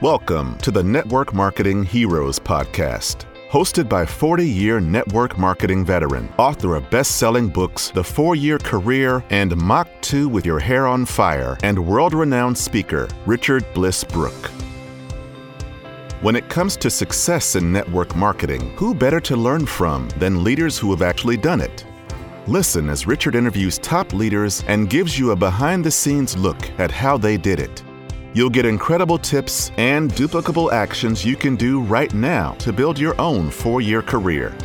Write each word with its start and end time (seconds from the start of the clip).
Welcome 0.00 0.58
to 0.58 0.70
the 0.70 0.84
Network 0.84 1.34
Marketing 1.34 1.82
Heroes 1.82 2.38
Podcast. 2.38 3.24
Hosted 3.50 3.88
by 3.88 4.06
40 4.06 4.48
year 4.48 4.78
network 4.78 5.36
marketing 5.36 5.84
veteran, 5.84 6.32
author 6.38 6.76
of 6.76 6.88
best 6.88 7.16
selling 7.16 7.48
books, 7.48 7.90
The 7.90 8.04
Four 8.04 8.36
Year 8.36 8.58
Career, 8.58 9.24
and 9.30 9.56
Mach 9.56 9.88
2 10.02 10.28
with 10.28 10.46
Your 10.46 10.60
Hair 10.60 10.86
on 10.86 11.04
Fire, 11.04 11.58
and 11.64 11.84
world 11.84 12.14
renowned 12.14 12.56
speaker, 12.56 13.08
Richard 13.26 13.64
Bliss 13.74 14.04
Brooke. 14.04 14.52
When 16.20 16.36
it 16.36 16.48
comes 16.48 16.76
to 16.76 16.90
success 16.90 17.56
in 17.56 17.72
network 17.72 18.14
marketing, 18.14 18.70
who 18.76 18.94
better 18.94 19.18
to 19.22 19.34
learn 19.34 19.66
from 19.66 20.08
than 20.10 20.44
leaders 20.44 20.78
who 20.78 20.92
have 20.92 21.02
actually 21.02 21.38
done 21.38 21.60
it? 21.60 21.84
Listen 22.46 22.88
as 22.88 23.08
Richard 23.08 23.34
interviews 23.34 23.78
top 23.78 24.12
leaders 24.12 24.62
and 24.68 24.88
gives 24.88 25.18
you 25.18 25.32
a 25.32 25.36
behind 25.36 25.84
the 25.84 25.90
scenes 25.90 26.36
look 26.36 26.70
at 26.78 26.92
how 26.92 27.18
they 27.18 27.36
did 27.36 27.58
it. 27.58 27.82
You'll 28.34 28.50
get 28.50 28.66
incredible 28.66 29.18
tips 29.18 29.72
and 29.78 30.10
duplicable 30.12 30.70
actions 30.70 31.24
you 31.24 31.36
can 31.36 31.56
do 31.56 31.80
right 31.80 32.12
now 32.12 32.52
to 32.52 32.72
build 32.72 32.98
your 32.98 33.18
own 33.20 33.50
four 33.50 33.80
year 33.80 34.02
career. 34.02 34.56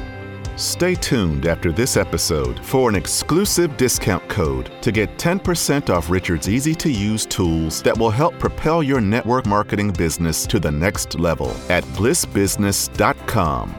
Stay 0.56 0.94
tuned 0.94 1.48
after 1.48 1.72
this 1.72 1.98
episode 1.98 2.64
for 2.64 2.88
an 2.88 2.96
exclusive 2.96 3.76
discount 3.76 4.28
code 4.30 4.72
to 4.84 4.92
get 4.92 5.18
10% 5.18 5.90
off 5.90 6.12
Richard's 6.12 6.48
easy 6.48 6.76
to 6.76 6.92
use 6.92 7.26
tools 7.26 7.82
that 7.82 7.98
will 7.98 8.12
help 8.12 8.38
propel 8.38 8.84
your 8.84 9.02
network 9.02 9.48
marketing 9.48 9.92
business 9.92 10.46
to 10.46 10.60
the 10.60 10.70
next 10.72 11.20
level 11.20 11.50
at 11.70 11.84
blissbusiness.com. 11.96 13.76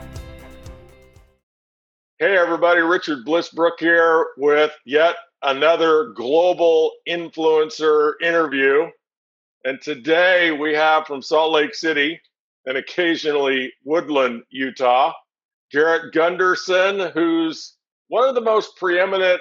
Hey, 2.19 2.37
everybody, 2.37 2.81
Richard 2.81 3.25
Bliss 3.25 3.51
Brooke 3.51 3.79
here 3.79 4.29
with 4.37 4.73
yet 4.85 5.17
another 5.43 6.13
global 6.17 6.91
influencer 7.07 8.15
interview. 8.21 8.87
And 9.67 9.81
today 9.81 10.53
we 10.53 10.75
have 10.75 11.07
from 11.07 11.23
Salt 11.23 11.53
Lake 11.53 11.75
City 11.75 12.21
and 12.67 12.77
occasionally 12.77 13.73
Woodland, 13.83 14.43
Utah, 14.51 15.15
Garrett 15.73 16.13
Gunderson, 16.13 17.11
who's 17.15 17.77
one 18.09 18.29
of 18.29 18.35
the 18.35 18.43
most 18.43 18.77
preeminent 18.77 19.41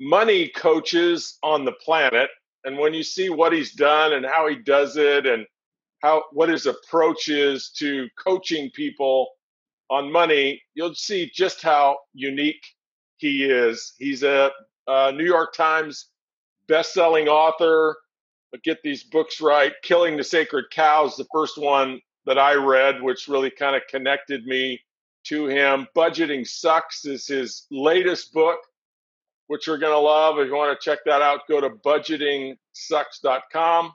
money 0.00 0.48
coaches 0.48 1.36
on 1.42 1.66
the 1.66 1.72
planet. 1.72 2.30
And 2.64 2.78
when 2.78 2.94
you 2.94 3.02
see 3.02 3.28
what 3.28 3.52
he's 3.52 3.74
done 3.74 4.14
and 4.14 4.24
how 4.24 4.48
he 4.48 4.56
does 4.56 4.96
it 4.96 5.26
and 5.26 5.44
how 6.02 6.24
what 6.32 6.48
his 6.48 6.64
approach 6.64 7.28
is 7.28 7.70
to 7.78 8.08
coaching 8.18 8.70
people 8.74 9.28
on 9.90 10.10
money, 10.10 10.62
you'll 10.72 10.94
see 10.94 11.30
just 11.34 11.60
how 11.60 11.98
unique 12.14 12.64
he 13.18 13.44
is. 13.44 13.92
He's 13.98 14.22
a, 14.22 14.50
a 14.86 15.12
New 15.12 15.26
York 15.26 15.52
Times 15.52 16.08
best-selling 16.66 17.28
author, 17.28 17.94
get 18.62 18.78
these 18.82 19.04
books 19.04 19.40
right. 19.40 19.72
Killing 19.82 20.16
the 20.16 20.24
Sacred 20.24 20.66
Cows, 20.70 21.16
the 21.16 21.26
first 21.32 21.58
one 21.58 22.00
that 22.26 22.38
I 22.38 22.54
read, 22.54 23.02
which 23.02 23.28
really 23.28 23.50
kind 23.50 23.76
of 23.76 23.82
connected 23.88 24.46
me 24.46 24.80
to 25.24 25.46
him. 25.46 25.86
Budgeting 25.96 26.46
Sucks 26.46 27.04
is 27.04 27.26
his 27.26 27.66
latest 27.70 28.32
book, 28.32 28.58
which 29.48 29.66
you're 29.66 29.78
going 29.78 29.92
to 29.92 29.98
love. 29.98 30.38
If 30.38 30.46
you 30.48 30.54
want 30.54 30.78
to 30.78 30.84
check 30.84 31.00
that 31.06 31.22
out, 31.22 31.40
go 31.48 31.60
to 31.60 31.70
budgetingsucks.com. 31.70 33.92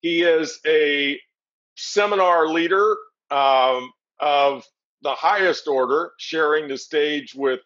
He 0.00 0.22
is 0.22 0.58
a 0.66 1.18
seminar 1.76 2.48
leader 2.48 2.96
um, 3.30 3.92
of 4.20 4.64
the 5.02 5.14
highest 5.14 5.68
order, 5.68 6.12
sharing 6.18 6.68
the 6.68 6.78
stage 6.78 7.34
with 7.34 7.60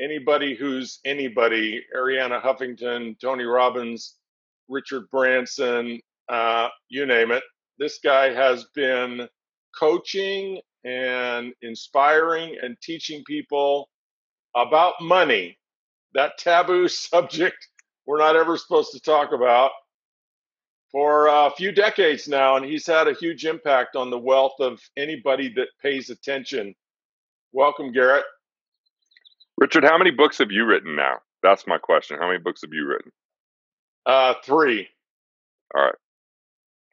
anybody 0.00 0.54
who's 0.54 1.00
anybody 1.04 1.82
Arianna 1.96 2.42
Huffington, 2.42 3.18
Tony 3.20 3.44
Robbins, 3.44 4.16
Richard 4.68 5.04
Branson, 5.10 6.00
uh, 6.28 6.68
you 6.88 7.06
name 7.06 7.30
it. 7.30 7.42
This 7.78 7.98
guy 8.02 8.32
has 8.32 8.66
been 8.74 9.28
coaching 9.78 10.60
and 10.84 11.52
inspiring 11.62 12.56
and 12.62 12.76
teaching 12.82 13.22
people 13.26 13.88
about 14.54 14.94
money, 15.00 15.58
that 16.14 16.38
taboo 16.38 16.88
subject 16.88 17.68
we're 18.06 18.18
not 18.18 18.36
ever 18.36 18.56
supposed 18.56 18.92
to 18.92 19.00
talk 19.00 19.32
about, 19.32 19.70
for 20.90 21.28
a 21.28 21.50
few 21.56 21.72
decades 21.72 22.28
now. 22.28 22.56
And 22.56 22.66
he's 22.66 22.86
had 22.86 23.08
a 23.08 23.14
huge 23.14 23.44
impact 23.46 23.96
on 23.96 24.10
the 24.10 24.18
wealth 24.18 24.60
of 24.60 24.80
anybody 24.96 25.52
that 25.54 25.68
pays 25.80 26.10
attention. 26.10 26.74
Welcome, 27.52 27.92
Garrett. 27.92 28.24
Richard, 29.56 29.84
how 29.84 29.98
many 29.98 30.10
books 30.10 30.38
have 30.38 30.50
you 30.50 30.64
written 30.64 30.96
now? 30.96 31.18
That's 31.42 31.66
my 31.66 31.78
question. 31.78 32.18
How 32.18 32.26
many 32.26 32.38
books 32.38 32.62
have 32.62 32.72
you 32.72 32.86
written? 32.86 33.12
Uh, 34.06 34.34
three. 34.44 34.88
All 35.74 35.82
right. 35.82 35.94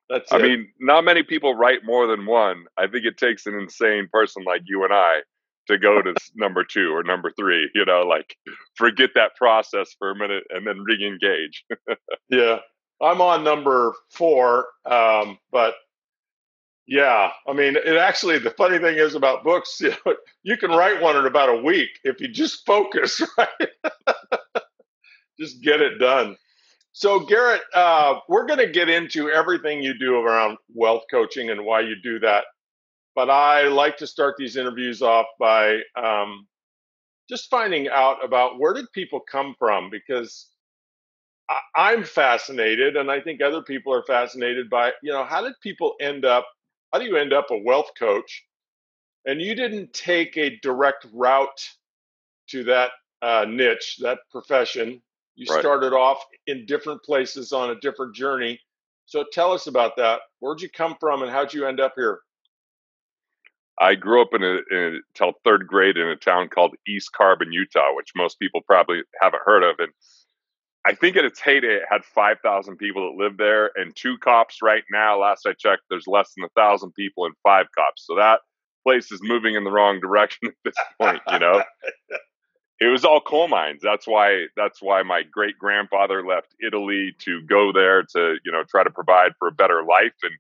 That's. 0.10 0.32
I 0.32 0.38
it. 0.38 0.42
mean, 0.44 0.70
not 0.80 1.04
many 1.04 1.24
people 1.24 1.56
write 1.56 1.86
more 1.86 2.08
than 2.08 2.26
one. 2.26 2.66
I 2.78 2.88
think 2.88 3.06
it 3.06 3.18
takes 3.18 3.46
an 3.46 3.56
insane 3.56 4.10
person 4.12 4.44
like 4.44 4.62
you 4.66 4.84
and 4.84 4.94
I 4.94 5.20
to 5.68 5.78
go 5.78 6.02
to 6.02 6.16
number 6.36 6.64
two 6.64 6.92
or 6.94 7.04
number 7.04 7.32
three. 7.38 7.70
You 7.76 7.86
know, 7.86 8.02
like 8.02 8.36
forget 8.76 9.12
that 9.16 9.36
process 9.36 9.96
for 9.98 10.12
a 10.12 10.16
minute 10.16 10.44
and 10.50 10.66
then 10.66 10.82
re-engage. 10.82 11.64
yeah, 12.30 12.60
I'm 13.02 13.22
on 13.22 13.44
number 13.44 13.94
four, 14.10 14.66
um, 14.86 15.38
but 15.52 15.76
yeah, 16.90 17.30
I 17.48 17.54
mean, 17.54 17.76
it 17.76 17.98
actually 17.98 18.40
the 18.40 18.50
funny 18.50 18.80
thing 18.80 18.98
is 18.98 19.14
about 19.14 19.44
books, 19.44 19.78
you, 19.82 19.94
know, 20.06 20.16
you 20.44 20.58
can 20.58 20.72
write 20.72 21.02
one 21.02 21.16
in 21.16 21.26
about 21.26 21.50
a 21.50 21.62
week 21.62 21.92
if 22.04 22.20
you 22.20 22.28
just 22.28 22.66
focus, 22.66 23.22
right? 23.38 23.70
just 25.40 25.62
get 25.62 25.82
it 25.82 26.00
done. 26.00 26.36
So, 27.00 27.22
Garrett, 27.22 27.62
uh, 27.74 28.20
we're 28.30 28.48
going 28.48 28.60
to 28.60 28.68
get 28.70 28.90
into 28.90 29.32
everything 29.32 29.82
you 29.82 29.98
do 29.98 30.18
around 30.18 30.58
wealth 30.76 31.04
coaching 31.10 31.50
and 31.50 31.66
why 31.66 31.82
you 31.82 31.96
do 32.04 32.20
that. 32.20 32.46
But 33.16 33.30
I 33.30 33.64
like 33.70 33.98
to 33.98 34.08
start 34.08 34.36
these 34.38 34.58
interviews 34.58 35.02
off 35.02 35.28
by 35.40 35.80
um, 35.96 36.48
just 37.30 37.50
finding 37.50 37.90
out 37.90 38.24
about 38.24 38.60
where 38.60 38.74
did 38.74 38.92
people 38.94 39.22
come 39.22 39.56
from 39.60 39.90
because 39.90 40.48
I- 41.50 41.62
I'm 41.76 42.04
fascinated, 42.04 42.98
and 42.98 43.12
I 43.12 43.22
think 43.22 43.42
other 43.42 43.62
people 43.64 43.94
are 43.94 44.04
fascinated 44.04 44.70
by 44.70 44.94
you 45.04 45.12
know 45.14 45.26
how 45.26 45.42
did 45.42 45.54
people 45.62 45.96
end 46.02 46.26
up? 46.26 46.48
How 46.94 47.00
do 47.00 47.06
you 47.06 47.18
end 47.18 47.34
up 47.34 47.52
a 47.52 47.58
wealth 47.58 47.92
coach? 48.00 48.46
And 49.26 49.42
you 49.42 49.56
didn't 49.56 49.94
take 49.94 50.38
a 50.38 50.58
direct 50.62 51.08
route 51.14 51.70
to 52.50 52.64
that 52.66 52.92
uh, 53.22 53.46
niche, 53.50 53.98
that 54.02 54.20
profession 54.32 55.02
you 55.40 55.46
Right. 55.50 55.62
started 55.62 55.94
off 55.94 56.22
in 56.48 56.66
different 56.66 57.02
places 57.02 57.54
on 57.54 57.70
a 57.70 57.80
different 57.80 58.14
journey. 58.14 58.60
So 59.06 59.24
tell 59.32 59.54
us 59.54 59.68
about 59.68 59.96
that. 59.96 60.20
Where'd 60.40 60.62
you 60.62 60.70
come 60.70 60.98
from 61.00 61.22
and 61.24 61.32
how'd 61.32 61.54
you 61.54 61.66
end 61.66 61.80
up 61.80 61.94
here? 61.96 62.20
I 63.80 63.96
grew 63.96 64.22
up 64.22 64.34
in 64.34 64.44
a, 64.44 64.60
in 64.70 65.02
till 65.14 65.32
third 65.46 65.66
grade 65.66 65.96
in 65.96 66.08
a 66.08 66.18
town 66.18 66.50
called 66.50 66.76
East 66.86 67.14
Carbon, 67.14 67.54
Utah, 67.54 67.96
which 67.96 68.12
most 68.18 68.38
people 68.38 68.60
probably 68.68 69.02
haven't 69.22 69.42
heard 69.46 69.64
of. 69.64 69.78
And 69.80 69.94
I 70.86 70.94
think 70.94 71.16
at 71.16 71.24
its 71.24 71.40
heyday, 71.40 71.76
it 71.76 71.84
had 71.90 72.04
5,000 72.04 72.76
people 72.76 73.10
that 73.10 73.24
lived 73.24 73.38
there 73.38 73.72
and 73.76 73.96
two 73.96 74.18
cops 74.18 74.58
right 74.62 74.84
now. 74.92 75.22
Last 75.22 75.48
I 75.48 75.54
checked, 75.54 75.84
there's 75.90 76.08
less 76.08 76.34
than 76.36 76.44
a 76.44 76.50
thousand 76.50 76.92
people 76.96 77.26
and 77.26 77.36
five 77.44 77.68
cops. 77.74 78.06
So 78.06 78.16
that 78.16 78.42
place 78.84 79.10
is 79.10 79.22
moving 79.24 79.56
in 79.56 79.64
the 79.64 79.72
wrong 79.72 80.02
direction 80.02 80.48
at 80.50 80.54
this 80.66 80.76
point, 81.00 81.22
you 81.32 81.40
know? 81.40 81.64
it 82.80 82.88
was 82.88 83.04
all 83.04 83.20
coal 83.22 83.48
mines. 83.48 83.82
That's 83.84 84.08
why 84.08 84.46
that's 84.56 84.82
why 84.82 85.04
my 85.04 85.24
great 85.24 85.58
grandfather 85.58 86.26
left 86.26 86.56
Italy 86.66 87.14
to 87.20 87.42
go 87.44 87.72
there 87.74 88.04
to 88.16 88.36
you 88.46 88.52
know 88.52 88.64
try 88.70 88.84
to 88.84 88.90
provide 88.90 89.34
for 89.40 89.48
a 89.48 89.52
better 89.52 89.84
life, 89.84 90.14
and 90.24 90.34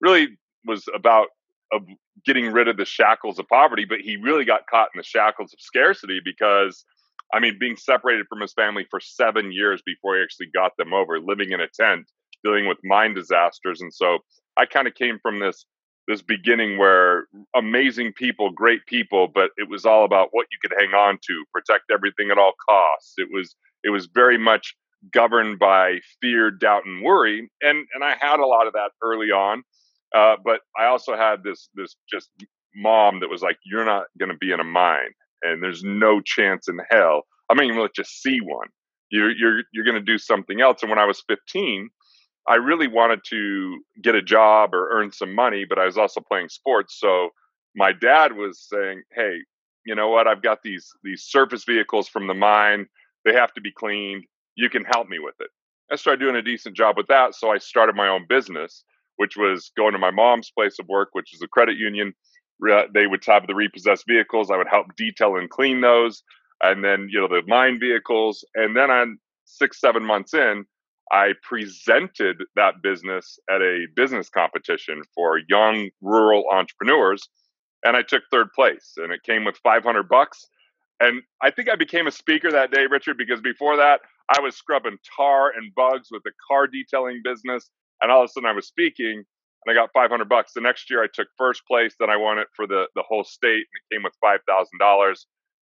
really 0.00 0.36
was 0.66 0.84
about 0.94 1.28
of 1.72 1.82
getting 2.26 2.52
rid 2.52 2.68
of 2.68 2.76
the 2.76 2.84
shackles 2.84 3.38
of 3.38 3.48
poverty. 3.48 3.84
But 3.84 4.00
he 4.00 4.16
really 4.16 4.44
got 4.44 4.66
caught 4.66 4.88
in 4.94 4.98
the 4.98 5.04
shackles 5.04 5.52
of 5.52 5.60
scarcity 5.60 6.20
because. 6.24 6.84
I 7.32 7.40
mean, 7.40 7.56
being 7.58 7.76
separated 7.76 8.26
from 8.28 8.42
his 8.42 8.52
family 8.52 8.86
for 8.90 9.00
seven 9.00 9.50
years 9.50 9.82
before 9.84 10.16
he 10.16 10.22
actually 10.22 10.50
got 10.54 10.72
them 10.78 10.92
over, 10.92 11.18
living 11.18 11.50
in 11.50 11.60
a 11.60 11.66
tent, 11.66 12.06
dealing 12.44 12.68
with 12.68 12.78
mine 12.84 13.14
disasters, 13.14 13.80
and 13.80 13.92
so 13.92 14.18
I 14.56 14.66
kind 14.66 14.86
of 14.86 14.94
came 14.94 15.18
from 15.20 15.40
this 15.40 15.64
this 16.06 16.22
beginning 16.22 16.78
where 16.78 17.26
amazing 17.56 18.12
people, 18.12 18.50
great 18.50 18.84
people, 18.86 19.28
but 19.28 19.50
it 19.56 19.68
was 19.68 19.86
all 19.86 20.04
about 20.04 20.28
what 20.32 20.46
you 20.52 20.58
could 20.60 20.76
hang 20.78 20.94
on 20.94 21.18
to, 21.26 21.44
protect 21.52 21.90
everything 21.92 22.30
at 22.30 22.38
all 22.38 22.52
costs. 22.68 23.14
It 23.16 23.28
was 23.32 23.56
it 23.82 23.90
was 23.90 24.06
very 24.06 24.38
much 24.38 24.74
governed 25.12 25.58
by 25.58 26.00
fear, 26.20 26.50
doubt, 26.50 26.84
and 26.86 27.02
worry, 27.02 27.50
and 27.62 27.86
and 27.94 28.04
I 28.04 28.16
had 28.18 28.40
a 28.40 28.46
lot 28.46 28.66
of 28.66 28.72
that 28.74 28.90
early 29.02 29.30
on. 29.30 29.62
Uh, 30.14 30.36
but 30.44 30.60
I 30.78 30.86
also 30.86 31.16
had 31.16 31.42
this 31.42 31.68
this 31.74 31.96
just 32.10 32.30
mom 32.74 33.20
that 33.20 33.30
was 33.30 33.42
like, 33.42 33.58
"You're 33.64 33.84
not 33.84 34.04
going 34.18 34.30
to 34.30 34.36
be 34.38 34.52
in 34.52 34.60
a 34.60 34.64
mine, 34.64 35.12
and 35.42 35.62
there's 35.62 35.82
no 35.82 36.20
chance 36.20 36.68
in 36.68 36.78
hell. 36.90 37.22
I'm 37.48 37.56
not 37.56 37.66
even 37.66 37.80
let 37.80 37.98
you 37.98 38.04
see 38.04 38.40
one. 38.40 38.68
You're 39.10 39.30
you're 39.30 39.62
you're 39.72 39.84
going 39.84 39.94
to 39.94 40.00
do 40.00 40.18
something 40.18 40.60
else." 40.60 40.82
And 40.82 40.90
when 40.90 40.98
I 40.98 41.06
was 41.06 41.22
15, 41.28 41.88
I 42.46 42.56
really 42.56 42.88
wanted 42.88 43.20
to 43.30 43.80
get 44.02 44.14
a 44.14 44.22
job 44.22 44.74
or 44.74 44.90
earn 44.90 45.12
some 45.12 45.34
money, 45.34 45.64
but 45.68 45.78
I 45.78 45.86
was 45.86 45.96
also 45.96 46.20
playing 46.20 46.48
sports. 46.50 46.98
So 47.00 47.30
my 47.74 47.92
dad 47.92 48.32
was 48.34 48.60
saying, 48.60 49.02
"Hey, 49.12 49.38
you 49.86 49.94
know 49.94 50.08
what? 50.08 50.28
I've 50.28 50.42
got 50.42 50.62
these 50.62 50.90
these 51.02 51.24
surface 51.24 51.64
vehicles 51.64 52.08
from 52.08 52.26
the 52.26 52.34
mine. 52.34 52.86
They 53.24 53.32
have 53.32 53.52
to 53.54 53.60
be 53.60 53.72
cleaned. 53.72 54.24
You 54.56 54.68
can 54.68 54.84
help 54.84 55.08
me 55.08 55.18
with 55.18 55.36
it." 55.40 55.50
I 55.90 55.96
started 55.96 56.20
doing 56.20 56.36
a 56.36 56.42
decent 56.42 56.76
job 56.76 56.96
with 56.96 57.06
that, 57.08 57.34
so 57.34 57.50
I 57.50 57.58
started 57.58 57.94
my 57.96 58.08
own 58.08 58.26
business, 58.28 58.84
which 59.16 59.36
was 59.36 59.70
going 59.76 59.92
to 59.92 59.98
my 59.98 60.10
mom's 60.10 60.50
place 60.50 60.78
of 60.78 60.88
work, 60.88 61.10
which 61.12 61.34
is 61.34 61.42
a 61.42 61.48
credit 61.48 61.76
union. 61.76 62.14
They 62.94 63.06
would 63.06 63.24
have 63.26 63.46
the 63.46 63.54
repossessed 63.54 64.04
vehicles. 64.06 64.50
I 64.50 64.56
would 64.56 64.68
help 64.68 64.94
detail 64.96 65.36
and 65.36 65.50
clean 65.50 65.80
those, 65.80 66.22
and 66.62 66.84
then 66.84 67.08
you 67.10 67.20
know 67.20 67.28
the 67.28 67.42
mine 67.46 67.78
vehicles. 67.80 68.44
And 68.54 68.76
then 68.76 68.90
on 68.90 69.18
six, 69.44 69.80
seven 69.80 70.04
months 70.04 70.34
in, 70.34 70.64
I 71.12 71.34
presented 71.42 72.42
that 72.56 72.82
business 72.82 73.38
at 73.50 73.60
a 73.60 73.86
business 73.94 74.28
competition 74.28 75.02
for 75.14 75.40
young 75.48 75.90
rural 76.00 76.44
entrepreneurs, 76.50 77.28
and 77.84 77.96
I 77.96 78.02
took 78.02 78.22
third 78.30 78.52
place. 78.54 78.94
And 78.96 79.12
it 79.12 79.22
came 79.22 79.44
with 79.44 79.56
500 79.58 80.08
bucks. 80.08 80.46
And 81.00 81.22
I 81.42 81.50
think 81.50 81.68
I 81.68 81.76
became 81.76 82.06
a 82.06 82.12
speaker 82.12 82.50
that 82.50 82.70
day, 82.70 82.86
Richard, 82.90 83.18
because 83.18 83.40
before 83.40 83.76
that, 83.76 84.00
I 84.34 84.40
was 84.40 84.56
scrubbing 84.56 84.96
tar 85.16 85.50
and 85.50 85.74
bugs 85.74 86.08
with 86.10 86.22
a 86.26 86.32
car 86.48 86.66
detailing 86.66 87.20
business. 87.22 87.70
And 88.00 88.10
all 88.10 88.22
of 88.22 88.26
a 88.26 88.28
sudden, 88.28 88.48
I 88.48 88.52
was 88.52 88.66
speaking 88.66 89.24
and 89.66 89.78
I 89.78 89.80
got 89.80 89.90
500 89.92 90.28
bucks. 90.28 90.52
The 90.52 90.60
next 90.60 90.90
year, 90.90 91.02
I 91.02 91.08
took 91.12 91.28
first 91.36 91.66
place. 91.66 91.94
Then 91.98 92.10
I 92.10 92.16
won 92.16 92.38
it 92.38 92.48
for 92.54 92.66
the, 92.66 92.86
the 92.94 93.02
whole 93.02 93.24
state, 93.24 93.66
and 93.66 93.80
it 93.90 93.94
came 93.94 94.02
with 94.02 94.14
$5,000. 94.22 95.16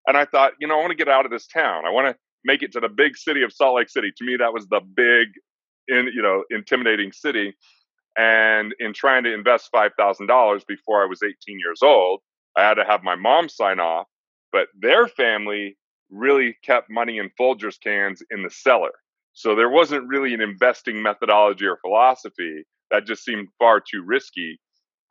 And 0.06 0.16
I 0.16 0.24
thought, 0.24 0.52
you 0.60 0.66
know, 0.66 0.76
I 0.76 0.80
want 0.80 0.90
to 0.90 0.96
get 0.96 1.08
out 1.08 1.24
of 1.24 1.30
this 1.30 1.46
town. 1.46 1.84
I 1.84 1.90
want 1.90 2.08
to 2.08 2.16
make 2.44 2.62
it 2.62 2.72
to 2.72 2.80
the 2.80 2.88
big 2.88 3.16
city 3.16 3.42
of 3.42 3.52
Salt 3.52 3.76
Lake 3.76 3.90
City. 3.90 4.12
To 4.16 4.24
me, 4.24 4.36
that 4.36 4.52
was 4.52 4.66
the 4.68 4.80
big, 4.80 5.28
in 5.88 6.10
you 6.14 6.22
know, 6.22 6.44
intimidating 6.50 7.12
city. 7.12 7.54
And 8.18 8.74
in 8.80 8.92
trying 8.94 9.24
to 9.24 9.34
invest 9.34 9.68
five 9.72 9.92
thousand 9.98 10.26
dollars 10.26 10.64
before 10.66 11.02
I 11.02 11.06
was 11.06 11.22
18 11.22 11.58
years 11.58 11.80
old, 11.82 12.20
I 12.56 12.62
had 12.62 12.74
to 12.74 12.84
have 12.84 13.02
my 13.02 13.16
mom 13.16 13.48
sign 13.48 13.80
off. 13.80 14.06
But 14.52 14.68
their 14.78 15.08
family 15.08 15.76
really 16.10 16.56
kept 16.64 16.90
money 16.90 17.18
in 17.18 17.30
Folgers 17.40 17.76
cans 17.82 18.22
in 18.30 18.42
the 18.42 18.50
cellar. 18.50 18.92
So 19.34 19.54
there 19.54 19.70
wasn't 19.70 20.08
really 20.08 20.34
an 20.34 20.40
investing 20.40 21.02
methodology 21.02 21.66
or 21.66 21.78
philosophy. 21.78 22.64
That 22.90 23.06
just 23.06 23.24
seemed 23.24 23.48
far 23.58 23.80
too 23.80 24.02
risky. 24.04 24.58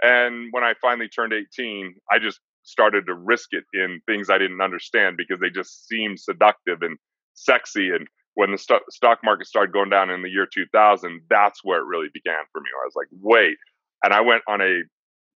And 0.02 0.50
when 0.52 0.64
I 0.64 0.74
finally 0.82 1.08
turned 1.08 1.34
18, 1.34 1.96
I 2.12 2.20
just 2.20 2.40
started 2.64 3.06
to 3.08 3.14
risk 3.16 3.50
it 3.52 3.64
in 3.74 4.02
things 4.06 4.30
I 4.30 4.38
didn't 4.38 4.62
understand 4.62 5.18
because 5.18 5.40
they 5.40 5.50
just 5.50 5.88
seemed 5.88 6.20
seductive 6.20 6.82
and 6.82 6.98
sexy. 7.38 7.92
And 7.92 8.08
when 8.36 8.52
the 8.52 8.58
st- 8.58 8.82
stock 8.90 9.20
market 9.24 9.48
started 9.48 9.72
going 9.72 9.90
down 9.90 10.10
in 10.10 10.22
the 10.22 10.30
year 10.30 10.48
2000, 10.52 11.22
that's 11.30 11.64
where 11.64 11.80
it 11.80 11.86
really 11.86 12.10
began 12.14 12.44
for 12.52 12.60
me. 12.60 12.68
I 12.82 12.86
was 12.86 12.96
like, 12.96 13.08
wait. 13.22 13.58
And 14.04 14.14
I 14.14 14.22
went 14.22 14.44
on 14.48 14.62
a 14.62 14.82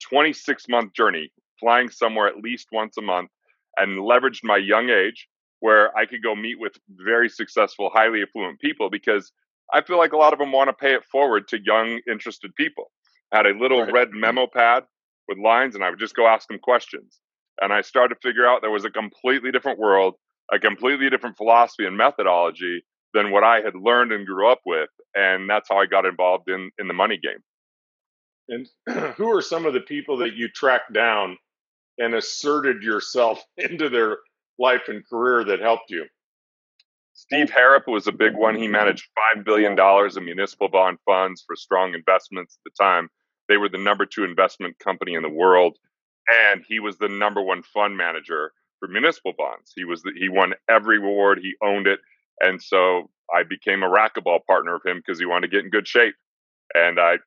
26 0.09 0.69
month 0.69 0.95
journey, 0.95 1.33
flying 1.59 1.91
somewhere 1.91 2.27
at 2.27 2.37
least 2.37 2.69
once 2.73 2.97
a 2.99 3.03
month, 3.03 3.31
and 3.77 4.01
leveraged 4.01 4.41
my 4.43 4.57
young 4.57 4.91
age 4.91 5.29
where 5.61 5.97
I 5.97 6.07
could 6.07 6.23
go 6.23 6.35
meet 6.35 6.59
with 6.59 6.73
very 6.89 7.29
successful, 7.29 7.91
highly 7.93 8.23
affluent 8.23 8.61
people 8.61 8.91
because 8.91 9.31
I 9.73 9.83
feel 9.83 9.99
like 9.99 10.13
a 10.13 10.17
lot 10.17 10.33
of 10.33 10.39
them 10.39 10.53
want 10.53 10.69
to 10.69 10.73
pay 10.73 10.95
it 10.95 11.05
forward 11.05 11.49
to 11.49 11.63
young, 11.63 12.01
interested 12.11 12.55
people. 12.55 12.91
I 13.33 13.39
had 13.39 13.47
a 13.47 13.59
little 13.59 13.83
right. 13.83 13.93
red 13.93 14.09
memo 14.13 14.47
pad 14.47 14.85
with 15.29 15.39
lines, 15.39 15.75
and 15.75 15.85
I 15.85 15.91
would 15.91 15.99
just 15.99 16.17
go 16.17 16.27
ask 16.27 16.49
them 16.49 16.59
questions. 16.59 17.21
And 17.61 17.73
I 17.73 17.83
started 17.83 18.15
to 18.15 18.21
figure 18.29 18.47
out 18.47 18.63
there 18.63 18.71
was 18.71 18.85
a 18.85 18.91
completely 18.91 19.53
different 19.53 19.79
world 19.79 20.15
a 20.53 20.59
completely 20.59 21.11
different 21.11 21.37
philosophy 21.37 21.87
and 21.87 21.97
methodology 21.97 22.83
than 23.15 23.31
what 23.31 23.45
I 23.45 23.61
had 23.61 23.75
learned 23.75 24.13
and 24.13 24.27
grew 24.27 24.51
up 24.51 24.61
with. 24.65 24.91
And 25.15 25.49
that's 25.49 25.69
how 25.69 25.79
I 25.79 25.87
got 25.87 26.07
involved 26.07 26.49
in, 26.49 26.71
in 26.79 26.89
the 26.89 26.95
money 26.95 27.19
game. 27.19 27.43
And 28.49 28.69
who 29.17 29.35
are 29.37 29.43
some 29.43 29.67
of 29.67 29.75
the 29.75 29.81
people 29.81 30.19
that 30.19 30.35
you 30.35 30.49
tracked 30.49 30.93
down 30.93 31.39
and 31.99 32.15
asserted 32.15 32.83
yourself 32.83 33.43
into 33.57 33.89
their 33.89 34.19
life 34.59 34.83
and 34.89 35.07
career 35.09 35.45
that 35.45 35.61
helped 35.61 35.91
you? 35.91 36.07
Steve 37.13 37.51
Harrop 37.51 37.87
was 37.87 38.07
a 38.07 38.13
big 38.13 38.35
one. 38.35 38.57
He 38.57 38.67
managed 38.67 39.09
$5 39.37 39.45
billion 39.45 39.79
in 39.79 40.25
municipal 40.25 40.69
bond 40.69 40.99
funds 41.05 41.45
for 41.47 41.55
strong 41.55 41.93
investments 41.95 42.59
at 42.59 42.71
the 42.71 42.83
time. 42.83 43.09
They 43.49 43.59
were 43.59 43.69
the 43.69 43.79
number 43.79 44.07
two 44.07 44.25
investment 44.25 44.79
company 44.79 45.15
in 45.15 45.23
the 45.23 45.29
world. 45.29 45.77
And 46.53 46.63
he 46.67 46.79
was 46.79 46.97
the 46.97 47.09
number 47.09 47.43
one 47.43 47.63
fund 47.63 47.97
manager 47.97 48.53
for 48.81 48.89
municipal 48.89 49.33
bonds. 49.37 49.73
He 49.77 49.85
was 49.85 50.03
the, 50.03 50.13
he 50.17 50.29
won 50.29 50.55
every 50.69 50.97
award. 50.97 51.39
He 51.41 51.55
owned 51.63 51.87
it, 51.87 52.01
and 52.41 52.61
so 52.61 53.11
I 53.33 53.45
became 53.45 53.83
a 53.83 53.89
racquetball 53.89 54.41
partner 54.47 54.75
of 54.75 54.83
him 54.85 54.99
because 54.99 55.21
he 55.21 55.27
wanted 55.27 55.51
to 55.51 55.57
get 55.57 55.65
in 55.65 55.71
good 55.71 55.87
shape, 55.87 56.15
and 56.75 56.99
I 56.99 57.19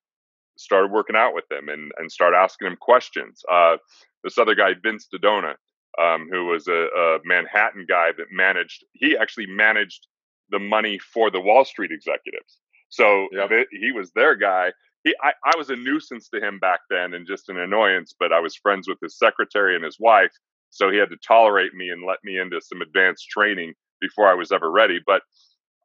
started 0.58 0.92
working 0.92 1.16
out 1.16 1.34
with 1.34 1.50
him 1.52 1.70
and 1.70 1.92
and 1.98 2.12
started 2.12 2.38
asking 2.38 2.68
him 2.68 2.78
questions. 2.80 3.42
Uh, 3.50 3.78
this 4.24 4.38
other 4.38 4.56
guy, 4.56 4.74
Vince 4.82 5.08
Dodona, 5.14 5.56
um, 6.02 6.28
who 6.32 6.46
was 6.48 6.68
a, 6.68 6.88
a 6.96 7.20
Manhattan 7.24 7.86
guy 7.88 8.12
that 8.18 8.28
managed. 8.32 8.84
He 8.94 9.16
actually 9.18 9.48
managed 9.48 10.08
the 10.50 10.60
money 10.60 11.00
for 11.00 11.32
the 11.32 11.40
Wall 11.42 11.66
Street 11.66 11.92
executives. 11.92 12.58
So 12.90 13.28
yep. 13.32 13.50
he 13.72 13.92
was 13.92 14.12
their 14.12 14.36
guy. 14.36 14.72
He, 15.04 15.16
I, 15.22 15.34
I 15.44 15.58
was 15.58 15.70
a 15.70 15.76
nuisance 15.76 16.30
to 16.30 16.40
him 16.40 16.60
back 16.60 16.82
then 16.90 17.14
and 17.14 17.28
just 17.28 17.50
an 17.50 17.58
annoyance, 17.58 18.14
but 18.18 18.32
I 18.32 18.40
was 18.40 18.56
friends 18.56 18.88
with 18.88 19.00
his 19.02 19.18
secretary 19.18 19.76
and 19.76 19.84
his 19.84 19.98
wife. 20.00 20.32
So 20.74 20.92
he 20.92 20.98
had 20.98 21.10
to 21.12 21.18
tolerate 21.18 21.74
me 21.74 21.90
and 21.90 22.04
let 22.06 22.18
me 22.24 22.40
into 22.40 22.60
some 22.62 22.82
advanced 22.82 23.30
training 23.30 23.74
before 24.02 24.28
I 24.28 24.34
was 24.34 24.52
ever 24.52 24.72
ready. 24.72 25.00
But 25.06 25.22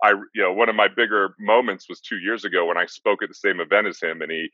I, 0.03 0.11
you 0.35 0.43
know, 0.43 0.53
one 0.53 0.69
of 0.69 0.77
my 0.77 0.89
bigger 0.89 1.35
moments 1.39 1.89
was 1.89 2.01
two 2.01 2.19
years 2.19 2.45
ago 2.45 2.67
when 2.67 2.79
I 2.79 2.87
spoke 2.87 3.23
at 3.23 3.29
the 3.29 3.35
same 3.35 3.61
event 3.61 3.87
as 3.87 4.01
him, 4.01 4.23
and 4.23 4.31
he, 4.31 4.51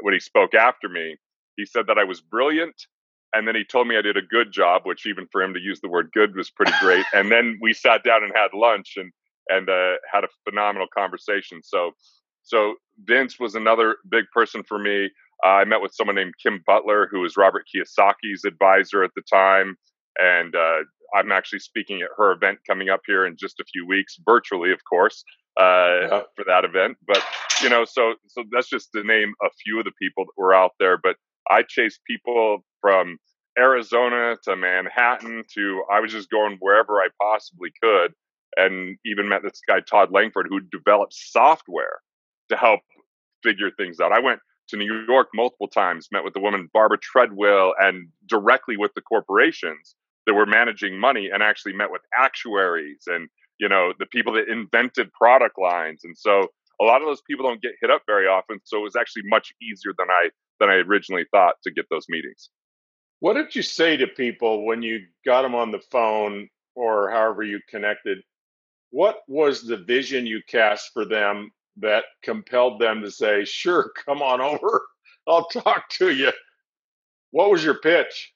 when 0.00 0.14
he 0.14 0.20
spoke 0.20 0.54
after 0.54 0.88
me, 0.88 1.16
he 1.56 1.64
said 1.64 1.86
that 1.86 1.98
I 1.98 2.04
was 2.04 2.20
brilliant, 2.20 2.74
and 3.34 3.46
then 3.46 3.54
he 3.54 3.64
told 3.64 3.88
me 3.88 3.96
I 3.96 4.02
did 4.02 4.16
a 4.16 4.22
good 4.22 4.52
job, 4.52 4.82
which 4.84 5.06
even 5.06 5.26
for 5.30 5.42
him 5.42 5.54
to 5.54 5.60
use 5.60 5.80
the 5.80 5.88
word 5.88 6.10
"good" 6.12 6.34
was 6.36 6.50
pretty 6.50 6.72
great. 6.80 7.04
and 7.14 7.30
then 7.30 7.58
we 7.62 7.72
sat 7.72 8.04
down 8.04 8.24
and 8.24 8.32
had 8.34 8.52
lunch 8.54 8.94
and 8.96 9.12
and 9.50 9.70
uh, 9.70 9.94
had 10.12 10.24
a 10.24 10.28
phenomenal 10.48 10.86
conversation. 10.94 11.60
So, 11.64 11.92
so 12.42 12.74
Vince 13.04 13.40
was 13.40 13.54
another 13.54 13.96
big 14.10 14.26
person 14.32 14.62
for 14.62 14.78
me. 14.78 15.10
Uh, 15.44 15.50
I 15.50 15.64
met 15.64 15.80
with 15.80 15.94
someone 15.94 16.16
named 16.16 16.34
Kim 16.42 16.62
Butler, 16.66 17.08
who 17.10 17.20
was 17.20 17.36
Robert 17.36 17.64
Kiyosaki's 17.74 18.44
advisor 18.44 19.02
at 19.04 19.10
the 19.14 19.22
time. 19.32 19.76
And 20.18 20.54
uh, 20.54 20.78
I'm 21.14 21.30
actually 21.30 21.60
speaking 21.60 22.02
at 22.02 22.08
her 22.16 22.32
event 22.32 22.58
coming 22.68 22.88
up 22.88 23.00
here 23.06 23.24
in 23.26 23.36
just 23.38 23.60
a 23.60 23.64
few 23.72 23.86
weeks, 23.86 24.16
virtually, 24.24 24.72
of 24.72 24.80
course, 24.88 25.24
uh, 25.60 25.62
yeah. 25.64 26.22
for 26.34 26.44
that 26.46 26.64
event. 26.64 26.96
But, 27.06 27.22
you 27.62 27.68
know, 27.68 27.84
so, 27.84 28.14
so 28.26 28.44
that's 28.52 28.68
just 28.68 28.90
to 28.94 29.04
name 29.04 29.34
a 29.42 29.48
few 29.64 29.78
of 29.78 29.84
the 29.84 29.92
people 30.00 30.24
that 30.24 30.32
were 30.36 30.54
out 30.54 30.72
there. 30.80 30.98
But 31.00 31.16
I 31.50 31.62
chased 31.62 32.00
people 32.04 32.64
from 32.80 33.18
Arizona 33.56 34.36
to 34.44 34.56
Manhattan 34.56 35.44
to, 35.54 35.82
I 35.90 36.00
was 36.00 36.12
just 36.12 36.30
going 36.30 36.56
wherever 36.60 36.94
I 36.98 37.08
possibly 37.22 37.70
could. 37.82 38.12
And 38.56 38.96
even 39.04 39.28
met 39.28 39.42
this 39.42 39.60
guy, 39.68 39.80
Todd 39.80 40.10
Langford, 40.10 40.48
who 40.48 40.60
developed 40.60 41.14
software 41.14 42.00
to 42.48 42.56
help 42.56 42.80
figure 43.44 43.70
things 43.70 44.00
out. 44.00 44.10
I 44.10 44.18
went 44.18 44.40
to 44.68 44.76
New 44.76 45.04
York 45.08 45.28
multiple 45.34 45.68
times, 45.68 46.08
met 46.12 46.24
with 46.24 46.34
the 46.34 46.40
woman 46.40 46.68
Barbara 46.72 46.98
Treadwell 46.98 47.74
and 47.78 48.08
directly 48.26 48.76
with 48.76 48.92
the 48.94 49.00
corporations 49.00 49.96
that 50.26 50.34
were 50.34 50.46
managing 50.46 50.98
money 50.98 51.30
and 51.32 51.42
actually 51.42 51.72
met 51.72 51.90
with 51.90 52.02
actuaries 52.16 53.04
and 53.06 53.28
you 53.58 53.68
know 53.68 53.92
the 53.98 54.06
people 54.06 54.32
that 54.34 54.48
invented 54.48 55.12
product 55.12 55.58
lines. 55.58 56.02
And 56.04 56.16
so 56.16 56.48
a 56.80 56.84
lot 56.84 57.00
of 57.02 57.08
those 57.08 57.22
people 57.28 57.46
don't 57.46 57.62
get 57.62 57.72
hit 57.80 57.90
up 57.90 58.02
very 58.06 58.26
often 58.26 58.60
so 58.64 58.78
it 58.78 58.82
was 58.82 58.96
actually 58.96 59.22
much 59.24 59.52
easier 59.60 59.92
than 59.98 60.08
i 60.10 60.30
than 60.60 60.70
i 60.70 60.74
originally 60.74 61.26
thought 61.30 61.56
to 61.64 61.70
get 61.70 61.86
those 61.90 62.06
meetings. 62.08 62.50
What 63.20 63.34
did 63.34 63.54
you 63.54 63.62
say 63.62 63.96
to 63.96 64.06
people 64.06 64.64
when 64.64 64.82
you 64.82 65.00
got 65.24 65.42
them 65.42 65.54
on 65.54 65.72
the 65.72 65.82
phone 65.90 66.48
or 66.76 67.10
however 67.10 67.42
you 67.42 67.60
connected? 67.68 68.18
What 68.90 69.22
was 69.26 69.62
the 69.62 69.76
vision 69.76 70.26
you 70.26 70.40
cast 70.48 70.92
for 70.92 71.04
them 71.04 71.50
that 71.80 72.04
compelled 72.22 72.80
them 72.80 73.02
to 73.02 73.10
say, 73.10 73.44
sure, 73.44 73.92
come 74.06 74.22
on 74.22 74.40
over. 74.40 74.82
I'll 75.28 75.46
talk 75.46 75.88
to 75.98 76.10
you. 76.10 76.32
What 77.30 77.50
was 77.50 77.62
your 77.62 77.78
pitch? 77.78 78.32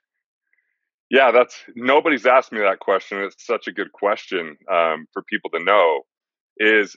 Yeah, 1.10 1.30
that's 1.30 1.62
nobody's 1.74 2.26
asked 2.26 2.52
me 2.52 2.60
that 2.60 2.80
question. 2.80 3.18
It's 3.22 3.46
such 3.46 3.66
a 3.66 3.72
good 3.72 3.92
question 3.92 4.56
um, 4.70 5.06
for 5.12 5.22
people 5.22 5.50
to 5.50 5.62
know. 5.62 6.02
Is 6.58 6.96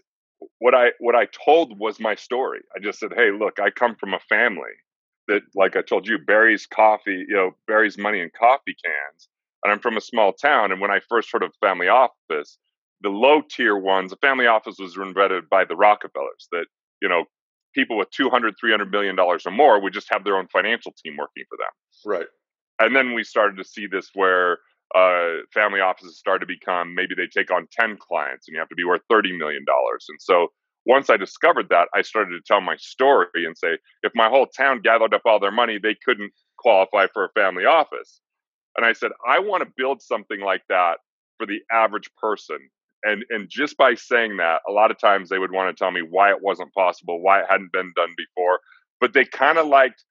what 0.59 0.73
I 0.73 0.91
what 0.99 1.15
I 1.15 1.27
told 1.45 1.79
was 1.79 1.99
my 1.99 2.15
story. 2.15 2.59
I 2.75 2.79
just 2.79 2.99
said, 2.99 3.13
"Hey, 3.15 3.31
look, 3.31 3.59
I 3.59 3.71
come 3.71 3.95
from 3.95 4.13
a 4.13 4.19
family 4.29 4.71
that, 5.27 5.41
like 5.55 5.75
I 5.75 5.81
told 5.81 6.07
you, 6.07 6.17
buries 6.17 6.65
coffee, 6.65 7.25
you 7.27 7.35
know, 7.35 7.51
buries 7.67 7.97
money 7.97 8.19
in 8.21 8.29
coffee 8.37 8.75
cans, 8.83 9.27
and 9.63 9.73
I'm 9.73 9.79
from 9.79 9.97
a 9.97 10.01
small 10.01 10.33
town. 10.33 10.71
And 10.71 10.79
when 10.81 10.91
I 10.91 10.99
first 11.09 11.29
heard 11.31 11.43
of 11.43 11.51
family 11.61 11.87
office, 11.87 12.57
the 13.01 13.09
low 13.09 13.41
tier 13.41 13.77
ones, 13.77 14.11
the 14.11 14.17
family 14.17 14.47
office 14.47 14.75
was 14.79 14.97
invented 14.97 15.49
by 15.49 15.65
the 15.65 15.75
Rockefellers 15.75 16.47
that, 16.51 16.65
you 17.01 17.09
know, 17.09 17.25
people 17.73 17.97
with 17.97 18.09
200, 18.11 18.55
300 18.59 18.89
million 18.89 19.15
dollars 19.15 19.43
or 19.45 19.51
more 19.51 19.81
would 19.81 19.93
just 19.93 20.07
have 20.11 20.23
their 20.23 20.37
own 20.37 20.47
financial 20.47 20.93
team 21.03 21.17
working 21.17 21.43
for 21.49 21.57
them. 21.57 21.67
Right. 22.05 22.27
And 22.79 22.95
then 22.95 23.13
we 23.13 23.23
started 23.23 23.57
to 23.57 23.63
see 23.63 23.87
this 23.87 24.11
where 24.13 24.59
uh, 24.95 25.43
family 25.53 25.81
offices 25.81 26.17
started 26.17 26.45
to 26.45 26.53
become 26.53 26.95
maybe 26.95 27.15
they 27.15 27.27
take 27.27 27.51
on 27.51 27.67
10 27.71 27.97
clients 27.97 28.47
and 28.47 28.53
you 28.53 28.59
have 28.59 28.69
to 28.69 28.75
be 28.75 28.83
worth 28.83 29.01
$30 29.11 29.37
million. 29.37 29.63
And 29.67 30.21
so 30.21 30.47
once 30.85 31.09
I 31.09 31.17
discovered 31.17 31.67
that, 31.69 31.89
I 31.93 32.01
started 32.01 32.31
to 32.31 32.41
tell 32.45 32.61
my 32.61 32.75
story 32.77 33.27
and 33.35 33.57
say, 33.57 33.77
if 34.03 34.11
my 34.15 34.29
whole 34.29 34.47
town 34.47 34.81
gathered 34.81 35.13
up 35.13 35.23
all 35.25 35.39
their 35.39 35.51
money, 35.51 35.79
they 35.81 35.95
couldn't 36.05 36.31
qualify 36.57 37.07
for 37.13 37.25
a 37.25 37.29
family 37.29 37.65
office. 37.65 38.21
And 38.77 38.85
I 38.85 38.93
said, 38.93 39.11
I 39.27 39.39
want 39.39 39.63
to 39.63 39.73
build 39.75 40.01
something 40.01 40.41
like 40.41 40.63
that 40.69 40.99
for 41.37 41.47
the 41.47 41.59
average 41.71 42.09
person 42.21 42.57
and 43.05 43.23
and 43.29 43.49
just 43.49 43.77
by 43.77 43.93
saying 43.93 44.37
that 44.37 44.61
a 44.67 44.71
lot 44.71 44.91
of 44.91 44.99
times 44.99 45.29
they 45.29 45.39
would 45.39 45.51
want 45.51 45.75
to 45.75 45.79
tell 45.81 45.91
me 45.91 46.01
why 46.01 46.29
it 46.29 46.41
wasn't 46.41 46.73
possible 46.73 47.21
why 47.21 47.39
it 47.39 47.45
hadn't 47.49 47.71
been 47.71 47.91
done 47.95 48.13
before 48.17 48.59
but 48.99 49.13
they 49.13 49.25
kind 49.25 49.57
of 49.57 49.67
liked 49.67 50.03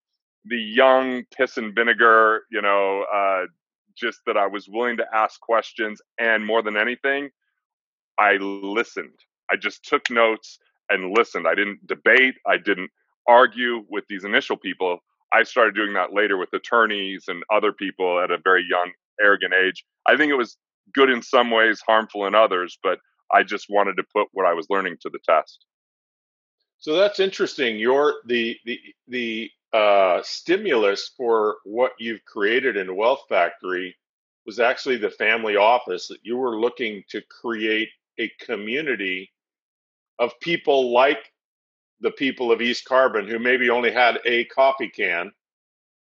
the 0.45 0.59
young 0.59 1.25
piss 1.37 1.57
and 1.57 1.75
vinegar, 1.75 2.43
you 2.51 2.61
know, 2.61 3.05
uh, 3.13 3.47
just 3.97 4.21
that 4.27 4.37
I 4.37 4.47
was 4.47 4.69
willing 4.69 4.97
to 4.99 5.07
ask 5.15 5.41
questions. 5.41 6.01
And 6.19 6.45
more 6.45 6.63
than 6.63 6.77
anything, 6.77 7.31
I 8.19 8.35
listened. 8.35 9.19
I 9.51 9.57
just 9.57 9.85
took 9.85 10.11
notes 10.11 10.59
and 10.91 11.17
listened. 11.17 11.47
I 11.49 11.55
didn't 11.55 11.87
debate. 11.87 12.35
I 12.47 12.59
didn't 12.59 12.91
argue 13.29 13.85
with 13.89 14.05
these 14.09 14.25
initial 14.25 14.57
people. 14.57 14.99
I 15.33 15.43
started 15.43 15.75
doing 15.75 15.95
that 15.95 16.13
later 16.13 16.37
with 16.37 16.53
attorneys 16.53 17.25
and 17.29 17.43
other 17.51 17.73
people 17.73 18.21
at 18.21 18.31
a 18.31 18.39
very 18.39 18.65
young, 18.69 18.93
arrogant 19.21 19.55
age. 19.55 19.85
I 20.07 20.17
think 20.17 20.31
it 20.31 20.37
was 20.37 20.57
good 20.93 21.11
in 21.11 21.23
some 21.23 21.51
ways, 21.51 21.83
harmful 21.87 22.27
in 22.27 22.35
others, 22.35 22.79
but 22.83 22.99
I 23.33 23.43
just 23.43 23.67
wanted 23.69 23.97
to 23.97 24.05
put 24.15 24.29
what 24.33 24.47
I 24.47 24.55
was 24.55 24.67
learning 24.71 24.97
to 25.03 25.11
the 25.11 25.19
test. 25.25 25.67
So 26.79 26.95
that's 26.95 27.21
interesting. 27.21 27.79
Your 27.79 28.15
the 28.27 28.57
the 28.65 28.79
the 29.09 29.51
uh, 29.73 30.21
stimulus 30.23 31.11
for 31.17 31.57
what 31.65 31.93
you've 31.99 32.25
created 32.25 32.77
in 32.77 32.95
Wealth 32.95 33.23
Factory 33.29 33.97
was 34.47 34.61
actually 34.61 34.99
the 34.99 35.11
family 35.11 35.57
office 35.57 36.07
that 36.09 36.21
you 36.23 36.37
were 36.37 36.61
looking 36.61 37.03
to 37.09 37.23
create 37.23 37.89
a 38.19 38.31
community 38.41 39.31
of 40.19 40.39
people 40.41 40.93
like 40.93 41.33
the 42.01 42.11
people 42.11 42.53
of 42.53 42.61
East 42.61 42.85
Carbon 42.85 43.27
who 43.27 43.39
maybe 43.39 43.71
only 43.71 43.91
had 43.91 44.19
a 44.27 44.45
coffee 44.45 44.91
can. 44.91 45.33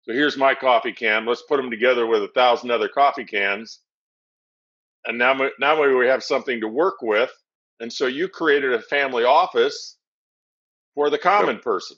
So 0.03 0.13
here's 0.13 0.37
my 0.37 0.55
coffee 0.55 0.93
can. 0.93 1.25
Let's 1.25 1.43
put 1.43 1.57
them 1.57 1.71
together 1.71 2.07
with 2.07 2.23
a 2.23 2.33
thousand 2.35 2.71
other 2.71 2.89
coffee 2.89 3.25
cans. 3.25 3.81
And 5.07 5.19
now, 5.19 5.39
now 5.61 5.99
we 5.99 6.07
have 6.07 6.23
something 6.23 6.61
to 6.61 6.69
work 6.69 6.97
with. 7.03 7.31
And 7.81 7.93
so 7.93 8.07
you 8.07 8.29
created 8.29 8.73
a 8.73 8.81
family 8.81 9.25
office 9.25 9.99
for 10.95 11.11
the 11.11 11.19
common 11.19 11.59
person. 11.59 11.97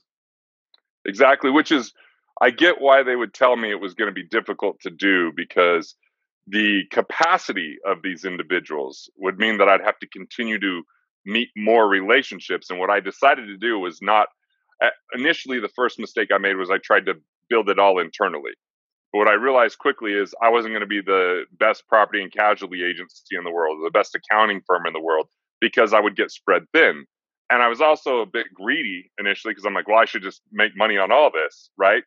Exactly, 1.06 1.50
which 1.50 1.70
is, 1.70 1.92
I 2.40 2.50
get 2.50 2.80
why 2.80 3.02
they 3.02 3.16
would 3.16 3.32
tell 3.32 3.56
me 3.56 3.70
it 3.70 3.80
was 3.80 3.94
going 3.94 4.08
to 4.08 4.14
be 4.14 4.26
difficult 4.26 4.80
to 4.80 4.90
do 4.90 5.32
because 5.36 5.94
the 6.46 6.82
capacity 6.90 7.76
of 7.86 7.98
these 8.02 8.24
individuals 8.24 9.10
would 9.16 9.38
mean 9.38 9.58
that 9.58 9.68
I'd 9.68 9.84
have 9.84 9.98
to 10.00 10.08
continue 10.08 10.58
to 10.60 10.82
meet 11.24 11.48
more 11.56 11.88
relationships. 11.88 12.70
And 12.70 12.78
what 12.78 12.90
I 12.90 13.00
decided 13.00 13.46
to 13.46 13.56
do 13.56 13.78
was 13.78 14.00
not 14.00 14.28
eh, 14.82 14.90
initially 15.14 15.60
the 15.60 15.68
first 15.68 15.98
mistake 15.98 16.28
I 16.32 16.38
made 16.38 16.56
was 16.56 16.70
I 16.70 16.78
tried 16.78 17.06
to 17.06 17.14
build 17.48 17.68
it 17.68 17.78
all 17.78 17.98
internally. 17.98 18.52
But 19.16 19.20
what 19.20 19.28
I 19.28 19.34
realized 19.34 19.78
quickly 19.78 20.12
is 20.12 20.34
I 20.42 20.50
wasn't 20.50 20.72
going 20.72 20.82
to 20.82 20.86
be 20.86 21.00
the 21.00 21.44
best 21.58 21.88
property 21.88 22.20
and 22.22 22.30
casualty 22.30 22.84
agency 22.84 23.34
in 23.34 23.44
the 23.44 23.50
world, 23.50 23.78
the 23.82 23.90
best 23.90 24.14
accounting 24.14 24.60
firm 24.66 24.84
in 24.86 24.92
the 24.92 25.00
world, 25.00 25.28
because 25.58 25.94
I 25.94 26.00
would 26.00 26.16
get 26.16 26.30
spread 26.30 26.64
thin. 26.74 27.06
And 27.48 27.62
I 27.62 27.68
was 27.68 27.80
also 27.80 28.20
a 28.20 28.26
bit 28.26 28.48
greedy 28.52 29.10
initially 29.18 29.52
because 29.52 29.64
I'm 29.64 29.72
like, 29.72 29.88
well, 29.88 29.96
I 29.96 30.04
should 30.04 30.22
just 30.22 30.42
make 30.52 30.76
money 30.76 30.98
on 30.98 31.12
all 31.12 31.30
this, 31.30 31.70
right? 31.78 32.02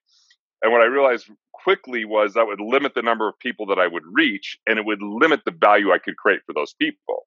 And 0.61 0.71
what 0.71 0.81
I 0.81 0.85
realized 0.85 1.31
quickly 1.51 2.05
was 2.05 2.35
that 2.35 2.45
would 2.45 2.61
limit 2.61 2.93
the 2.93 3.01
number 3.01 3.27
of 3.27 3.39
people 3.39 3.65
that 3.67 3.79
I 3.79 3.87
would 3.87 4.03
reach 4.05 4.59
and 4.67 4.77
it 4.77 4.85
would 4.85 5.01
limit 5.01 5.41
the 5.45 5.51
value 5.51 5.91
I 5.91 5.97
could 5.97 6.15
create 6.15 6.41
for 6.45 6.53
those 6.53 6.75
people. 6.75 7.25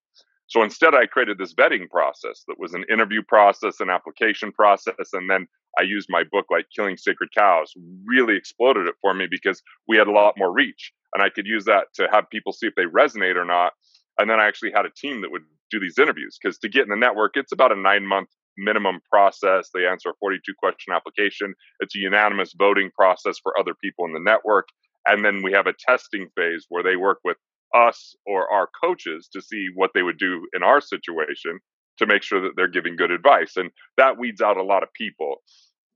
So 0.53 0.63
instead, 0.63 0.95
I 0.95 1.07
created 1.07 1.39
this 1.39 1.55
vetting 1.55 1.89
process 1.89 2.45
that 2.47 2.59
was 2.59 2.75
an 2.75 2.85
interview 2.93 3.23
process, 3.23 3.81
an 3.81 3.89
application 3.89 4.53
process, 4.53 5.15
and 5.15 5.31
then 5.31 5.47
I 5.79 5.83
used 5.83 6.09
my 6.11 6.25
book, 6.31 6.45
like 6.51 6.67
Killing 6.77 6.99
Sacred 6.99 7.31
Cows, 7.35 7.73
really 8.05 8.37
exploded 8.37 8.87
it 8.87 8.97
for 9.01 9.15
me 9.15 9.27
because 9.31 9.63
we 9.89 9.97
had 9.97 10.09
a 10.09 10.13
lot 10.13 10.35
more 10.37 10.53
reach. 10.53 10.93
And 11.15 11.23
I 11.23 11.31
could 11.31 11.47
use 11.47 11.65
that 11.65 11.87
to 11.95 12.07
have 12.13 12.29
people 12.29 12.53
see 12.53 12.67
if 12.67 12.75
they 12.75 12.85
resonate 12.85 13.37
or 13.37 13.47
not. 13.47 13.73
And 14.19 14.29
then 14.29 14.41
I 14.41 14.47
actually 14.47 14.73
had 14.77 14.85
a 14.85 14.91
team 14.91 15.23
that 15.23 15.33
would 15.33 15.45
do 15.71 15.81
these 15.81 15.99
interviews 15.99 16.37
because 16.39 16.59
to 16.59 16.69
get 16.69 16.83
in 16.83 16.91
the 16.91 16.97
network, 16.97 17.33
it's 17.37 17.53
about 17.53 17.73
a 17.73 17.81
nine 17.81 18.07
month 18.07 18.29
minimum 18.59 19.01
process. 19.11 19.71
They 19.73 19.87
answer 19.87 20.11
a 20.11 20.15
42 20.21 20.53
question 20.59 20.93
application. 20.93 21.55
It's 21.81 21.97
a 21.97 21.99
unanimous 21.99 22.53
voting 22.59 22.91
process 22.95 23.39
for 23.43 23.59
other 23.59 23.73
people 23.83 24.05
in 24.05 24.13
the 24.13 24.21
network. 24.21 24.69
And 25.07 25.25
then 25.25 25.43
we 25.43 25.53
have 25.53 25.67
a 25.67 25.73
testing 25.73 26.29
phase 26.37 26.67
where 26.69 26.83
they 26.83 26.97
work 26.97 27.21
with 27.25 27.39
us 27.75 28.15
or 28.27 28.51
our 28.53 28.69
coaches 28.83 29.29
to 29.33 29.41
see 29.41 29.69
what 29.75 29.91
they 29.95 30.03
would 30.03 30.19
do 30.19 30.47
in 30.55 30.63
our 30.63 30.81
situation 30.81 31.59
to 31.99 32.07
make 32.07 32.23
sure 32.23 32.41
that 32.41 32.53
they're 32.57 32.69
giving 32.69 32.97
good 32.97 33.11
advice. 33.11 33.57
And 33.57 33.71
that 33.97 34.19
weeds 34.19 34.41
out 34.41 34.57
a 34.57 34.63
lot 34.63 34.83
of 34.83 34.89
people. 34.95 35.37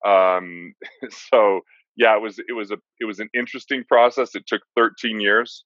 Um, 0.06 0.74
so 1.30 1.60
yeah, 1.96 2.14
it 2.16 2.20
was 2.20 2.38
it 2.38 2.52
was 2.52 2.70
a 2.70 2.76
it 3.00 3.06
was 3.06 3.20
an 3.20 3.28
interesting 3.34 3.84
process. 3.88 4.34
It 4.34 4.46
took 4.46 4.62
13 4.76 5.20
years 5.20 5.64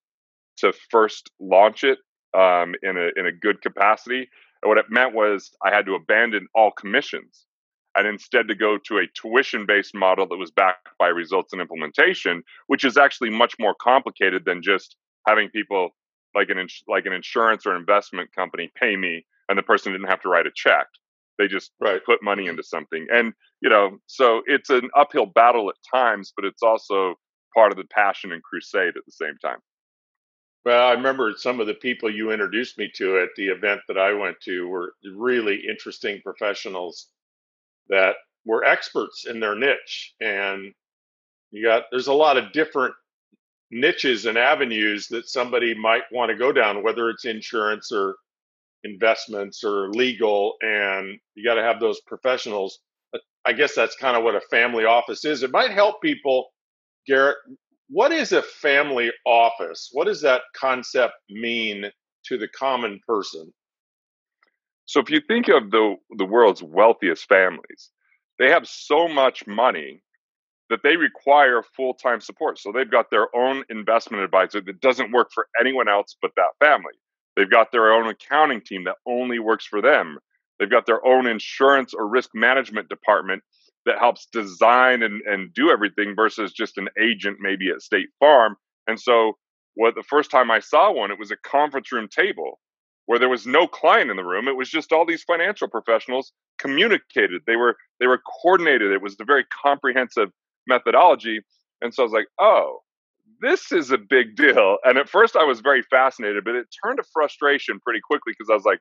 to 0.58 0.72
first 0.90 1.30
launch 1.40 1.84
it 1.84 1.98
um, 2.36 2.74
in 2.82 2.96
a 2.96 3.10
in 3.18 3.26
a 3.26 3.32
good 3.32 3.60
capacity. 3.62 4.28
And 4.62 4.68
what 4.68 4.78
it 4.78 4.86
meant 4.90 5.14
was 5.14 5.50
I 5.64 5.74
had 5.74 5.86
to 5.86 5.94
abandon 5.94 6.46
all 6.54 6.70
commissions 6.70 7.46
and 7.96 8.06
instead 8.06 8.46
to 8.48 8.54
go 8.54 8.78
to 8.78 8.98
a 8.98 9.06
tuition 9.14 9.66
based 9.66 9.94
model 9.94 10.26
that 10.28 10.36
was 10.36 10.50
backed 10.50 10.88
by 10.98 11.08
results 11.08 11.52
and 11.52 11.60
implementation, 11.60 12.42
which 12.68 12.84
is 12.84 12.96
actually 12.96 13.30
much 13.30 13.54
more 13.58 13.74
complicated 13.80 14.44
than 14.44 14.62
just 14.62 14.96
having 15.26 15.48
people 15.48 15.90
like 16.34 16.48
an 16.50 16.58
ins- 16.58 16.84
like 16.88 17.06
an 17.06 17.12
insurance 17.12 17.66
or 17.66 17.76
investment 17.76 18.34
company 18.34 18.70
pay 18.74 18.96
me 18.96 19.24
and 19.48 19.58
the 19.58 19.62
person 19.62 19.92
didn't 19.92 20.08
have 20.08 20.22
to 20.22 20.28
write 20.28 20.46
a 20.46 20.52
check. 20.54 20.86
They 21.38 21.48
just 21.48 21.72
right. 21.80 22.04
put 22.04 22.22
money 22.22 22.46
into 22.46 22.62
something. 22.62 23.06
And, 23.10 23.32
you 23.60 23.70
know, 23.70 23.98
so 24.06 24.42
it's 24.46 24.70
an 24.70 24.90
uphill 24.96 25.26
battle 25.26 25.70
at 25.70 25.76
times, 25.92 26.32
but 26.36 26.44
it's 26.44 26.62
also 26.62 27.14
part 27.54 27.72
of 27.72 27.78
the 27.78 27.84
passion 27.84 28.32
and 28.32 28.42
crusade 28.42 28.96
at 28.96 29.04
the 29.06 29.12
same 29.12 29.36
time. 29.42 29.58
Well, 30.64 30.86
I 30.86 30.92
remember 30.92 31.32
some 31.36 31.58
of 31.58 31.66
the 31.66 31.74
people 31.74 32.14
you 32.14 32.30
introduced 32.30 32.76
me 32.76 32.90
to 32.96 33.20
at 33.20 33.30
the 33.36 33.46
event 33.46 33.80
that 33.88 33.96
I 33.96 34.12
went 34.12 34.36
to 34.42 34.68
were 34.68 34.92
really 35.16 35.62
interesting 35.66 36.20
professionals 36.22 37.08
that 37.88 38.16
were 38.44 38.64
experts 38.64 39.26
in 39.26 39.40
their 39.40 39.54
niche. 39.54 40.14
And 40.20 40.74
you 41.50 41.64
got, 41.64 41.84
there's 41.90 42.08
a 42.08 42.12
lot 42.12 42.36
of 42.36 42.52
different 42.52 42.94
niches 43.70 44.26
and 44.26 44.36
avenues 44.38 45.08
that 45.08 45.28
somebody 45.28 45.74
might 45.74 46.02
want 46.12 46.30
to 46.30 46.36
go 46.36 46.52
down, 46.52 46.82
whether 46.82 47.10
it's 47.10 47.24
insurance 47.24 47.92
or 47.92 48.16
investments 48.84 49.62
or 49.64 49.90
legal. 49.90 50.54
And 50.62 51.18
you 51.34 51.44
got 51.44 51.54
to 51.54 51.62
have 51.62 51.80
those 51.80 52.00
professionals. 52.06 52.80
I 53.46 53.52
guess 53.52 53.74
that's 53.74 53.96
kind 53.96 54.16
of 54.16 54.24
what 54.24 54.34
a 54.34 54.40
family 54.50 54.84
office 54.84 55.24
is. 55.24 55.42
It 55.42 55.50
might 55.52 55.70
help 55.70 56.02
people, 56.02 56.48
Garrett, 57.06 57.36
what 57.88 58.12
is 58.12 58.32
a 58.32 58.42
family 58.42 59.10
office? 59.26 59.90
What 59.92 60.06
does 60.06 60.20
that 60.22 60.42
concept 60.54 61.14
mean 61.30 61.90
to 62.26 62.38
the 62.38 62.48
common 62.48 63.00
person? 63.06 63.52
So 64.84 65.00
if 65.00 65.10
you 65.10 65.20
think 65.26 65.48
of 65.48 65.70
the 65.70 65.96
the 66.18 66.24
world's 66.24 66.62
wealthiest 66.62 67.28
families, 67.28 67.90
they 68.38 68.50
have 68.50 68.66
so 68.66 69.08
much 69.08 69.46
money 69.46 70.02
that 70.70 70.80
they 70.82 70.96
require 70.96 71.62
full-time 71.76 72.20
support. 72.20 72.58
So 72.58 72.72
they've 72.72 72.90
got 72.90 73.10
their 73.10 73.34
own 73.36 73.64
investment 73.68 74.22
advisor 74.22 74.60
that 74.62 74.80
doesn't 74.80 75.12
work 75.12 75.30
for 75.34 75.48
anyone 75.60 75.88
else 75.88 76.16
but 76.22 76.30
that 76.36 76.52
family. 76.60 76.94
They've 77.36 77.50
got 77.50 77.72
their 77.72 77.92
own 77.92 78.08
accounting 78.08 78.60
team 78.62 78.84
that 78.84 78.96
only 79.06 79.38
works 79.40 79.66
for 79.66 79.82
them. 79.82 80.18
They've 80.58 80.70
got 80.70 80.86
their 80.86 81.04
own 81.04 81.26
insurance 81.26 81.92
or 81.92 82.08
risk 82.08 82.30
management 82.34 82.88
department 82.88 83.42
that 83.86 83.98
helps 83.98 84.26
design 84.32 85.02
and, 85.02 85.22
and 85.22 85.52
do 85.54 85.70
everything 85.70 86.14
versus 86.14 86.52
just 86.52 86.78
an 86.78 86.88
agent 87.02 87.38
maybe 87.40 87.70
at 87.70 87.82
State 87.82 88.08
Farm. 88.20 88.56
And 88.86 89.00
so 89.00 89.38
what 89.74 89.94
the 89.94 90.02
first 90.02 90.30
time 90.30 90.50
I 90.50 90.60
saw 90.60 90.92
one, 90.92 91.10
it 91.10 91.18
was 91.18 91.30
a 91.30 91.36
conference 91.36 91.90
room 91.90 92.08
table 92.08 92.60
where 93.06 93.18
there 93.18 93.28
was 93.28 93.46
no 93.46 93.66
client 93.66 94.10
in 94.10 94.16
the 94.16 94.24
room. 94.24 94.46
It 94.46 94.56
was 94.56 94.68
just 94.68 94.92
all 94.92 95.06
these 95.06 95.24
financial 95.24 95.66
professionals 95.66 96.32
communicated. 96.58 97.42
They 97.46 97.56
were 97.56 97.76
they 97.98 98.06
were 98.06 98.20
coordinated. 98.42 98.92
It 98.92 99.02
was 99.02 99.16
a 99.18 99.24
very 99.24 99.44
comprehensive 99.62 100.28
methodology. 100.66 101.40
And 101.80 101.94
so 101.94 102.02
I 102.02 102.04
was 102.04 102.12
like, 102.12 102.28
oh, 102.38 102.80
this 103.40 103.72
is 103.72 103.90
a 103.90 103.98
big 103.98 104.36
deal. 104.36 104.76
And 104.84 104.98
at 104.98 105.08
first 105.08 105.36
I 105.36 105.44
was 105.44 105.60
very 105.60 105.82
fascinated, 105.82 106.44
but 106.44 106.54
it 106.54 106.66
turned 106.84 106.98
to 106.98 107.04
frustration 107.12 107.80
pretty 107.80 108.00
quickly 108.00 108.32
because 108.36 108.50
I 108.50 108.54
was 108.54 108.64
like, 108.64 108.80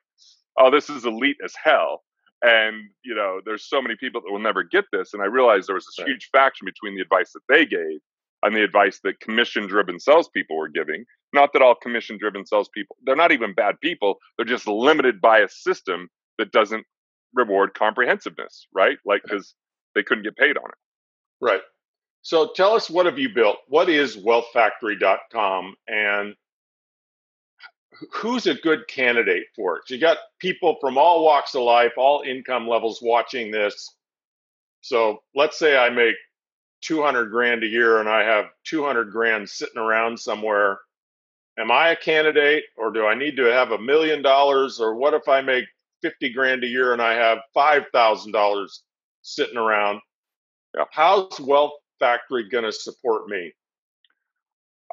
oh, 0.59 0.69
this 0.69 0.89
is 0.89 1.05
elite 1.05 1.37
as 1.43 1.53
hell 1.61 2.01
and 2.41 2.89
you 3.03 3.13
know 3.13 3.41
there's 3.45 3.67
so 3.67 3.81
many 3.81 3.95
people 3.99 4.21
that 4.21 4.31
will 4.31 4.39
never 4.39 4.63
get 4.63 4.85
this 4.91 5.13
and 5.13 5.21
i 5.21 5.25
realized 5.25 5.67
there 5.67 5.75
was 5.75 5.85
this 5.85 5.99
right. 5.99 6.07
huge 6.07 6.29
faction 6.31 6.65
between 6.65 6.95
the 6.95 7.01
advice 7.01 7.31
that 7.33 7.41
they 7.49 7.65
gave 7.65 7.99
and 8.43 8.55
the 8.55 8.63
advice 8.63 9.01
that 9.03 9.19
commission 9.19 9.67
driven 9.67 9.99
salespeople 9.99 10.55
were 10.55 10.69
giving 10.69 11.03
not 11.33 11.51
that 11.53 11.61
all 11.61 11.75
commission 11.75 12.17
driven 12.17 12.45
salespeople 12.45 12.95
they're 13.05 13.15
not 13.15 13.31
even 13.31 13.53
bad 13.53 13.79
people 13.81 14.15
they're 14.37 14.45
just 14.45 14.67
limited 14.67 15.19
by 15.19 15.39
a 15.39 15.49
system 15.49 16.07
that 16.37 16.51
doesn't 16.51 16.85
reward 17.33 17.73
comprehensiveness 17.73 18.67
right 18.73 18.97
like 19.05 19.21
because 19.23 19.53
they 19.95 20.03
couldn't 20.03 20.23
get 20.23 20.37
paid 20.37 20.57
on 20.57 20.65
it 20.69 20.77
right 21.41 21.61
so 22.21 22.51
tell 22.55 22.73
us 22.73 22.89
what 22.89 23.05
have 23.05 23.19
you 23.19 23.29
built 23.29 23.57
what 23.67 23.89
is 23.89 24.17
wealthfactory.com 24.17 25.75
and 25.87 26.35
who's 28.13 28.47
a 28.47 28.55
good 28.55 28.87
candidate 28.87 29.45
for 29.55 29.77
it? 29.77 29.89
You 29.89 29.99
got 29.99 30.17
people 30.39 30.77
from 30.79 30.97
all 30.97 31.23
walks 31.23 31.55
of 31.55 31.63
life, 31.63 31.93
all 31.97 32.23
income 32.25 32.67
levels 32.67 32.99
watching 33.01 33.51
this. 33.51 33.95
So 34.81 35.19
let's 35.35 35.59
say 35.59 35.77
I 35.77 35.89
make 35.89 36.15
200 36.81 37.29
grand 37.29 37.63
a 37.63 37.67
year 37.67 37.99
and 37.99 38.07
I 38.07 38.23
have 38.23 38.45
200 38.65 39.11
grand 39.11 39.49
sitting 39.49 39.77
around 39.77 40.19
somewhere. 40.19 40.79
Am 41.57 41.71
I 41.71 41.89
a 41.89 41.95
candidate 41.95 42.63
or 42.77 42.91
do 42.91 43.05
I 43.05 43.15
need 43.15 43.35
to 43.37 43.43
have 43.45 43.71
a 43.71 43.81
million 43.81 44.21
dollars? 44.21 44.79
Or 44.79 44.95
what 44.95 45.13
if 45.13 45.27
I 45.27 45.41
make 45.41 45.65
50 46.01 46.31
grand 46.31 46.63
a 46.63 46.67
year 46.67 46.93
and 46.93 47.01
I 47.01 47.13
have 47.15 47.39
$5,000 47.55 48.67
sitting 49.21 49.57
around? 49.57 49.99
Yeah. 50.75 50.85
How's 50.91 51.39
Wealth 51.39 51.73
Factory 51.99 52.47
going 52.47 52.63
to 52.63 52.71
support 52.71 53.27
me? 53.27 53.53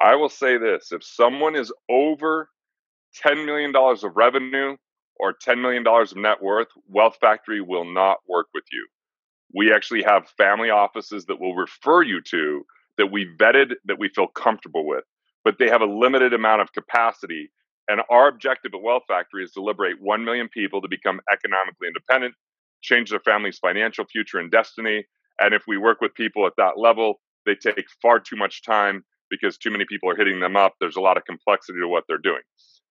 I 0.01 0.15
will 0.15 0.29
say 0.29 0.57
this 0.57 0.91
if 0.91 1.03
someone 1.03 1.55
is 1.55 1.71
over 1.89 2.49
$10 3.25 3.45
million 3.45 3.75
of 3.75 4.15
revenue 4.15 4.75
or 5.19 5.33
$10 5.33 5.61
million 5.61 5.85
of 5.87 6.15
net 6.15 6.41
worth, 6.41 6.67
Wealth 6.87 7.17
Factory 7.19 7.61
will 7.61 7.85
not 7.85 8.17
work 8.27 8.47
with 8.53 8.65
you. 8.71 8.87
We 9.55 9.73
actually 9.73 10.03
have 10.03 10.29
family 10.37 10.69
offices 10.69 11.25
that 11.25 11.39
will 11.39 11.55
refer 11.55 12.03
you 12.03 12.21
to 12.29 12.65
that 12.97 13.11
we 13.11 13.27
vetted 13.39 13.73
that 13.85 13.99
we 13.99 14.09
feel 14.09 14.27
comfortable 14.27 14.85
with, 14.85 15.03
but 15.43 15.57
they 15.57 15.69
have 15.69 15.81
a 15.81 15.85
limited 15.85 16.33
amount 16.33 16.61
of 16.61 16.73
capacity. 16.73 17.49
And 17.87 18.01
our 18.09 18.27
objective 18.27 18.73
at 18.73 18.81
Wealth 18.81 19.03
Factory 19.07 19.43
is 19.43 19.51
to 19.53 19.61
liberate 19.61 20.01
1 20.01 20.25
million 20.25 20.49
people 20.49 20.81
to 20.81 20.87
become 20.89 21.21
economically 21.31 21.87
independent, 21.87 22.35
change 22.81 23.09
their 23.09 23.21
family's 23.21 23.57
financial 23.57 24.05
future 24.05 24.39
and 24.39 24.51
destiny. 24.51 25.05
And 25.39 25.53
if 25.53 25.63
we 25.67 25.77
work 25.77 26.01
with 26.01 26.13
people 26.13 26.45
at 26.45 26.53
that 26.57 26.77
level, 26.77 27.19
they 27.45 27.55
take 27.55 27.85
far 28.01 28.19
too 28.19 28.35
much 28.35 28.63
time 28.63 29.03
because 29.29 29.57
too 29.57 29.71
many 29.71 29.85
people 29.85 30.09
are 30.09 30.15
hitting 30.15 30.39
them 30.39 30.55
up. 30.55 30.73
There's 30.79 30.95
a 30.95 31.01
lot 31.01 31.17
of 31.17 31.25
complexity 31.25 31.79
to 31.79 31.87
what 31.87 32.03
they're 32.07 32.17
doing. 32.17 32.41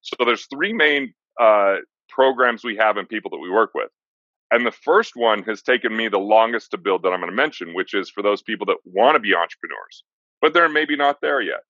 So 0.01 0.25
there's 0.25 0.45
three 0.45 0.73
main 0.73 1.13
uh, 1.39 1.77
programs 2.09 2.63
we 2.63 2.75
have 2.77 2.97
and 2.97 3.07
people 3.07 3.31
that 3.31 3.39
we 3.39 3.49
work 3.49 3.71
with. 3.73 3.89
And 4.51 4.65
the 4.65 4.71
first 4.71 5.15
one 5.15 5.43
has 5.43 5.61
taken 5.61 5.95
me 5.95 6.07
the 6.07 6.19
longest 6.19 6.71
to 6.71 6.77
build 6.77 7.03
that 7.03 7.09
I'm 7.09 7.19
going 7.19 7.29
to 7.29 7.35
mention, 7.35 7.73
which 7.73 7.93
is 7.93 8.09
for 8.09 8.23
those 8.23 8.41
people 8.41 8.65
that 8.67 8.77
want 8.85 9.15
to 9.15 9.19
be 9.19 9.35
entrepreneurs, 9.35 10.03
but 10.41 10.53
they're 10.53 10.69
maybe 10.69 10.95
not 10.95 11.19
there 11.21 11.41
yet. 11.41 11.61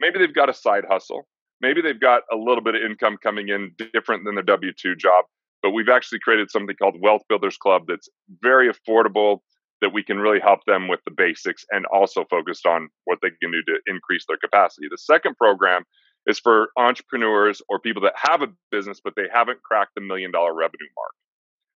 Maybe 0.00 0.18
they've 0.18 0.34
got 0.34 0.50
a 0.50 0.54
side 0.54 0.84
hustle. 0.86 1.26
Maybe 1.62 1.80
they've 1.80 1.98
got 1.98 2.22
a 2.30 2.36
little 2.36 2.62
bit 2.62 2.74
of 2.74 2.82
income 2.82 3.16
coming 3.22 3.48
in 3.48 3.72
different 3.94 4.24
than 4.24 4.34
their 4.34 4.44
W 4.44 4.72
2 4.78 4.96
job. 4.96 5.24
But 5.62 5.70
we've 5.70 5.88
actually 5.88 6.18
created 6.18 6.50
something 6.50 6.76
called 6.76 7.00
Wealth 7.00 7.22
Builders 7.30 7.56
Club 7.56 7.84
that's 7.88 8.10
very 8.42 8.70
affordable, 8.70 9.40
that 9.80 9.92
we 9.92 10.02
can 10.02 10.18
really 10.18 10.40
help 10.40 10.60
them 10.66 10.88
with 10.88 11.00
the 11.04 11.12
basics 11.16 11.64
and 11.70 11.86
also 11.86 12.24
focused 12.30 12.66
on 12.66 12.88
what 13.04 13.18
they 13.22 13.28
can 13.28 13.52
do 13.52 13.62
to 13.62 13.78
increase 13.86 14.24
their 14.26 14.38
capacity. 14.38 14.86
The 14.90 14.98
second 14.98 15.36
program 15.36 15.84
is 16.26 16.38
for 16.38 16.70
entrepreneurs 16.76 17.62
or 17.68 17.78
people 17.78 18.02
that 18.02 18.14
have 18.16 18.42
a 18.42 18.48
business, 18.70 19.00
but 19.02 19.14
they 19.16 19.26
haven't 19.32 19.62
cracked 19.62 19.92
the 19.94 20.00
million 20.00 20.32
dollar 20.32 20.54
revenue 20.54 20.88
mark. 20.96 21.12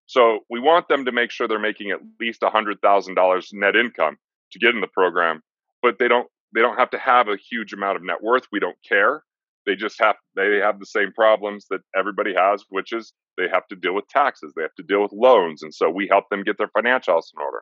So 0.08 0.40
we 0.50 0.60
want 0.60 0.88
them 0.88 1.06
to 1.06 1.12
make 1.12 1.30
sure 1.30 1.48
they're 1.48 1.60
making 1.60 1.92
at 1.92 2.00
least 2.20 2.42
$100,000 2.42 3.48
net 3.54 3.76
income 3.76 4.18
to 4.52 4.60
get 4.60 4.74
in 4.74 4.82
the 4.82 4.88
program, 4.88 5.42
but 5.82 6.00
they 6.00 6.08
don't 6.08 6.28
they 6.54 6.62
don't 6.62 6.80
have 6.80 6.90
to 6.90 6.98
have 6.98 7.28
a 7.28 7.38
huge 7.38 7.74
amount 7.74 7.96
of 7.98 8.04
net 8.04 8.24
worth. 8.24 8.48
We 8.52 8.60
don't 8.60 8.78
care. 8.88 9.24
They 9.70 9.76
just 9.76 10.02
have 10.02 10.16
they 10.36 10.58
have 10.58 10.80
the 10.80 10.86
same 10.88 11.12
problems 11.12 11.68
that 11.70 11.82
everybody 11.96 12.34
has, 12.36 12.66
which 12.70 12.92
is 12.92 13.14
they 13.38 13.48
have 13.54 13.68
to 13.68 13.76
deal 13.76 13.94
with 13.94 14.08
taxes, 14.08 14.52
they 14.56 14.64
have 14.64 14.74
to 14.78 14.84
deal 14.84 15.04
with 15.04 15.12
loans, 15.14 15.62
and 15.62 15.72
so 15.72 15.92
we 15.92 16.08
help 16.10 16.28
them 16.32 16.44
get 16.44 16.58
their 16.58 16.72
financials 16.76 17.26
in 17.36 17.40
order. 17.40 17.62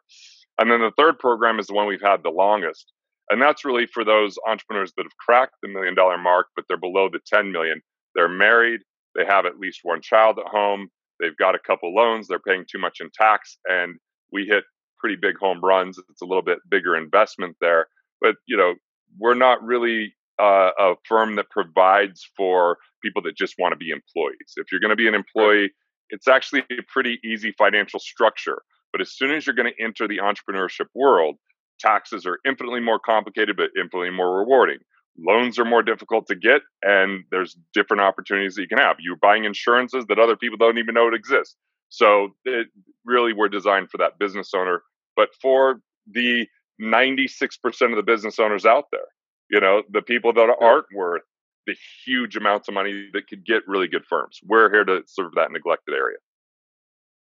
And 0.58 0.72
then 0.72 0.80
the 0.80 0.94
third 0.98 1.20
program 1.20 1.60
is 1.60 1.68
the 1.68 1.74
one 1.74 1.86
we've 1.86 2.02
had 2.02 2.24
the 2.24 2.30
longest, 2.30 2.94
and 3.30 3.42
that's 3.42 3.66
really 3.66 3.88
for 3.88 4.06
those 4.06 4.38
entrepreneurs 4.48 4.94
that 4.96 5.04
have 5.04 5.18
cracked 5.18 5.56
the 5.62 5.68
million 5.68 5.96
dollar 5.96 6.18
mark, 6.18 6.48
but 6.56 6.64
they're 6.70 6.78
below 6.78 7.10
the 7.10 7.20
10 7.28 7.52
million. 7.52 7.82
They're 8.16 8.30
married, 8.30 8.80
they 9.14 9.26
have 9.26 9.46
at 9.46 9.60
least 9.60 9.82
one 9.84 10.02
child 10.02 10.40
at 10.40 10.48
home, 10.50 10.88
they've 11.20 11.36
got 11.36 11.56
a 11.56 11.60
couple 11.60 11.94
loans, 11.94 12.30
they're 12.30 12.40
paying 12.40 12.64
too 12.72 12.80
much 12.80 13.02
in 13.02 13.10
tax, 13.14 13.58
and 13.66 13.98
we 14.32 14.46
hit 14.46 14.64
pretty 14.98 15.18
big 15.18 15.38
home 15.38 15.60
runs. 15.62 16.00
It's 16.10 16.22
a 16.22 16.26
little 16.26 16.42
bit 16.42 16.60
bigger 16.70 16.96
investment 16.96 17.58
there, 17.60 17.88
but 18.22 18.36
you 18.48 18.56
know, 18.56 18.76
we're 19.20 19.34
not 19.34 19.62
really 19.62 20.14
uh, 20.40 20.72
a 20.80 20.94
firm 21.08 21.36
that 21.36 21.50
provides 21.50 22.30
for 22.36 22.78
people 23.04 23.22
that 23.24 23.36
just 23.36 23.56
want 23.58 23.74
to 23.74 23.78
be 23.78 23.90
employees. 23.90 24.54
If 24.56 24.72
you're 24.72 24.82
going 24.82 24.90
to 24.90 24.96
be 24.96 25.08
an 25.08 25.16
employee, 25.16 25.72
it's 26.10 26.28
actually 26.28 26.64
a 26.72 26.84
pretty 26.88 27.20
easy 27.24 27.52
financial 27.58 28.00
structure. 28.00 28.62
But 28.92 29.02
as 29.02 29.12
soon 29.12 29.32
as 29.32 29.46
you're 29.46 29.56
going 29.56 29.72
to 29.72 29.84
enter 29.84 30.08
the 30.08 30.20
entrepreneurship 30.20 30.88
world, 30.96 31.36
taxes 31.80 32.26
are 32.26 32.40
infinitely 32.46 32.80
more 32.80 33.00
complicated, 33.00 33.58
but 33.58 33.70
infinitely 33.78 34.12
more 34.12 34.40
rewarding. 34.40 34.78
Loans 35.20 35.58
are 35.58 35.66
more 35.66 35.82
difficult 35.82 36.28
to 36.28 36.36
get, 36.36 36.62
and 36.84 37.24
there's 37.32 37.58
different 37.74 38.02
opportunities 38.02 38.56
that 38.56 38.62
you 38.62 38.68
can 38.68 38.78
have. 38.78 38.98
You're 39.00 39.16
buying 39.16 39.46
insurances 39.46 40.06
that 40.08 40.20
other 40.20 40.36
people 40.36 40.58
don't 40.58 40.78
even 40.78 40.94
know 40.94 41.08
it 41.08 41.16
exists. 41.16 41.56
So 41.90 42.36
it 42.46 42.68
really 43.04 43.34
we're 43.34 43.50
designed 43.50 43.90
for 43.90 43.98
that 43.98 44.20
business 44.20 44.52
owner, 44.54 44.84
but 45.16 45.30
for 45.42 45.82
the 46.12 46.48
96% 46.80 47.90
of 47.90 47.96
the 47.96 48.04
business 48.04 48.38
owners 48.38 48.66
out 48.66 48.86
there 48.92 49.08
you 49.50 49.60
know, 49.60 49.84
the 49.90 50.02
people 50.02 50.34
that 50.34 50.56
aren't 50.60 50.86
worth 50.94 51.24
the 51.66 51.76
huge 52.06 52.36
amounts 52.36 52.68
of 52.68 52.74
money 52.74 53.10
that 53.14 53.28
could 53.28 53.46
get 53.46 53.68
really 53.68 53.88
good 53.88 54.06
firms. 54.06 54.40
We're 54.46 54.72
here 54.72 54.86
to 54.86 55.04
serve 55.06 55.34
that 55.36 55.52
neglected 55.52 55.94
area. 55.94 56.18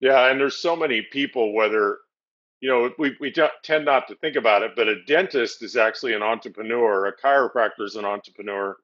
Yeah, 0.01 0.31
and 0.31 0.41
there's 0.41 0.57
so 0.57 0.75
many 0.75 1.03
people, 1.03 1.55
whether 1.55 1.99
you 2.65 2.71
know, 2.71 2.91
we, 2.99 3.15
we 3.21 3.31
tend 3.31 3.85
not 3.85 4.09
to 4.09 4.15
think 4.17 4.37
about 4.37 4.63
it, 4.63 4.73
but 4.75 4.89
a 4.89 5.03
dentist 5.05 5.63
is 5.63 5.77
actually 5.77 6.15
an 6.15 6.23
entrepreneur, 6.23 7.05
a 7.05 7.15
chiropractor 7.15 7.85
is 7.85 7.95
an 7.95 8.07
entrepreneur. 8.07 8.75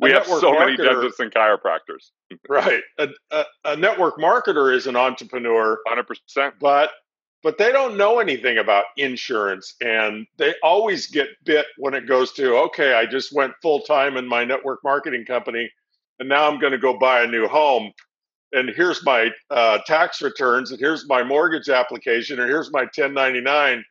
We 0.00 0.10
have 0.10 0.26
so 0.26 0.52
many 0.52 0.76
dentists 0.76 1.20
and 1.20 1.32
chiropractors. 1.32 2.10
right. 2.48 2.80
A, 2.98 3.08
a, 3.30 3.44
a, 3.66 3.76
network 3.76 4.18
marketer 4.18 4.74
is 4.74 4.88
an 4.88 4.96
entrepreneur. 4.96 5.78
100%. 5.86 6.54
But 6.58 6.90
but 7.44 7.58
they 7.58 7.70
don't 7.70 7.98
know 7.98 8.20
anything 8.20 8.56
about 8.56 8.86
insurance 8.96 9.76
and 9.82 10.26
they 10.38 10.54
always 10.62 11.06
get 11.06 11.28
bit 11.44 11.66
when 11.76 11.94
it 11.94 12.08
goes 12.08 12.32
to 12.32 12.56
okay 12.56 12.94
i 12.94 13.06
just 13.06 13.32
went 13.32 13.52
full 13.62 13.80
time 13.80 14.16
in 14.16 14.26
my 14.26 14.44
network 14.44 14.80
marketing 14.82 15.24
company 15.24 15.70
and 16.18 16.28
now 16.28 16.48
i'm 16.48 16.58
going 16.58 16.72
to 16.72 16.78
go 16.78 16.98
buy 16.98 17.22
a 17.22 17.26
new 17.26 17.46
home 17.46 17.92
and 18.52 18.70
here's 18.70 19.04
my 19.04 19.30
uh, 19.50 19.78
tax 19.86 20.22
returns 20.22 20.70
and 20.70 20.80
here's 20.80 21.08
my 21.08 21.22
mortgage 21.22 21.68
application 21.68 22.40
and 22.40 22.48
here's 22.48 22.72
my 22.72 22.82
1099 22.82 23.84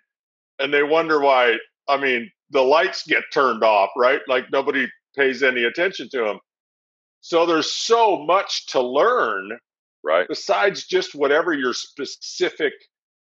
and 0.60 0.74
they 0.74 0.84
wonder 0.84 1.22
why 1.22 1.56
i 1.88 1.96
mean 1.96 2.30
the 2.50 2.62
lights 2.62 3.04
get 3.08 3.24
turned 3.32 3.64
off 3.64 3.90
right? 3.96 4.22
Like 4.28 4.46
nobody 4.52 4.88
pays 5.16 5.44
any 5.44 5.64
attention 5.64 6.10
to 6.10 6.18
them 6.24 6.40
so 7.22 7.46
there's 7.46 7.72
so 7.72 8.26
much 8.26 8.68
to 8.68 8.82
learn 8.82 9.52
right. 10.04 10.28
besides 10.28 10.86
just 10.86 11.16
whatever 11.16 11.54
your 11.54 11.74
specific 11.74 12.74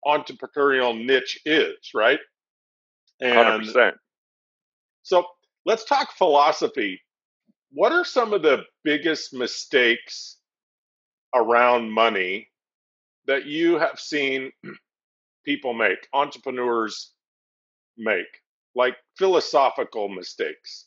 entrepreneurial 0.07 1.05
niche 1.05 1.41
is, 1.45 1.77
right? 1.95 2.21
And 3.21 3.65
100%. 3.65 3.93
So 5.03 5.25
let's 5.65 5.85
talk 5.85 6.13
philosophy. 6.13 7.01
What 7.73 7.93
are 7.93 8.05
some 8.05 8.33
of 8.33 8.43
the 8.43 8.65
biggest 8.85 9.35
mistakes 9.35 10.39
around 11.35 11.91
money 11.91 12.49
that 13.27 13.45
you 13.45 13.79
have 13.79 13.99
seen 13.99 14.51
people 15.45 15.75
make, 15.75 16.09
entrepreneurs 16.13 17.13
make, 17.97 18.27
like 18.75 18.97
philosophical 19.17 20.09
mistakes? 20.09 20.87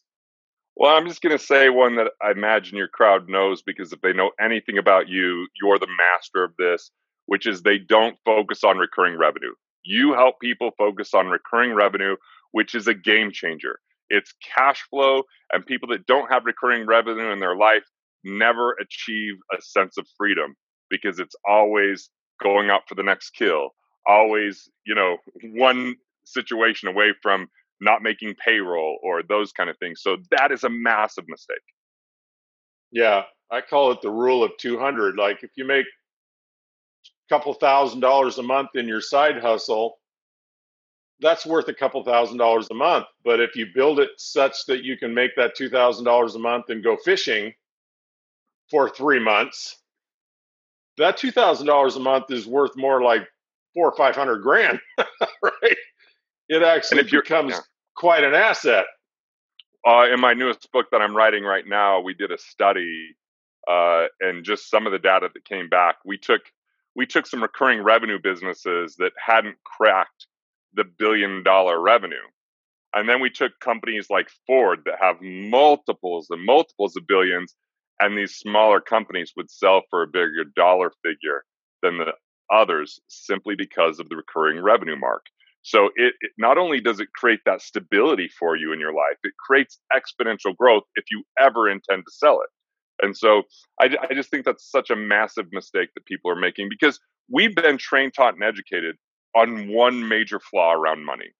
Well, 0.75 0.95
I'm 0.95 1.07
just 1.07 1.21
going 1.21 1.37
to 1.37 1.43
say 1.43 1.69
one 1.69 1.97
that 1.97 2.11
I 2.21 2.31
imagine 2.31 2.77
your 2.77 2.87
crowd 2.87 3.29
knows 3.29 3.61
because 3.61 3.91
if 3.91 4.01
they 4.01 4.13
know 4.13 4.31
anything 4.39 4.77
about 4.77 5.09
you, 5.09 5.47
you're 5.61 5.77
the 5.77 5.87
master 5.87 6.43
of 6.43 6.55
this 6.57 6.91
which 7.31 7.47
is 7.47 7.61
they 7.61 7.77
don't 7.77 8.17
focus 8.25 8.61
on 8.61 8.77
recurring 8.77 9.17
revenue. 9.17 9.53
You 9.85 10.11
help 10.11 10.41
people 10.41 10.71
focus 10.77 11.13
on 11.13 11.27
recurring 11.27 11.73
revenue, 11.73 12.17
which 12.51 12.75
is 12.75 12.89
a 12.89 12.93
game 12.93 13.31
changer. 13.31 13.79
It's 14.09 14.33
cash 14.53 14.83
flow, 14.89 15.23
and 15.53 15.65
people 15.65 15.87
that 15.91 16.05
don't 16.05 16.29
have 16.29 16.43
recurring 16.45 16.85
revenue 16.85 17.31
in 17.31 17.39
their 17.39 17.55
life 17.55 17.85
never 18.25 18.75
achieve 18.81 19.35
a 19.57 19.61
sense 19.61 19.97
of 19.97 20.05
freedom 20.17 20.57
because 20.89 21.19
it's 21.19 21.35
always 21.47 22.09
going 22.43 22.69
up 22.69 22.83
for 22.89 22.95
the 22.95 23.03
next 23.03 23.29
kill, 23.29 23.69
always, 24.05 24.69
you 24.85 24.93
know, 24.93 25.15
one 25.53 25.95
situation 26.25 26.89
away 26.89 27.13
from 27.23 27.47
not 27.79 28.03
making 28.03 28.35
payroll 28.45 28.97
or 29.01 29.23
those 29.23 29.53
kind 29.53 29.69
of 29.69 29.77
things. 29.77 30.01
So 30.03 30.17
that 30.31 30.51
is 30.51 30.65
a 30.65 30.69
massive 30.69 31.23
mistake. 31.29 31.63
Yeah, 32.91 33.23
I 33.49 33.61
call 33.61 33.93
it 33.93 34.01
the 34.01 34.11
rule 34.11 34.43
of 34.43 34.51
200. 34.59 35.15
Like 35.15 35.43
if 35.43 35.51
you 35.55 35.63
make 35.63 35.85
couple 37.31 37.53
thousand 37.53 38.01
dollars 38.01 38.37
a 38.39 38.43
month 38.43 38.71
in 38.75 38.89
your 38.89 38.99
side 38.99 39.41
hustle, 39.41 39.99
that's 41.21 41.45
worth 41.45 41.69
a 41.69 41.73
couple 41.73 42.03
thousand 42.03 42.37
dollars 42.37 42.67
a 42.71 42.73
month. 42.73 43.05
But 43.23 43.39
if 43.39 43.55
you 43.55 43.67
build 43.73 44.01
it 44.01 44.09
such 44.17 44.65
that 44.67 44.83
you 44.83 44.97
can 44.97 45.13
make 45.13 45.31
that 45.37 45.55
$2,000 45.57 46.35
a 46.35 46.39
month 46.39 46.65
and 46.67 46.83
go 46.83 46.97
fishing 46.97 47.53
for 48.69 48.89
three 48.89 49.19
months, 49.19 49.77
that 50.97 51.17
$2,000 51.17 51.95
a 51.95 51.99
month 51.99 52.25
is 52.31 52.45
worth 52.45 52.75
more 52.75 53.01
like 53.01 53.25
four 53.73 53.89
or 53.91 53.95
500 53.95 54.39
grand, 54.39 54.79
right? 55.41 55.77
It 56.49 56.63
actually 56.63 57.03
becomes 57.03 57.53
yeah. 57.53 57.59
quite 57.95 58.25
an 58.25 58.33
asset. 58.33 58.85
Uh, 59.87 60.07
in 60.13 60.19
my 60.19 60.33
newest 60.33 60.69
book 60.73 60.87
that 60.91 61.01
I'm 61.01 61.15
writing 61.15 61.45
right 61.45 61.65
now, 61.65 62.01
we 62.01 62.13
did 62.13 62.31
a 62.31 62.37
study 62.37 63.15
uh, 63.69 64.07
and 64.19 64.43
just 64.43 64.69
some 64.69 64.85
of 64.85 64.91
the 64.91 64.99
data 64.99 65.29
that 65.33 65.45
came 65.45 65.69
back. 65.69 65.95
We 66.03 66.17
took 66.17 66.41
we 66.95 67.05
took 67.05 67.27
some 67.27 67.41
recurring 67.41 67.83
revenue 67.83 68.19
businesses 68.21 68.95
that 68.97 69.13
hadn't 69.23 69.57
cracked 69.63 70.27
the 70.73 70.83
billion 70.83 71.43
dollar 71.43 71.79
revenue. 71.81 72.15
And 72.93 73.07
then 73.07 73.21
we 73.21 73.29
took 73.29 73.53
companies 73.61 74.07
like 74.09 74.29
Ford 74.45 74.81
that 74.85 74.99
have 75.01 75.21
multiples 75.21 76.27
and 76.29 76.45
multiples 76.45 76.95
of 76.97 77.07
billions, 77.07 77.55
and 77.99 78.17
these 78.17 78.35
smaller 78.35 78.81
companies 78.81 79.31
would 79.37 79.49
sell 79.49 79.83
for 79.89 80.03
a 80.03 80.07
bigger 80.07 80.43
dollar 80.55 80.91
figure 81.03 81.43
than 81.81 81.97
the 81.97 82.13
others 82.53 82.99
simply 83.07 83.55
because 83.55 83.99
of 83.99 84.09
the 84.09 84.17
recurring 84.17 84.61
revenue 84.61 84.97
mark. 84.97 85.25
So 85.61 85.85
it, 85.95 86.15
it, 86.21 86.31
not 86.37 86.57
only 86.57 86.81
does 86.81 86.99
it 86.99 87.13
create 87.13 87.41
that 87.45 87.61
stability 87.61 88.27
for 88.27 88.57
you 88.57 88.73
in 88.73 88.79
your 88.79 88.93
life, 88.93 89.17
it 89.23 89.33
creates 89.37 89.79
exponential 89.93 90.55
growth 90.57 90.83
if 90.95 91.05
you 91.11 91.23
ever 91.39 91.69
intend 91.69 92.03
to 92.05 92.11
sell 92.11 92.41
it. 92.41 92.49
And 93.01 93.15
so 93.15 93.43
I, 93.79 93.95
I 94.09 94.13
just 94.13 94.29
think 94.29 94.45
that's 94.45 94.69
such 94.69 94.89
a 94.89 94.95
massive 94.95 95.47
mistake 95.51 95.89
that 95.95 96.05
people 96.05 96.31
are 96.31 96.35
making 96.35 96.69
because 96.69 96.99
we've 97.29 97.55
been 97.55 97.77
trained, 97.77 98.13
taught, 98.13 98.35
and 98.35 98.43
educated 98.43 98.95
on 99.35 99.69
one 99.69 100.07
major 100.07 100.39
flaw 100.39 100.73
around 100.73 101.05
money. 101.05 101.31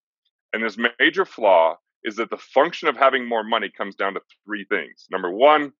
And 0.53 0.63
this 0.63 0.77
major 0.99 1.25
flaw 1.25 1.75
is 2.03 2.15
that 2.15 2.29
the 2.29 2.37
function 2.37 2.87
of 2.87 2.97
having 2.97 3.27
more 3.27 3.43
money 3.43 3.71
comes 3.75 3.95
down 3.95 4.13
to 4.15 4.21
three 4.45 4.65
things. 4.69 5.05
Number 5.11 5.31
one, 5.31 5.71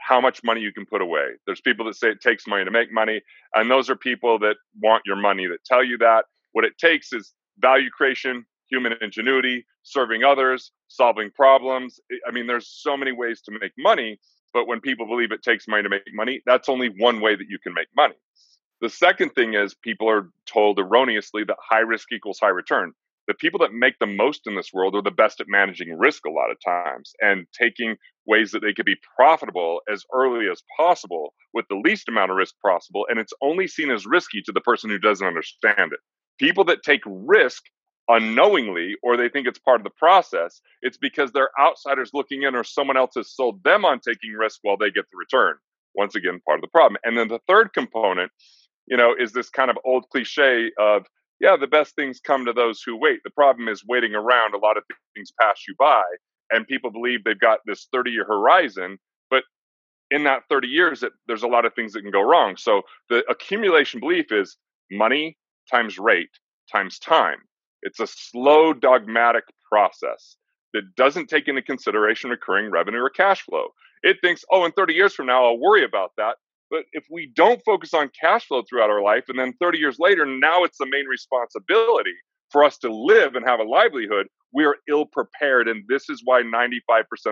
how 0.00 0.20
much 0.20 0.42
money 0.42 0.60
you 0.60 0.72
can 0.72 0.86
put 0.86 1.02
away. 1.02 1.26
There's 1.46 1.60
people 1.60 1.84
that 1.86 1.96
say 1.96 2.08
it 2.08 2.20
takes 2.20 2.46
money 2.46 2.64
to 2.64 2.70
make 2.70 2.92
money, 2.92 3.20
and 3.54 3.70
those 3.70 3.90
are 3.90 3.96
people 3.96 4.38
that 4.40 4.56
want 4.80 5.02
your 5.04 5.16
money 5.16 5.46
that 5.46 5.64
tell 5.64 5.84
you 5.84 5.98
that. 5.98 6.24
What 6.52 6.64
it 6.64 6.78
takes 6.78 7.12
is 7.12 7.34
value 7.58 7.90
creation, 7.90 8.46
human 8.70 8.94
ingenuity, 9.00 9.66
serving 9.82 10.24
others, 10.24 10.72
solving 10.88 11.30
problems. 11.30 12.00
I 12.26 12.30
mean, 12.30 12.46
there's 12.46 12.68
so 12.68 12.96
many 12.96 13.12
ways 13.12 13.42
to 13.42 13.58
make 13.60 13.72
money, 13.76 14.18
but 14.52 14.66
when 14.66 14.80
people 14.80 15.06
believe 15.06 15.32
it 15.32 15.42
takes 15.42 15.68
money 15.68 15.82
to 15.82 15.88
make 15.88 16.02
money, 16.12 16.42
that's 16.46 16.68
only 16.68 16.88
one 16.98 17.20
way 17.20 17.36
that 17.36 17.48
you 17.48 17.58
can 17.58 17.74
make 17.74 17.88
money. 17.96 18.14
The 18.80 18.88
second 18.88 19.30
thing 19.30 19.54
is 19.54 19.74
people 19.74 20.08
are 20.08 20.30
told 20.46 20.78
erroneously 20.78 21.44
that 21.44 21.56
high 21.60 21.80
risk 21.80 22.12
equals 22.12 22.38
high 22.40 22.48
return 22.48 22.92
the 23.28 23.34
people 23.34 23.60
that 23.60 23.74
make 23.74 23.98
the 24.00 24.06
most 24.06 24.46
in 24.46 24.56
this 24.56 24.72
world 24.72 24.96
are 24.96 25.02
the 25.02 25.10
best 25.10 25.38
at 25.38 25.46
managing 25.48 25.96
risk 25.96 26.24
a 26.24 26.30
lot 26.30 26.50
of 26.50 26.56
times 26.64 27.12
and 27.20 27.46
taking 27.52 27.94
ways 28.26 28.50
that 28.50 28.60
they 28.60 28.72
could 28.72 28.86
be 28.86 28.96
profitable 29.16 29.82
as 29.92 30.02
early 30.14 30.46
as 30.50 30.62
possible 30.76 31.34
with 31.52 31.66
the 31.68 31.76
least 31.76 32.08
amount 32.08 32.30
of 32.30 32.38
risk 32.38 32.54
possible. 32.64 33.06
And 33.08 33.20
it's 33.20 33.34
only 33.42 33.68
seen 33.68 33.90
as 33.90 34.06
risky 34.06 34.40
to 34.42 34.52
the 34.52 34.62
person 34.62 34.88
who 34.88 34.98
doesn't 34.98 35.26
understand 35.26 35.92
it. 35.92 36.00
People 36.38 36.64
that 36.64 36.82
take 36.82 37.02
risk 37.04 37.64
unknowingly 38.08 38.94
or 39.02 39.16
they 39.16 39.28
think 39.28 39.46
it's 39.46 39.58
part 39.58 39.80
of 39.80 39.84
the 39.84 39.90
process, 39.90 40.60
it's 40.82 40.96
because 40.96 41.32
they're 41.32 41.50
outsiders 41.60 42.10
looking 42.14 42.42
in 42.42 42.54
or 42.54 42.64
someone 42.64 42.96
else 42.96 43.12
has 43.16 43.30
sold 43.30 43.62
them 43.64 43.84
on 43.84 44.00
taking 44.00 44.32
risk 44.32 44.60
while 44.62 44.76
they 44.76 44.90
get 44.90 45.04
the 45.10 45.16
return. 45.16 45.56
Once 45.94 46.14
again, 46.14 46.40
part 46.46 46.58
of 46.58 46.62
the 46.62 46.68
problem. 46.68 46.98
And 47.04 47.18
then 47.18 47.28
the 47.28 47.40
third 47.48 47.72
component, 47.72 48.30
you 48.86 48.96
know, 48.96 49.14
is 49.18 49.32
this 49.32 49.50
kind 49.50 49.70
of 49.70 49.78
old 49.84 50.08
cliche 50.10 50.70
of 50.78 51.06
yeah, 51.40 51.56
the 51.58 51.66
best 51.68 51.94
things 51.94 52.20
come 52.20 52.46
to 52.46 52.52
those 52.52 52.82
who 52.82 52.96
wait. 52.96 53.20
The 53.22 53.30
problem 53.30 53.68
is 53.68 53.84
waiting 53.86 54.14
around. 54.14 54.54
A 54.54 54.58
lot 54.58 54.76
of 54.76 54.82
things 55.14 55.32
pass 55.40 55.62
you 55.68 55.74
by, 55.78 56.02
and 56.50 56.66
people 56.66 56.90
believe 56.90 57.22
they've 57.22 57.38
got 57.38 57.60
this 57.64 57.88
30 57.92 58.10
year 58.10 58.24
horizon. 58.24 58.98
But 59.30 59.44
in 60.10 60.24
that 60.24 60.42
30 60.50 60.68
years, 60.68 61.02
it, 61.02 61.12
there's 61.28 61.44
a 61.44 61.48
lot 61.48 61.64
of 61.64 61.74
things 61.74 61.92
that 61.92 62.02
can 62.02 62.10
go 62.10 62.22
wrong. 62.22 62.56
So 62.56 62.82
the 63.08 63.24
accumulation 63.30 64.00
belief 64.00 64.32
is 64.32 64.56
money 64.90 65.36
times 65.70 65.98
rate 65.98 66.30
times 66.72 66.98
time. 66.98 67.38
It's 67.82 68.00
a 68.00 68.06
slow, 68.06 68.72
dogmatic 68.72 69.44
process 69.70 70.36
that 70.74 70.94
doesn't 70.96 71.28
take 71.28 71.48
into 71.48 71.62
consideration 71.62 72.30
recurring 72.30 72.70
revenue 72.70 73.00
or 73.00 73.10
cash 73.10 73.42
flow. 73.42 73.68
It 74.02 74.18
thinks, 74.22 74.44
oh, 74.50 74.64
in 74.64 74.72
30 74.72 74.94
years 74.94 75.14
from 75.14 75.26
now, 75.26 75.46
I'll 75.46 75.58
worry 75.58 75.84
about 75.84 76.12
that. 76.16 76.36
But 76.70 76.84
if 76.92 77.04
we 77.10 77.32
don't 77.34 77.62
focus 77.64 77.94
on 77.94 78.10
cash 78.20 78.46
flow 78.46 78.62
throughout 78.68 78.90
our 78.90 79.02
life, 79.02 79.24
and 79.28 79.38
then 79.38 79.54
30 79.60 79.78
years 79.78 79.96
later, 79.98 80.26
now 80.26 80.64
it's 80.64 80.78
the 80.78 80.86
main 80.90 81.06
responsibility 81.06 82.14
for 82.50 82.64
us 82.64 82.78
to 82.78 82.92
live 82.92 83.34
and 83.34 83.46
have 83.46 83.60
a 83.60 83.64
livelihood, 83.64 84.26
we 84.52 84.64
are 84.64 84.76
ill 84.88 85.06
prepared. 85.06 85.68
And 85.68 85.84
this 85.88 86.08
is 86.08 86.22
why 86.24 86.42
95% 86.42 86.74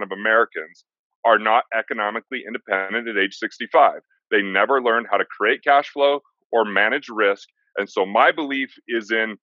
of 0.02 0.12
Americans 0.12 0.84
are 1.24 1.38
not 1.38 1.64
economically 1.76 2.44
independent 2.46 3.08
at 3.08 3.16
age 3.16 3.34
65. 3.34 4.00
They 4.30 4.42
never 4.42 4.82
learned 4.82 5.06
how 5.10 5.16
to 5.16 5.24
create 5.24 5.64
cash 5.64 5.88
flow 5.88 6.20
or 6.52 6.64
manage 6.64 7.08
risk. 7.08 7.48
And 7.76 7.88
so 7.88 8.06
my 8.06 8.32
belief 8.32 8.72
is 8.88 9.10
in 9.10 9.36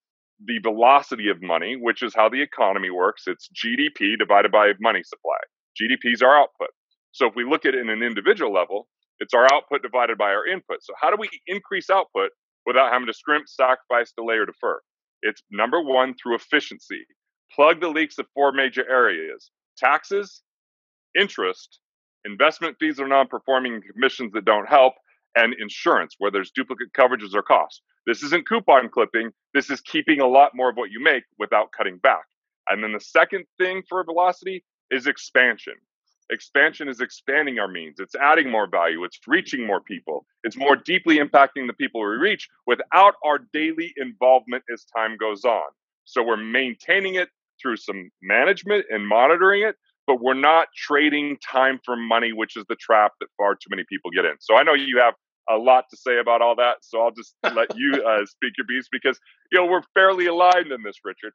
the 0.45 0.59
velocity 0.59 1.29
of 1.29 1.41
money, 1.41 1.75
which 1.79 2.03
is 2.03 2.13
how 2.15 2.29
the 2.29 2.41
economy 2.41 2.89
works. 2.89 3.23
It's 3.27 3.49
GDP 3.49 4.17
divided 4.17 4.51
by 4.51 4.73
money 4.79 5.03
supply. 5.03 5.37
GDP 5.79 6.13
is 6.13 6.21
our 6.21 6.35
output. 6.37 6.69
So 7.11 7.27
if 7.27 7.35
we 7.35 7.43
look 7.45 7.65
at 7.65 7.75
it 7.75 7.81
in 7.81 7.89
an 7.89 8.03
individual 8.03 8.53
level, 8.53 8.87
it's 9.19 9.33
our 9.33 9.47
output 9.53 9.81
divided 9.81 10.17
by 10.17 10.31
our 10.31 10.45
input. 10.47 10.77
So 10.81 10.93
how 10.99 11.09
do 11.09 11.17
we 11.19 11.29
increase 11.47 11.89
output 11.89 12.31
without 12.65 12.91
having 12.91 13.07
to 13.07 13.13
scrimp, 13.13 13.47
sacrifice, 13.47 14.11
delay, 14.17 14.35
or 14.35 14.45
defer? 14.45 14.81
It's 15.21 15.41
number 15.51 15.81
one 15.81 16.15
through 16.15 16.35
efficiency. 16.35 17.05
Plug 17.55 17.79
the 17.79 17.89
leaks 17.89 18.17
of 18.17 18.25
four 18.33 18.51
major 18.51 18.83
areas 18.89 19.51
taxes, 19.77 20.41
interest, 21.19 21.79
investment 22.25 22.77
fees 22.79 22.99
or 22.99 23.07
non 23.07 23.27
performing 23.27 23.81
commissions 23.93 24.31
that 24.33 24.45
don't 24.45 24.67
help, 24.67 24.93
and 25.35 25.53
insurance, 25.59 26.15
where 26.17 26.31
there's 26.31 26.51
duplicate 26.51 26.93
coverages 26.97 27.33
or 27.33 27.41
costs. 27.43 27.81
This 28.05 28.23
isn't 28.23 28.47
coupon 28.47 28.89
clipping. 28.89 29.31
This 29.53 29.69
is 29.69 29.81
keeping 29.81 30.19
a 30.19 30.27
lot 30.27 30.51
more 30.55 30.69
of 30.69 30.75
what 30.75 30.91
you 30.91 31.01
make 31.01 31.23
without 31.39 31.71
cutting 31.71 31.97
back. 31.97 32.25
And 32.69 32.83
then 32.83 32.91
the 32.91 32.99
second 32.99 33.45
thing 33.57 33.83
for 33.87 34.03
velocity 34.03 34.63
is 34.91 35.07
expansion. 35.07 35.73
Expansion 36.29 36.87
is 36.87 37.01
expanding 37.01 37.59
our 37.59 37.67
means. 37.67 37.99
It's 37.99 38.15
adding 38.15 38.49
more 38.49 38.67
value. 38.67 39.03
It's 39.03 39.19
reaching 39.27 39.67
more 39.67 39.81
people. 39.81 40.25
It's 40.43 40.55
more 40.55 40.75
deeply 40.75 41.17
impacting 41.17 41.67
the 41.67 41.73
people 41.73 42.01
we 42.01 42.15
reach 42.15 42.49
without 42.65 43.15
our 43.23 43.39
daily 43.51 43.93
involvement 43.97 44.63
as 44.73 44.85
time 44.85 45.17
goes 45.17 45.43
on. 45.43 45.69
So 46.05 46.23
we're 46.23 46.37
maintaining 46.37 47.15
it 47.15 47.29
through 47.61 47.77
some 47.77 48.09
management 48.21 48.85
and 48.89 49.07
monitoring 49.07 49.63
it, 49.63 49.75
but 50.07 50.21
we're 50.21 50.33
not 50.33 50.67
trading 50.75 51.37
time 51.37 51.79
for 51.83 51.95
money, 51.95 52.33
which 52.33 52.57
is 52.57 52.65
the 52.67 52.75
trap 52.75 53.13
that 53.19 53.27
far 53.37 53.55
too 53.55 53.69
many 53.69 53.83
people 53.87 54.11
get 54.11 54.25
in. 54.25 54.35
So 54.39 54.55
I 54.55 54.63
know 54.63 54.73
you 54.73 54.99
have 54.99 55.13
a 55.49 55.55
lot 55.55 55.85
to 55.89 55.97
say 55.97 56.19
about 56.19 56.41
all 56.41 56.55
that. 56.55 56.77
So 56.81 57.01
I'll 57.01 57.11
just 57.11 57.35
let 57.43 57.75
you 57.75 57.93
uh, 58.07 58.25
speak 58.25 58.53
your 58.57 58.67
piece 58.67 58.87
because 58.91 59.19
you 59.51 59.59
know 59.59 59.65
we're 59.65 59.83
fairly 59.93 60.27
aligned 60.27 60.71
in 60.71 60.83
this, 60.83 60.97
Richard. 61.03 61.33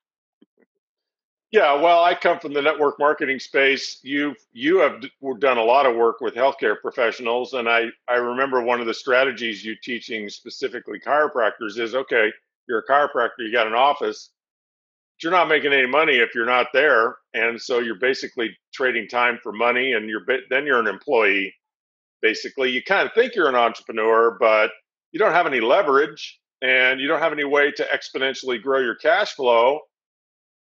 Yeah, 1.50 1.80
well, 1.80 2.04
I 2.04 2.14
come 2.14 2.38
from 2.38 2.52
the 2.52 2.60
network 2.60 2.98
marketing 2.98 3.38
space. 3.38 4.00
You've 4.02 4.36
you 4.52 4.78
have 4.78 5.02
done 5.38 5.56
a 5.56 5.64
lot 5.64 5.86
of 5.86 5.96
work 5.96 6.20
with 6.20 6.34
healthcare 6.34 6.78
professionals, 6.78 7.54
and 7.54 7.68
I 7.68 7.86
I 8.06 8.16
remember 8.16 8.62
one 8.62 8.80
of 8.80 8.86
the 8.86 8.92
strategies 8.92 9.64
you 9.64 9.74
teaching 9.82 10.28
specifically 10.28 11.00
chiropractors 11.00 11.78
is 11.78 11.94
okay, 11.94 12.30
you're 12.68 12.80
a 12.80 12.86
chiropractor, 12.86 13.38
you 13.38 13.50
got 13.50 13.66
an 13.66 13.74
office, 13.74 14.30
but 15.16 15.22
you're 15.22 15.32
not 15.32 15.48
making 15.48 15.72
any 15.72 15.86
money 15.86 16.16
if 16.16 16.34
you're 16.34 16.44
not 16.44 16.66
there, 16.74 17.16
and 17.32 17.58
so 17.58 17.78
you're 17.78 17.98
basically 17.98 18.54
trading 18.74 19.08
time 19.08 19.38
for 19.42 19.50
money, 19.50 19.94
and 19.94 20.06
you're 20.06 20.26
then 20.50 20.66
you're 20.66 20.80
an 20.80 20.86
employee. 20.86 21.54
Basically, 22.22 22.70
you 22.70 22.83
kind 22.83 23.07
of 23.07 23.14
think 23.14 23.35
you're 23.35 23.48
an 23.48 23.54
entrepreneur, 23.54 24.37
but 24.38 24.70
you 25.12 25.18
don't 25.18 25.33
have 25.33 25.46
any 25.46 25.61
leverage, 25.61 26.40
and 26.62 27.00
you 27.00 27.09
don't 27.09 27.20
have 27.20 27.33
any 27.33 27.44
way 27.44 27.70
to 27.72 27.85
exponentially 27.85 28.61
grow 28.61 28.81
your 28.81 28.96
cash 28.96 29.35
flow 29.35 29.81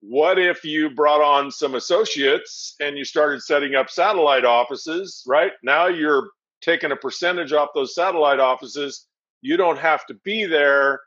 what 0.07 0.39
if 0.39 0.65
you 0.65 0.91
brought 0.91 1.23
on 1.23 1.51
some 1.51 1.75
associates 1.75 2.75
and 2.79 2.99
you 2.99 3.05
started 3.05 3.41
setting 3.43 3.75
up 3.75 3.89
satellite 3.89 4.45
offices, 4.45 5.25
right? 5.27 5.53
Now 5.63 5.87
you're 5.87 6.29
taking 6.61 6.93
a 6.93 6.97
percentage 6.97 7.55
off 7.55 7.71
those 7.75 7.95
satellite 7.95 8.39
offices. 8.39 9.07
You 9.41 9.57
don't 9.57 9.79
have 9.79 10.05
to 10.07 10.15
be 10.23 10.45
there. 10.45 11.01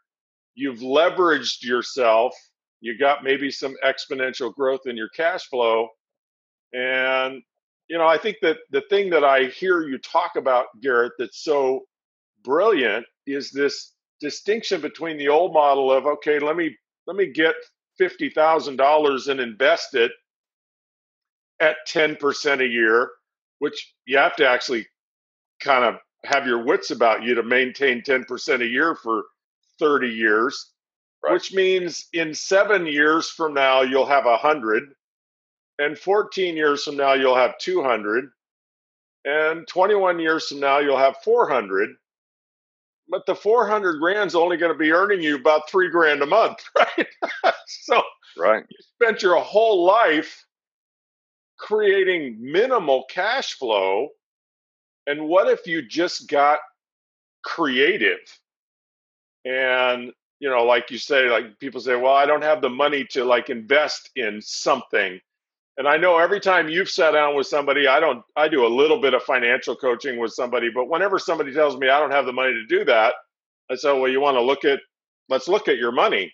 You've 0.55 0.79
leveraged 0.79 1.63
yourself. 1.63 2.33
You 2.81 2.97
got 2.97 3.23
maybe 3.23 3.51
some 3.51 3.75
exponential 3.85 4.51
growth 4.51 4.87
in 4.87 4.97
your 4.97 5.09
cash 5.09 5.47
flow. 5.47 5.89
And, 6.73 7.43
you 7.89 7.97
know, 7.97 8.07
I 8.07 8.17
think 8.17 8.37
that 8.41 8.57
the 8.71 8.81
thing 8.89 9.09
that 9.11 9.23
I 9.23 9.45
hear 9.45 9.81
you 9.81 9.97
talk 9.97 10.35
about, 10.35 10.65
Garrett, 10.81 11.13
that's 11.17 11.43
so 11.43 11.85
brilliant 12.43 13.05
is 13.25 13.51
this 13.51 13.93
distinction 14.19 14.81
between 14.81 15.17
the 15.17 15.29
old 15.29 15.53
model 15.53 15.91
of, 15.91 16.05
okay, 16.05 16.39
let 16.39 16.55
me 16.55 16.75
let 17.05 17.15
me 17.15 17.31
get 17.31 17.55
$50,000 17.99 19.27
and 19.29 19.39
invest 19.39 19.95
it 19.95 20.11
at 21.59 21.77
10% 21.87 22.61
a 22.61 22.67
year, 22.67 23.09
which 23.59 23.93
you 24.05 24.17
have 24.17 24.35
to 24.35 24.47
actually 24.47 24.85
kind 25.61 25.85
of 25.85 25.95
have 26.25 26.45
your 26.45 26.63
wits 26.63 26.91
about 26.91 27.23
you 27.23 27.33
to 27.35 27.43
maintain 27.43 28.01
10% 28.01 28.61
a 28.61 28.65
year 28.65 28.95
for 28.95 29.23
30 29.79 30.09
years, 30.09 30.73
right. 31.23 31.33
which 31.33 31.53
means 31.53 32.07
in 32.13 32.33
seven 32.33 32.85
years 32.85 33.29
from 33.29 33.53
now, 33.53 33.81
you'll 33.81 34.05
have 34.05 34.25
a 34.25 34.31
100. 34.31 34.83
And 35.79 35.97
14 35.97 36.55
years 36.55 36.83
from 36.83 36.97
now, 36.97 37.13
you'll 37.13 37.35
have 37.35 37.57
200. 37.59 38.29
And 39.25 39.67
21 39.67 40.19
years 40.19 40.47
from 40.47 40.59
now, 40.59 40.79
you'll 40.79 40.97
have 40.97 41.17
400 41.23 41.89
but 43.09 43.25
the 43.25 43.35
400 43.35 43.99
grand's 43.99 44.35
only 44.35 44.57
going 44.57 44.71
to 44.71 44.77
be 44.77 44.91
earning 44.91 45.21
you 45.21 45.35
about 45.35 45.69
three 45.69 45.89
grand 45.89 46.21
a 46.21 46.25
month, 46.25 46.63
right? 46.77 47.07
so 47.67 48.01
right. 48.37 48.63
you 48.69 48.77
spent 49.01 49.21
your 49.21 49.39
whole 49.39 49.85
life 49.85 50.45
creating 51.57 52.37
minimal 52.39 53.05
cash 53.09 53.53
flow. 53.53 54.09
And 55.07 55.27
what 55.27 55.47
if 55.47 55.65
you 55.65 55.81
just 55.81 56.27
got 56.29 56.59
creative? 57.43 58.19
And, 59.45 60.11
you 60.39 60.49
know, 60.49 60.65
like 60.65 60.91
you 60.91 60.97
say, 60.97 61.29
like 61.29 61.57
people 61.59 61.79
say, 61.79 61.95
well, 61.95 62.13
I 62.13 62.25
don't 62.25 62.43
have 62.43 62.61
the 62.61 62.69
money 62.69 63.05
to 63.11 63.23
like 63.23 63.49
invest 63.49 64.09
in 64.17 64.41
something. 64.41 65.19
And 65.77 65.87
I 65.87 65.97
know 65.97 66.17
every 66.17 66.39
time 66.39 66.69
you've 66.69 66.89
sat 66.89 67.11
down 67.11 67.35
with 67.35 67.47
somebody, 67.47 67.87
I 67.87 67.99
don't, 67.99 68.23
I 68.35 68.47
do 68.49 68.65
a 68.65 68.69
little 68.69 69.01
bit 69.01 69.13
of 69.15 69.23
financial 69.23 69.75
coaching 69.75 70.19
with 70.19 70.33
somebody, 70.33 70.69
but 70.73 70.89
whenever 70.89 71.19
somebody 71.19 71.53
tells 71.53 71.77
me 71.77 71.89
I 71.89 71.99
don't 71.99 72.11
have 72.11 72.25
the 72.25 72.33
money 72.33 72.53
to 72.53 72.65
do 72.67 72.85
that, 72.85 73.13
I 73.71 73.75
say, 73.75 73.93
well, 73.93 74.11
you 74.11 74.21
want 74.21 74.35
to 74.37 74.41
look 74.41 74.65
at, 74.65 74.79
let's 75.29 75.47
look 75.47 75.67
at 75.67 75.77
your 75.77 75.91
money. 75.93 76.31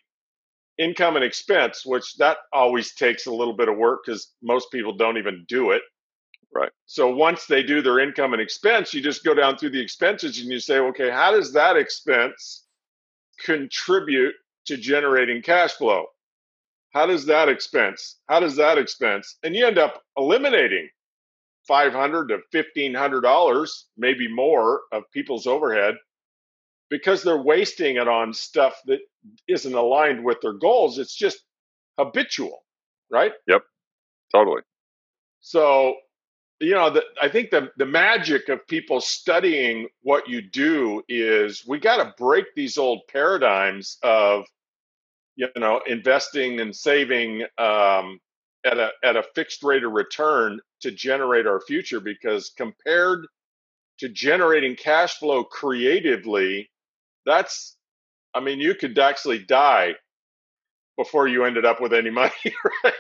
income 0.80 1.18
and 1.18 1.26
expense, 1.26 1.86
which 1.86 2.18
that 2.18 2.40
always 2.54 2.96
takes 2.96 3.28
a 3.28 3.34
little 3.34 3.56
bit 3.56 3.70
of 3.70 3.78
work 3.78 4.02
because 4.06 4.34
most 4.44 4.72
people 4.72 4.94
don't 4.98 5.18
even 5.20 5.46
do 5.50 5.72
it. 5.72 5.84
Right. 6.56 6.72
So 6.88 7.14
once 7.14 7.48
they 7.48 7.64
do 7.64 7.82
their 7.82 8.00
income 8.00 8.34
and 8.34 8.42
expense, 8.42 8.94
you 8.94 9.02
just 9.02 9.24
go 9.26 9.36
down 9.36 9.58
through 9.58 9.72
the 9.72 9.82
expenses 9.82 10.40
and 10.40 10.52
you 10.52 10.60
say, 10.60 10.80
okay, 10.80 11.10
how 11.12 11.32
does 11.32 11.54
that 11.54 11.78
expense 11.78 12.66
contribute 13.46 14.36
to 14.68 14.78
generating 14.78 15.42
cash 15.44 15.74
flow? 15.74 16.08
How 16.94 17.06
does 17.08 17.26
that 17.26 17.50
expense? 17.50 18.20
How 18.30 18.40
does 18.40 18.56
that 18.58 18.78
expense? 18.78 19.38
And 19.44 19.56
you 19.56 19.66
end 19.68 19.78
up 19.80 20.04
eliminating 20.18 20.90
five 21.68 21.94
hundred 21.94 22.28
to 22.30 22.40
fifteen 22.52 22.94
hundred 22.94 23.22
dollars, 23.22 23.88
maybe 23.98 24.28
more, 24.28 24.82
of 24.92 25.04
people's 25.14 25.48
overhead 25.48 25.96
because 26.90 27.24
they're 27.24 27.42
wasting 27.42 27.96
it 27.98 28.08
on 28.08 28.34
stuff 28.34 28.76
that 28.86 29.00
isn't 29.48 29.74
aligned 29.74 30.24
with 30.24 30.38
their 30.42 30.54
goals. 30.54 31.00
It's 31.00 31.16
just 31.16 31.40
habitual, 31.98 32.64
right? 33.12 33.32
Yep, 33.48 33.64
totally. 34.34 34.62
So, 35.42 35.96
you 36.60 36.74
know, 36.74 36.90
the, 36.92 37.04
I 37.22 37.30
think 37.30 37.50
the 37.50 37.70
the 37.78 37.86
magic 37.86 38.50
of 38.50 38.68
people 38.68 39.02
studying 39.02 39.88
what 40.04 40.30
you 40.30 40.42
do 40.42 41.04
is 41.10 41.64
we 41.68 41.80
got 41.80 41.98
to 42.04 42.14
break 42.18 42.46
these 42.56 42.78
old 42.78 43.02
paradigms 43.12 43.98
of, 44.04 44.46
you 45.36 45.48
know, 45.58 45.82
investing 45.88 46.60
and 46.60 46.76
saving 46.76 47.44
um, 47.58 48.20
at 48.66 48.78
a 48.78 48.90
at 49.04 49.16
a 49.18 49.24
fixed 49.36 49.64
rate 49.64 49.84
of 49.84 49.92
return 49.92 50.60
to 50.82 50.92
generate 50.92 51.48
our 51.48 51.62
future 51.62 52.00
because 52.00 52.52
compared 52.58 53.26
to 54.00 54.10
generating 54.10 54.76
cash 54.76 55.16
flow 55.20 55.44
creatively 55.44 56.70
that's 57.26 57.78
i 58.34 58.40
mean 58.40 58.60
you 58.60 58.76
could 58.76 58.98
actually 59.00 59.40
die 59.40 59.94
before 60.98 61.28
you 61.28 61.46
ended 61.46 61.66
up 61.66 61.82
with 61.82 61.94
any 61.94 62.10
money 62.22 62.32
right 62.84 62.94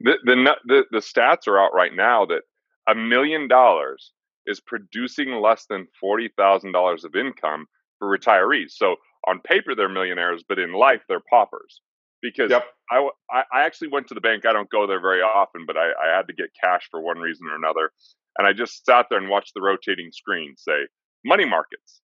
the, 0.00 0.14
the, 0.24 0.56
the 0.66 0.84
the 0.92 0.98
stats 0.98 1.48
are 1.48 1.58
out 1.58 1.74
right 1.74 1.94
now 1.94 2.26
that 2.26 2.42
a 2.88 2.94
million 2.94 3.48
dollars 3.48 4.12
is 4.46 4.60
producing 4.60 5.30
less 5.42 5.66
than 5.68 5.86
$40,000 6.02 7.04
of 7.04 7.16
income 7.16 7.66
for 7.98 8.18
retirees. 8.18 8.72
So 8.72 8.96
on 9.28 9.40
paper 9.40 9.74
they're 9.74 9.88
millionaires, 9.88 10.44
but 10.48 10.58
in 10.58 10.72
life 10.72 11.02
they're 11.08 11.22
paupers. 11.30 11.82
Because 12.20 12.50
yep. 12.50 12.64
I, 12.90 13.08
I 13.30 13.64
actually 13.64 13.88
went 13.88 14.08
to 14.08 14.14
the 14.14 14.20
bank. 14.20 14.44
I 14.44 14.52
don't 14.52 14.70
go 14.70 14.88
there 14.88 15.00
very 15.00 15.20
often, 15.20 15.64
but 15.66 15.76
I, 15.76 15.90
I 15.90 16.16
had 16.16 16.26
to 16.26 16.34
get 16.34 16.46
cash 16.60 16.88
for 16.90 17.00
one 17.00 17.18
reason 17.18 17.46
or 17.46 17.54
another. 17.54 17.92
And 18.38 18.46
I 18.46 18.52
just 18.52 18.84
sat 18.84 19.06
there 19.08 19.20
and 19.20 19.28
watched 19.28 19.52
the 19.54 19.60
rotating 19.60 20.10
screen 20.10 20.54
say 20.56 20.88
money 21.24 21.44
markets, 21.44 22.00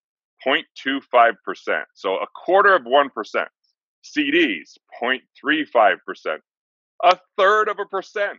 0.25%. 0.47 1.35
So 1.95 2.15
a 2.15 2.27
quarter 2.45 2.75
of 2.75 2.83
1%. 2.83 3.09
CDs, 4.05 4.77
0.35%. 5.03 5.97
A 7.03 7.19
third 7.39 7.69
of 7.69 7.79
a 7.79 7.87
percent. 7.87 8.39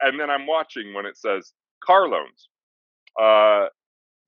And 0.00 0.20
then 0.20 0.30
I'm 0.30 0.46
watching 0.46 0.92
when 0.94 1.06
it 1.06 1.16
says 1.16 1.52
car 1.82 2.08
loans, 2.08 2.48
uh, 3.20 3.66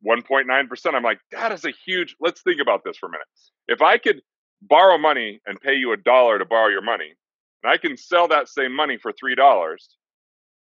1.9%. 0.06 0.94
I'm 0.94 1.02
like, 1.02 1.20
that 1.32 1.52
is 1.52 1.64
a 1.64 1.72
huge. 1.84 2.16
Let's 2.20 2.42
think 2.42 2.60
about 2.60 2.84
this 2.84 2.96
for 2.96 3.06
a 3.06 3.10
minute. 3.10 3.26
If 3.66 3.82
I 3.82 3.98
could 3.98 4.22
borrow 4.62 4.98
money 4.98 5.40
and 5.46 5.60
pay 5.60 5.74
you 5.74 5.92
a 5.92 5.96
dollar 5.96 6.38
to 6.38 6.44
borrow 6.44 6.68
your 6.68 6.82
money, 6.82 7.14
and 7.62 7.72
I 7.72 7.76
can 7.76 7.96
sell 7.96 8.28
that 8.28 8.48
same 8.48 8.74
money 8.74 8.98
for 8.98 9.12
$3, 9.12 9.76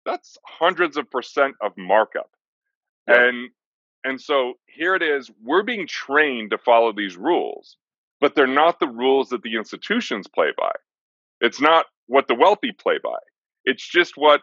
that's 0.04 0.36
hundreds 0.46 0.96
of 0.96 1.10
percent 1.10 1.54
of 1.62 1.72
markup. 1.76 2.30
Yeah. 3.08 3.28
And 3.28 3.50
and 4.04 4.20
so 4.20 4.54
here 4.66 4.96
it 4.96 5.02
is, 5.02 5.30
we're 5.44 5.62
being 5.62 5.86
trained 5.86 6.50
to 6.50 6.58
follow 6.58 6.92
these 6.92 7.16
rules, 7.16 7.76
but 8.20 8.34
they're 8.34 8.48
not 8.48 8.80
the 8.80 8.88
rules 8.88 9.28
that 9.28 9.42
the 9.42 9.54
institutions 9.54 10.26
play 10.26 10.48
by. 10.58 10.72
It's 11.40 11.60
not 11.60 11.86
what 12.06 12.26
the 12.26 12.34
wealthy 12.34 12.72
play 12.72 12.98
by. 13.02 13.18
It's 13.64 13.86
just 13.86 14.14
what 14.16 14.40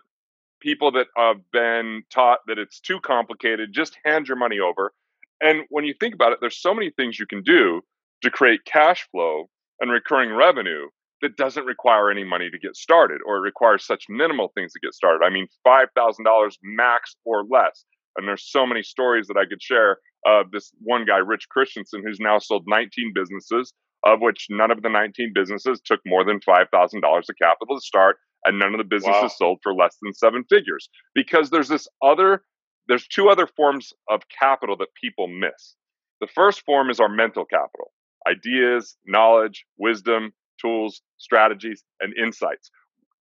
people 0.60 0.92
that 0.92 1.08
have 1.16 1.38
been 1.52 2.04
taught 2.12 2.40
that 2.48 2.58
it's 2.58 2.80
too 2.80 3.00
complicated, 3.00 3.74
just 3.74 3.98
hand 4.04 4.28
your 4.28 4.38
money 4.38 4.60
over. 4.60 4.94
And 5.42 5.62
when 5.70 5.86
you 5.86 5.94
think 6.00 6.14
about 6.14 6.34
it, 6.34 6.40
there's 6.42 6.62
so 6.62 6.74
many 6.74 6.92
things 6.92 7.20
you 7.20 7.26
can 7.26 7.44
do 7.44 7.82
to 8.24 8.30
create 8.30 8.66
cash 8.66 9.08
flow 9.12 9.50
and 9.80 9.92
recurring 9.92 10.34
revenue 10.34 10.88
that 11.22 11.38
doesn't 11.38 11.66
require 11.66 12.10
any 12.10 12.24
money 12.24 12.50
to 12.50 12.60
get 12.60 12.76
started 12.76 13.20
or 13.26 13.38
it 13.38 13.42
requires 13.42 13.86
such 13.86 14.06
minimal 14.10 14.52
things 14.56 14.74
to 14.74 14.80
get 14.80 14.94
started. 14.94 15.26
I 15.26 15.30
mean, 15.30 15.48
$5,000 15.66 16.52
max 16.64 17.16
or 17.26 17.44
less. 17.50 17.86
And 18.16 18.28
there's 18.28 18.50
so 18.50 18.66
many 18.66 18.84
stories 18.84 19.28
that 19.28 19.38
I 19.38 19.46
could 19.46 19.62
share 19.62 20.00
of 20.26 20.52
this 20.52 20.72
one 20.82 21.06
guy, 21.06 21.18
Rich 21.18 21.48
Christensen, 21.50 22.04
who's 22.04 22.20
now 22.20 22.40
sold 22.40 22.64
19 22.68 23.14
businesses, 23.14 23.74
of 24.06 24.22
which 24.22 24.48
none 24.50 24.72
of 24.72 24.82
the 24.82 24.90
19 24.90 25.32
businesses 25.34 25.82
took 25.84 26.00
more 26.06 26.24
than 26.24 26.40
$5,000 26.40 26.66
of 26.74 27.36
capital 27.42 27.78
to 27.78 27.82
start. 27.82 28.18
And 28.46 28.58
none 28.58 28.74
of 28.74 28.78
the 28.78 28.86
businesses 28.86 29.22
wow. 29.22 29.28
sold 29.28 29.60
for 29.62 29.74
less 29.74 29.98
than 30.02 30.14
seven 30.14 30.46
figures 30.50 30.90
because 31.14 31.50
there's 31.50 31.68
this 31.68 31.90
other, 32.02 32.44
there's 32.88 33.06
two 33.06 33.28
other 33.28 33.46
forms 33.46 33.92
of 34.10 34.22
capital 34.30 34.78
that 34.78 34.88
people 35.00 35.28
miss. 35.28 35.76
The 36.22 36.28
first 36.28 36.64
form 36.66 36.90
is 36.90 37.02
our 37.02 37.10
mental 37.10 37.44
capital 37.44 37.92
ideas, 38.28 38.96
knowledge, 39.06 39.66
wisdom, 39.78 40.34
tools, 40.62 41.02
strategies, 41.18 41.84
and 42.00 42.16
insights. 42.18 42.70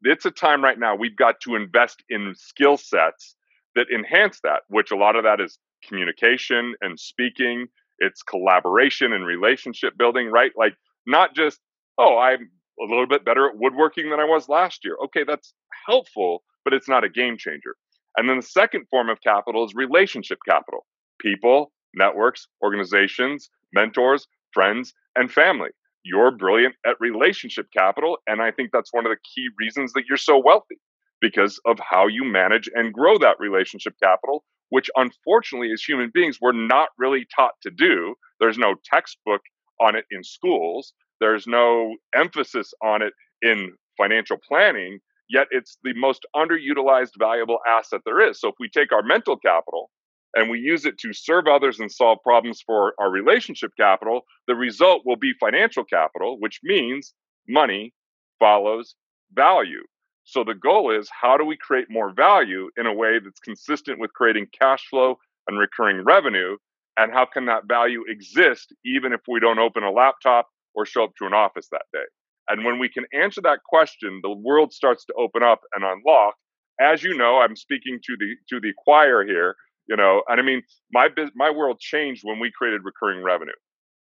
It's 0.02 0.26
a 0.26 0.30
time 0.30 0.62
right 0.62 0.78
now 0.78 0.94
we've 0.94 1.16
got 1.16 1.40
to 1.42 1.56
invest 1.56 2.02
in 2.08 2.34
skill 2.36 2.76
sets 2.76 3.36
that 3.74 3.86
enhance 3.94 4.40
that, 4.42 4.62
which 4.68 4.90
a 4.90 4.96
lot 4.96 5.16
of 5.16 5.24
that 5.24 5.40
is 5.40 5.58
communication 5.86 6.74
and 6.80 6.98
speaking, 6.98 7.66
it's 7.98 8.22
collaboration 8.22 9.12
and 9.12 9.26
relationship 9.26 9.94
building, 9.98 10.30
right? 10.30 10.52
Like 10.56 10.74
not 11.06 11.34
just, 11.34 11.58
oh, 11.98 12.18
I'm 12.18 12.50
a 12.80 12.84
little 12.88 13.06
bit 13.06 13.24
better 13.24 13.48
at 13.48 13.56
woodworking 13.56 14.10
than 14.10 14.20
I 14.20 14.24
was 14.24 14.48
last 14.48 14.84
year. 14.84 14.96
Okay, 15.04 15.24
that's 15.26 15.52
helpful, 15.86 16.42
but 16.64 16.72
it's 16.72 16.88
not 16.88 17.04
a 17.04 17.08
game 17.08 17.36
changer. 17.38 17.76
And 18.16 18.28
then 18.28 18.36
the 18.36 18.42
second 18.42 18.86
form 18.90 19.08
of 19.08 19.20
capital 19.20 19.64
is 19.64 19.74
relationship 19.74 20.38
capital 20.48 20.86
people, 21.20 21.72
networks, 21.94 22.46
organizations, 22.62 23.50
mentors, 23.72 24.26
friends, 24.52 24.92
and 25.16 25.30
family. 25.30 25.70
You're 26.04 26.30
brilliant 26.30 26.74
at 26.86 26.94
relationship 27.00 27.66
capital. 27.76 28.18
And 28.26 28.40
I 28.40 28.50
think 28.52 28.70
that's 28.72 28.92
one 28.92 29.04
of 29.04 29.10
the 29.10 29.18
key 29.34 29.48
reasons 29.58 29.92
that 29.94 30.04
you're 30.08 30.16
so 30.16 30.40
wealthy 30.42 30.76
because 31.20 31.60
of 31.66 31.78
how 31.80 32.06
you 32.06 32.24
manage 32.24 32.70
and 32.74 32.92
grow 32.92 33.18
that 33.18 33.36
relationship 33.40 33.94
capital, 34.02 34.44
which 34.70 34.90
unfortunately, 34.96 35.72
as 35.72 35.82
human 35.82 36.10
beings, 36.12 36.38
we're 36.40 36.52
not 36.52 36.88
really 36.98 37.26
taught 37.34 37.54
to 37.62 37.70
do. 37.70 38.14
There's 38.40 38.58
no 38.58 38.74
textbook 38.84 39.40
on 39.80 39.96
it 39.96 40.04
in 40.10 40.22
schools, 40.24 40.92
there's 41.20 41.46
no 41.46 41.96
emphasis 42.14 42.72
on 42.82 43.02
it 43.02 43.12
in 43.42 43.72
financial 43.96 44.38
planning. 44.46 44.98
Yet 45.28 45.48
it's 45.50 45.78
the 45.84 45.92
most 45.94 46.26
underutilized 46.34 47.12
valuable 47.18 47.58
asset 47.68 48.00
there 48.06 48.20
is. 48.26 48.40
So 48.40 48.48
if 48.48 48.54
we 48.58 48.68
take 48.68 48.92
our 48.92 49.02
mental 49.02 49.36
capital 49.36 49.90
and 50.34 50.48
we 50.48 50.58
use 50.58 50.86
it 50.86 50.98
to 50.98 51.12
serve 51.12 51.46
others 51.46 51.80
and 51.80 51.92
solve 51.92 52.18
problems 52.22 52.62
for 52.64 52.94
our 52.98 53.10
relationship 53.10 53.72
capital, 53.78 54.22
the 54.46 54.54
result 54.54 55.02
will 55.04 55.16
be 55.16 55.32
financial 55.38 55.84
capital, 55.84 56.38
which 56.40 56.60
means 56.62 57.12
money 57.46 57.92
follows 58.38 58.94
value. 59.34 59.82
So 60.28 60.44
the 60.44 60.54
goal 60.54 60.90
is 60.90 61.08
how 61.10 61.38
do 61.38 61.44
we 61.46 61.56
create 61.56 61.86
more 61.88 62.12
value 62.12 62.68
in 62.76 62.84
a 62.84 62.92
way 62.92 63.18
that's 63.18 63.40
consistent 63.40 63.98
with 63.98 64.12
creating 64.12 64.48
cash 64.52 64.86
flow 64.90 65.18
and 65.48 65.58
recurring 65.58 66.04
revenue? 66.04 66.58
And 66.98 67.10
how 67.10 67.24
can 67.24 67.46
that 67.46 67.66
value 67.66 68.04
exist 68.06 68.74
even 68.84 69.14
if 69.14 69.22
we 69.26 69.40
don't 69.40 69.58
open 69.58 69.84
a 69.84 69.90
laptop 69.90 70.46
or 70.74 70.84
show 70.84 71.04
up 71.04 71.12
to 71.18 71.24
an 71.24 71.32
office 71.32 71.68
that 71.72 71.86
day? 71.94 72.04
And 72.50 72.66
when 72.66 72.78
we 72.78 72.90
can 72.90 73.06
answer 73.14 73.40
that 73.40 73.60
question, 73.64 74.20
the 74.22 74.30
world 74.30 74.74
starts 74.74 75.06
to 75.06 75.14
open 75.14 75.42
up 75.42 75.60
and 75.74 75.82
unlock. 75.82 76.34
As 76.78 77.02
you 77.02 77.16
know, 77.16 77.38
I'm 77.38 77.56
speaking 77.56 77.98
to 78.04 78.16
the 78.18 78.36
to 78.50 78.60
the 78.60 78.74
choir 78.76 79.24
here, 79.24 79.56
you 79.88 79.96
know, 79.96 80.22
and 80.28 80.38
I 80.38 80.44
mean 80.44 80.60
my 80.92 81.08
my 81.36 81.50
world 81.50 81.80
changed 81.80 82.20
when 82.24 82.38
we 82.38 82.52
created 82.52 82.82
recurring 82.84 83.22
revenue. 83.22 83.52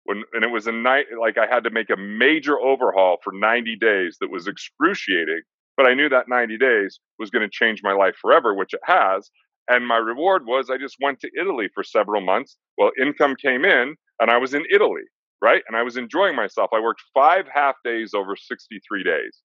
When 0.04 0.24
and 0.34 0.44
it 0.44 0.50
was 0.50 0.66
a 0.66 0.72
night 0.72 1.06
like 1.18 1.38
I 1.38 1.46
had 1.46 1.64
to 1.64 1.70
make 1.70 1.88
a 1.88 1.96
major 1.96 2.60
overhaul 2.60 3.16
for 3.24 3.32
90 3.32 3.76
days 3.76 4.18
that 4.20 4.30
was 4.30 4.46
excruciating 4.46 5.40
but 5.80 5.88
I 5.88 5.94
knew 5.94 6.10
that 6.10 6.28
90 6.28 6.58
days 6.58 7.00
was 7.18 7.30
going 7.30 7.40
to 7.40 7.48
change 7.50 7.80
my 7.82 7.94
life 7.94 8.14
forever, 8.20 8.54
which 8.54 8.74
it 8.74 8.80
has. 8.84 9.30
And 9.68 9.86
my 9.86 9.96
reward 9.96 10.42
was 10.44 10.68
I 10.68 10.76
just 10.76 10.96
went 11.00 11.20
to 11.20 11.30
Italy 11.40 11.68
for 11.74 11.82
several 11.82 12.20
months. 12.20 12.58
Well, 12.76 12.90
income 13.00 13.34
came 13.34 13.64
in 13.64 13.94
and 14.20 14.30
I 14.30 14.36
was 14.36 14.52
in 14.52 14.64
Italy, 14.70 15.04
right? 15.40 15.62
And 15.68 15.78
I 15.78 15.82
was 15.82 15.96
enjoying 15.96 16.36
myself. 16.36 16.68
I 16.74 16.80
worked 16.80 17.00
five 17.14 17.46
half 17.50 17.76
days 17.82 18.12
over 18.12 18.36
63 18.36 19.04
days. 19.04 19.38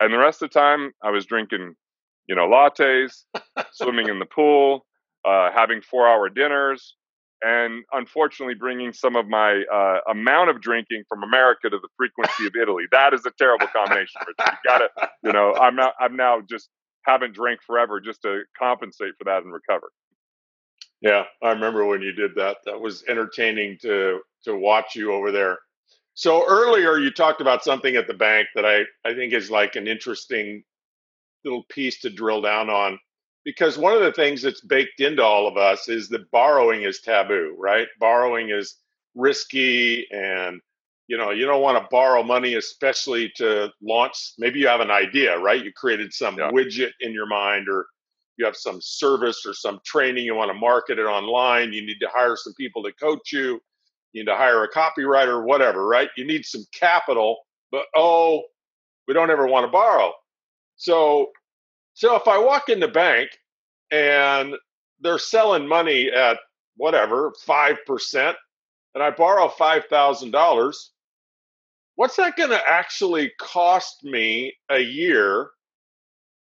And 0.00 0.12
the 0.12 0.18
rest 0.18 0.42
of 0.42 0.50
the 0.50 0.58
time, 0.58 0.90
I 1.04 1.10
was 1.10 1.26
drinking, 1.26 1.74
you 2.28 2.34
know, 2.34 2.48
lattes, 2.48 3.22
swimming 3.70 4.08
in 4.08 4.18
the 4.18 4.26
pool, 4.26 4.84
uh, 5.24 5.50
having 5.54 5.80
four 5.80 6.08
hour 6.08 6.28
dinners, 6.28 6.96
and 7.42 7.84
unfortunately 7.92 8.54
bringing 8.54 8.92
some 8.92 9.16
of 9.16 9.28
my 9.28 9.62
uh, 9.72 9.98
amount 10.10 10.50
of 10.50 10.60
drinking 10.60 11.04
from 11.08 11.22
America 11.22 11.70
to 11.70 11.78
the 11.78 11.88
frequency 11.96 12.46
of 12.46 12.52
Italy. 12.60 12.84
That 12.90 13.14
is 13.14 13.24
a 13.26 13.30
terrible 13.38 13.66
combination. 13.68 14.20
Richard. 14.26 14.52
You 14.64 14.70
gotta, 14.70 14.88
you 15.22 15.32
know, 15.32 15.54
I'm 15.54 15.76
not, 15.76 15.94
I'm 16.00 16.16
now 16.16 16.40
just 16.48 16.68
haven't 17.02 17.34
drank 17.34 17.60
forever 17.66 18.00
just 18.00 18.22
to 18.22 18.42
compensate 18.58 19.12
for 19.18 19.24
that 19.24 19.44
and 19.44 19.52
recover. 19.52 19.90
Yeah, 21.00 21.24
I 21.42 21.50
remember 21.50 21.86
when 21.86 22.02
you 22.02 22.12
did 22.12 22.34
that. 22.36 22.58
That 22.64 22.80
was 22.80 23.04
entertaining 23.08 23.78
to 23.82 24.20
to 24.44 24.56
watch 24.56 24.96
you 24.96 25.12
over 25.12 25.30
there. 25.30 25.58
So 26.14 26.44
earlier 26.48 26.98
you 26.98 27.12
talked 27.12 27.40
about 27.40 27.62
something 27.62 27.94
at 27.94 28.08
the 28.08 28.14
bank 28.14 28.48
that 28.56 28.66
I, 28.66 28.82
I 29.08 29.14
think 29.14 29.32
is 29.32 29.50
like 29.50 29.76
an 29.76 29.86
interesting 29.86 30.64
little 31.44 31.64
piece 31.68 32.00
to 32.00 32.10
drill 32.10 32.42
down 32.42 32.70
on. 32.70 32.98
Because 33.48 33.78
one 33.78 33.94
of 33.94 34.02
the 34.02 34.12
things 34.12 34.42
that's 34.42 34.60
baked 34.60 35.00
into 35.00 35.24
all 35.24 35.48
of 35.48 35.56
us 35.56 35.88
is 35.88 36.10
that 36.10 36.30
borrowing 36.30 36.82
is 36.82 37.00
taboo, 37.00 37.56
right? 37.58 37.88
Borrowing 37.98 38.50
is 38.50 38.76
risky 39.14 40.06
and 40.10 40.60
you 41.06 41.16
know 41.16 41.30
you 41.30 41.46
don't 41.46 41.62
want 41.62 41.82
to 41.82 41.88
borrow 41.90 42.22
money 42.22 42.54
especially 42.54 43.32
to 43.34 43.70
launch 43.82 44.34
maybe 44.38 44.60
you 44.60 44.68
have 44.68 44.80
an 44.80 44.90
idea 44.90 45.36
right 45.38 45.64
you 45.64 45.72
created 45.72 46.12
some 46.12 46.38
yeah. 46.38 46.50
widget 46.50 46.90
in 47.00 47.12
your 47.12 47.26
mind 47.26 47.68
or 47.68 47.86
you 48.36 48.44
have 48.44 48.54
some 48.54 48.78
service 48.80 49.44
or 49.44 49.54
some 49.54 49.80
training 49.84 50.24
you 50.24 50.34
want 50.34 50.50
to 50.50 50.54
market 50.54 50.98
it 50.98 51.06
online 51.06 51.72
you 51.72 51.84
need 51.84 51.98
to 51.98 52.08
hire 52.14 52.36
some 52.36 52.54
people 52.54 52.82
to 52.82 52.92
coach 52.92 53.32
you 53.32 53.58
you 54.12 54.22
need 54.22 54.26
to 54.26 54.36
hire 54.36 54.62
a 54.62 54.70
copywriter 54.70 55.42
whatever 55.42 55.88
right 55.88 56.10
you 56.16 56.24
need 56.24 56.44
some 56.44 56.64
capital 56.72 57.38
but 57.72 57.86
oh 57.96 58.42
we 59.08 59.14
don't 59.14 59.30
ever 59.30 59.46
want 59.46 59.64
to 59.64 59.72
borrow 59.72 60.12
so 60.76 61.28
so 61.98 62.14
if 62.14 62.28
i 62.28 62.38
walk 62.38 62.68
in 62.68 62.80
the 62.80 62.88
bank 62.88 63.28
and 63.90 64.54
they're 65.00 65.18
selling 65.18 65.66
money 65.66 66.10
at 66.10 66.38
whatever 66.76 67.32
5% 67.46 68.34
and 68.94 69.02
i 69.02 69.10
borrow 69.10 69.48
$5000 69.48 70.74
what's 71.96 72.16
that 72.16 72.36
going 72.36 72.50
to 72.50 72.68
actually 72.68 73.32
cost 73.40 74.04
me 74.04 74.54
a 74.70 74.78
year 74.78 75.50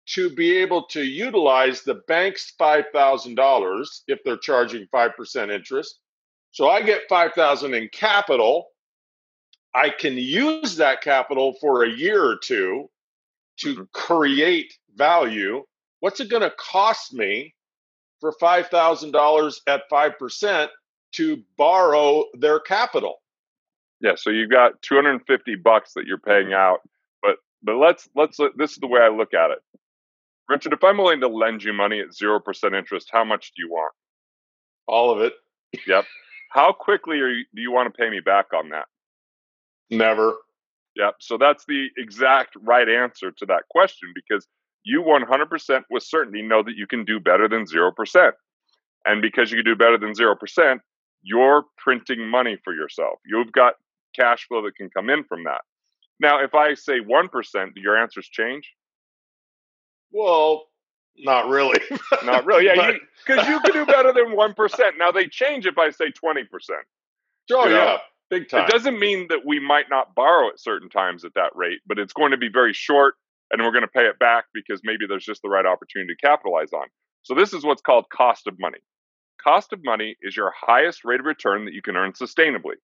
to 0.07 0.31
be 0.31 0.57
able 0.59 0.85
to 0.85 1.03
utilize 1.03 1.83
the 1.83 2.03
bank's 2.07 2.53
$5,000 2.61 3.87
if 4.09 4.19
they're 4.25 4.37
charging 4.37 4.87
5% 4.95 5.51
interest. 5.51 5.99
So 6.51 6.69
I 6.69 6.83
get 6.83 7.03
5,000 7.09 7.75
in 7.75 7.89
capital. 7.93 8.67
I 9.75 9.91
can 9.91 10.17
use 10.17 10.77
that 10.77 11.01
capital 11.01 11.55
for 11.61 11.85
a 11.85 11.91
year 11.91 12.23
or 12.23 12.37
two 12.37 12.91
to 13.59 13.75
mm-hmm. 13.75 13.83
create 13.93 14.75
value. 14.97 15.65
What's 16.01 16.21
it 16.21 16.31
going 16.31 16.43
to 16.43 16.53
cost 16.59 17.13
me 17.13 17.55
for 18.21 18.33
$5,000 18.41 19.55
at 19.67 19.83
5% 19.91 20.69
to 21.13 21.43
borrow 21.57 22.25
their 22.35 22.61
capital? 22.61 23.23
Yeah, 24.01 24.17
so 24.17 24.31
you've 24.31 24.51
got 24.51 24.83
250 24.83 25.55
bucks 25.57 25.93
that 25.95 26.07
you're 26.07 26.19
paying 26.19 26.47
mm-hmm. 26.47 26.55
out, 26.55 26.81
but 27.23 27.37
but 27.63 27.77
let's 27.77 28.09
let's 28.17 28.41
uh, 28.41 28.49
this 28.57 28.73
is 28.73 28.79
the 28.79 28.89
way 28.89 29.01
I 29.01 29.09
look 29.09 29.33
at 29.33 29.53
it. 29.53 29.59
Richard, 30.49 30.73
if 30.73 30.83
I'm 30.83 30.99
willing 30.99 31.21
to 31.21 31.29
lend 31.29 31.63
you 31.63 31.73
money 31.73 32.01
at 32.01 32.09
0% 32.09 32.77
interest, 32.77 33.11
how 33.13 33.25
much 33.25 33.53
do 33.55 33.63
you 33.63 33.71
want? 33.71 33.95
All 34.89 35.13
of 35.13 35.21
it. 35.21 35.35
Yep. 35.87 36.05
How 36.51 36.73
quickly 36.73 37.21
are 37.21 37.31
you, 37.31 37.45
do 37.55 37.63
you 37.63 37.73
want 37.73 37.93
to 37.93 37.97
pay 37.97 38.11
me 38.11 38.21
back 38.21 38.47
on 38.53 38.71
that? 38.71 38.85
Never. 39.89 40.35
Yep. 40.97 41.15
So 41.21 41.39
that's 41.39 41.65
the 41.65 41.89
exact 41.97 42.57
right 42.61 42.89
answer 42.89 43.31
to 43.31 43.47
that 43.47 43.63
question 43.71 44.13
because 44.15 44.47
you 44.85 45.03
100% 45.03 45.83
with 45.91 46.03
certainty 46.03 46.43
know 46.43 46.63
that 46.63 46.77
you 46.77 46.87
can 46.87 47.05
do 47.05 47.21
better 47.21 47.49
than 47.49 47.65
0%. 47.65 48.33
And 49.05 49.23
because 49.23 49.51
you 49.51 49.59
can 49.59 49.65
do 49.65 49.77
better 49.77 49.99
than 49.99 50.13
0%, 50.13 50.81
you're 51.23 51.65
printing 51.79 52.29
money 52.29 52.59
for 52.65 52.75
yourself. 52.75 53.19
You've 53.25 53.53
got 53.53 53.75
cash 54.15 54.47
flow 54.47 54.63
that 54.63 54.77
can 54.77 54.91
come 54.91 55.11
in 55.11 55.25
from 55.25 55.45
that. 55.45 55.63
Now, 56.21 56.43
if 56.43 56.55
I 56.55 56.75
say 56.75 57.01
1%, 57.01 57.75
do 57.75 57.81
your 57.81 57.97
answers 57.97 58.29
change? 58.29 58.73
Well, 60.13 60.67
not 61.19 61.49
really. 61.49 61.81
not 62.25 62.45
really. 62.45 62.67
Yeah, 62.67 62.93
because 63.27 63.47
you, 63.47 63.55
you, 63.55 63.61
can 63.61 63.73
do 63.73 63.87
better 63.87 64.13
than 64.13 64.37
1%. 64.37 64.79
Now, 64.99 65.11
they 65.11 65.27
change 65.27 65.67
if 65.67 65.79
I 65.79 65.91
say 65.91 66.07
20%. 66.07 66.45
Oh, 67.51 67.65
you 67.65 67.71
know? 67.71 67.77
yeah. 67.77 67.99
Big 68.31 68.49
time. 68.49 68.65
It 68.65 68.71
doesn't 68.71 68.99
mean 68.99 69.27
that 69.29 69.41
we 69.45 69.61
might 69.61 69.91
not 69.91 70.15
borrow 70.15 70.49
at 70.49 70.59
certain 70.59 70.89
times 70.89 71.25
at 71.25 71.35
that 71.35 71.51
rate, 71.55 71.81
but 71.87 71.99
it's 71.99 72.15
going 72.15 72.31
to 72.31 72.39
be 72.39 72.49
very 72.49 72.73
short 72.73 73.15
and 73.53 73.63
we're 73.63 73.73
going 73.73 73.83
to 73.83 73.89
pay 73.89 74.07
it 74.07 74.19
back 74.19 74.47
because 74.55 74.81
maybe 74.85 75.07
there's 75.09 75.25
just 75.25 75.43
the 75.43 75.49
right 75.51 75.67
opportunity 75.67 76.15
to 76.15 76.27
capitalize 76.27 76.73
on. 76.73 76.87
So, 77.23 77.35
this 77.35 77.53
is 77.53 77.65
what's 77.65 77.83
called 77.83 78.07
cost 78.13 78.47
of 78.49 78.59
money. 78.59 78.79
Cost 79.43 79.73
of 79.73 79.81
money 79.85 80.17
is 80.23 80.37
your 80.37 80.53
highest 80.59 81.05
rate 81.05 81.21
of 81.21 81.27
return 81.27 81.65
that 81.67 81.75
you 81.75 81.83
can 81.83 81.97
earn 81.97 82.13
sustainably. 82.13 82.77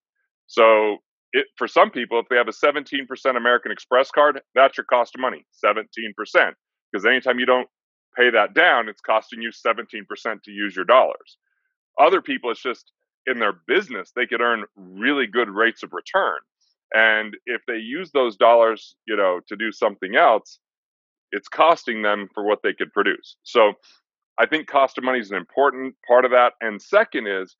So, 0.46 0.98
it, 1.32 1.46
for 1.56 1.68
some 1.68 1.90
people, 1.90 2.20
if 2.20 2.26
they 2.30 2.36
have 2.36 2.48
a 2.48 2.52
17% 2.52 3.36
American 3.36 3.72
Express 3.72 4.10
card, 4.10 4.40
that's 4.54 4.76
your 4.78 4.84
cost 4.84 5.14
of 5.14 5.20
money, 5.20 5.44
17%. 5.64 6.52
Because 6.92 7.04
anytime 7.06 7.38
you 7.38 7.46
don't 7.46 7.68
pay 8.16 8.30
that 8.30 8.54
down, 8.54 8.88
it's 8.88 9.00
costing 9.00 9.42
you 9.42 9.50
17% 9.50 10.42
to 10.42 10.50
use 10.50 10.74
your 10.74 10.84
dollars. 10.84 11.38
Other 12.00 12.22
people, 12.22 12.50
it's 12.50 12.62
just 12.62 12.92
in 13.26 13.38
their 13.38 13.54
business, 13.66 14.12
they 14.16 14.26
could 14.26 14.40
earn 14.40 14.64
really 14.76 15.26
good 15.26 15.50
rates 15.50 15.82
of 15.82 15.92
return. 15.92 16.38
And 16.94 17.36
if 17.46 17.62
they 17.66 17.76
use 17.76 18.10
those 18.12 18.36
dollars, 18.36 18.94
you 19.06 19.16
know, 19.16 19.40
to 19.48 19.56
do 19.56 19.72
something 19.72 20.16
else, 20.16 20.58
it's 21.32 21.48
costing 21.48 22.02
them 22.02 22.28
for 22.34 22.44
what 22.44 22.60
they 22.62 22.72
could 22.72 22.92
produce. 22.92 23.36
So 23.42 23.74
I 24.38 24.46
think 24.46 24.66
cost 24.66 24.96
of 24.98 25.04
money 25.04 25.18
is 25.18 25.30
an 25.30 25.36
important 25.36 25.94
part 26.06 26.24
of 26.24 26.30
that. 26.30 26.54
And 26.60 26.80
second 26.80 27.26
is 27.26 27.56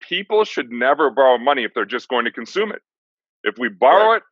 people 0.00 0.44
should 0.44 0.70
never 0.70 1.10
borrow 1.10 1.38
money 1.38 1.64
if 1.64 1.72
they're 1.74 1.84
just 1.84 2.08
going 2.08 2.24
to 2.24 2.32
consume 2.32 2.72
it. 2.72 2.82
If 3.44 3.56
we 3.58 3.68
borrow 3.68 4.12
right. 4.12 4.16
it, 4.16 4.22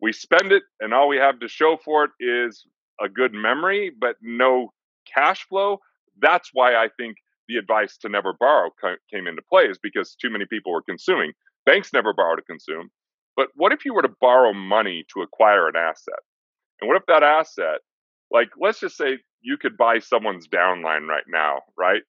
we 0.00 0.12
spend 0.12 0.50
it, 0.50 0.62
and 0.80 0.94
all 0.94 1.08
we 1.08 1.18
have 1.18 1.38
to 1.40 1.48
show 1.48 1.76
for 1.84 2.04
it 2.04 2.10
is 2.20 2.64
a 3.00 3.08
good 3.08 3.32
memory, 3.32 3.92
but 4.00 4.16
no 4.22 4.72
cash 5.12 5.46
flow. 5.48 5.78
That's 6.20 6.50
why 6.52 6.74
I 6.74 6.88
think 6.98 7.16
the 7.48 7.56
advice 7.56 7.96
to 7.98 8.08
never 8.08 8.32
borrow 8.32 8.70
came 9.12 9.26
into 9.26 9.42
play, 9.42 9.64
is 9.64 9.78
because 9.78 10.14
too 10.14 10.30
many 10.30 10.46
people 10.46 10.72
were 10.72 10.82
consuming. 10.82 11.32
Banks 11.66 11.92
never 11.92 12.12
borrow 12.12 12.36
to 12.36 12.42
consume. 12.42 12.90
But 13.36 13.48
what 13.54 13.72
if 13.72 13.84
you 13.84 13.94
were 13.94 14.02
to 14.02 14.14
borrow 14.20 14.52
money 14.52 15.04
to 15.14 15.22
acquire 15.22 15.68
an 15.68 15.76
asset? 15.76 16.20
And 16.80 16.88
what 16.88 16.96
if 16.96 17.06
that 17.06 17.22
asset, 17.22 17.80
like 18.30 18.50
let's 18.60 18.80
just 18.80 18.96
say 18.96 19.18
you 19.42 19.56
could 19.56 19.76
buy 19.76 19.98
someone's 19.98 20.48
downline 20.48 21.06
right 21.06 21.24
now, 21.28 21.60
right? 21.78 22.02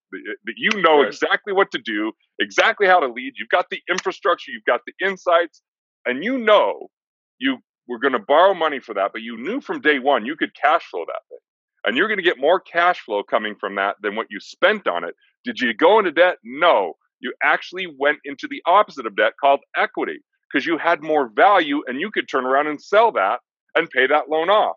That 0.46 0.54
you 0.58 0.82
know 0.82 1.02
exactly 1.02 1.54
what 1.54 1.72
to 1.72 1.80
do, 1.80 2.12
exactly 2.40 2.88
how 2.88 3.00
to 3.00 3.08
lead. 3.08 3.34
You've 3.38 3.50
got 3.50 3.70
the 3.70 3.82
infrastructure, 3.90 4.52
you've 4.52 4.66
got 4.66 4.82
the 4.86 5.06
insights, 5.06 5.62
and 6.06 6.24
you 6.24 6.38
know 6.38 6.90
you 7.40 7.58
were 7.88 8.00
going 8.00 8.14
to 8.14 8.20
borrow 8.20 8.54
money 8.54 8.80
for 8.80 8.94
that, 8.94 9.12
but 9.14 9.22
you 9.22 9.38
knew 9.38 9.62
from 9.62 9.82
day 9.82 10.00
one 10.00 10.26
you 10.26 10.36
could 10.36 10.56
cash 10.56 10.84
flow 10.90 11.06
that 11.08 11.22
thing. 11.30 11.40
And 11.84 11.98
you're 11.98 12.08
going 12.08 12.20
to 12.20 12.24
get 12.24 12.38
more 12.38 12.60
cash 12.60 13.00
flow 13.00 13.24
coming 13.24 13.56
from 13.60 13.76
that 13.76 13.96
than 14.02 14.16
what 14.16 14.28
you 14.30 14.40
spent 14.40 14.88
on 14.88 15.04
it. 15.04 15.16
Did 15.44 15.60
you 15.60 15.74
go 15.74 15.98
into 15.98 16.12
debt? 16.12 16.38
No. 16.44 16.94
You 17.20 17.34
actually 17.44 17.88
went 17.88 18.20
into 18.24 18.48
the 18.48 18.62
opposite 18.68 19.08
of 19.08 19.16
debt 19.16 19.34
called 19.40 19.62
equity 19.76 20.20
because 20.52 20.66
you 20.66 20.78
had 20.78 21.04
more 21.04 21.30
value 21.36 21.84
and 21.88 22.02
you 22.02 22.12
could 22.12 22.30
turn 22.30 22.46
around 22.46 22.68
and 22.68 22.82
sell 22.82 23.12
that 23.14 23.40
and 23.76 23.90
pay 23.90 24.08
that 24.08 24.30
loan 24.30 24.50
off 24.50 24.76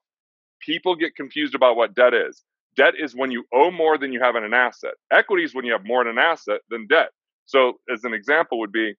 people 0.61 0.97
get 0.97 1.17
confused 1.17 1.55
about 1.55 1.77
what 1.77 1.95
debt 1.95 2.15
is. 2.15 2.43
Debt 2.77 2.95
is 2.99 3.15
when 3.15 3.31
you 3.31 3.45
owe 3.55 3.71
more 3.71 3.99
than 3.99 4.13
you 4.13 4.21
have 4.21 4.37
in 4.37 4.45
an 4.45 4.55
asset. 4.55 4.95
Equity 5.13 5.45
is 5.45 5.55
when 5.55 5.65
you 5.65 5.73
have 5.73 5.85
more 5.87 6.03
in 6.03 6.09
an 6.09 6.19
asset 6.19 6.61
than 6.71 6.87
debt. 6.89 7.11
So, 7.47 7.75
as 7.93 8.05
an 8.05 8.15
example, 8.15 8.59
would 8.61 8.73
be, 8.73 8.95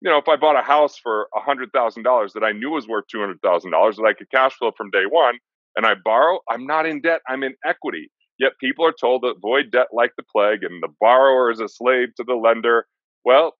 you 0.00 0.10
know, 0.10 0.18
if 0.18 0.28
I 0.28 0.36
bought 0.36 0.58
a 0.58 0.62
house 0.62 0.98
for 1.02 1.28
hundred 1.34 1.70
thousand 1.72 2.02
dollars 2.04 2.32
that 2.34 2.44
I 2.44 2.52
knew 2.52 2.70
was 2.70 2.88
worth 2.88 3.06
two 3.10 3.20
hundred 3.20 3.40
thousand 3.42 3.70
dollars 3.72 3.96
that 3.96 4.04
I 4.04 4.14
could 4.14 4.30
cash 4.30 4.54
flow 4.54 4.72
from 4.76 4.90
day 4.90 5.04
one, 5.08 5.38
and 5.76 5.86
I 5.86 5.94
borrow, 6.04 6.40
I'm 6.50 6.66
not 6.66 6.86
in 6.86 7.00
debt. 7.00 7.22
I'm 7.28 7.42
in 7.44 7.54
equity. 7.64 8.10
Yet 8.38 8.52
people 8.60 8.86
are 8.86 8.94
told 8.98 9.22
to 9.22 9.28
avoid 9.28 9.70
debt 9.70 9.88
like 9.92 10.12
the 10.16 10.24
plague, 10.24 10.64
and 10.64 10.82
the 10.82 10.92
borrower 11.00 11.50
is 11.50 11.60
a 11.60 11.68
slave 11.68 12.08
to 12.16 12.24
the 12.24 12.34
lender. 12.34 12.86
Well, 13.24 13.54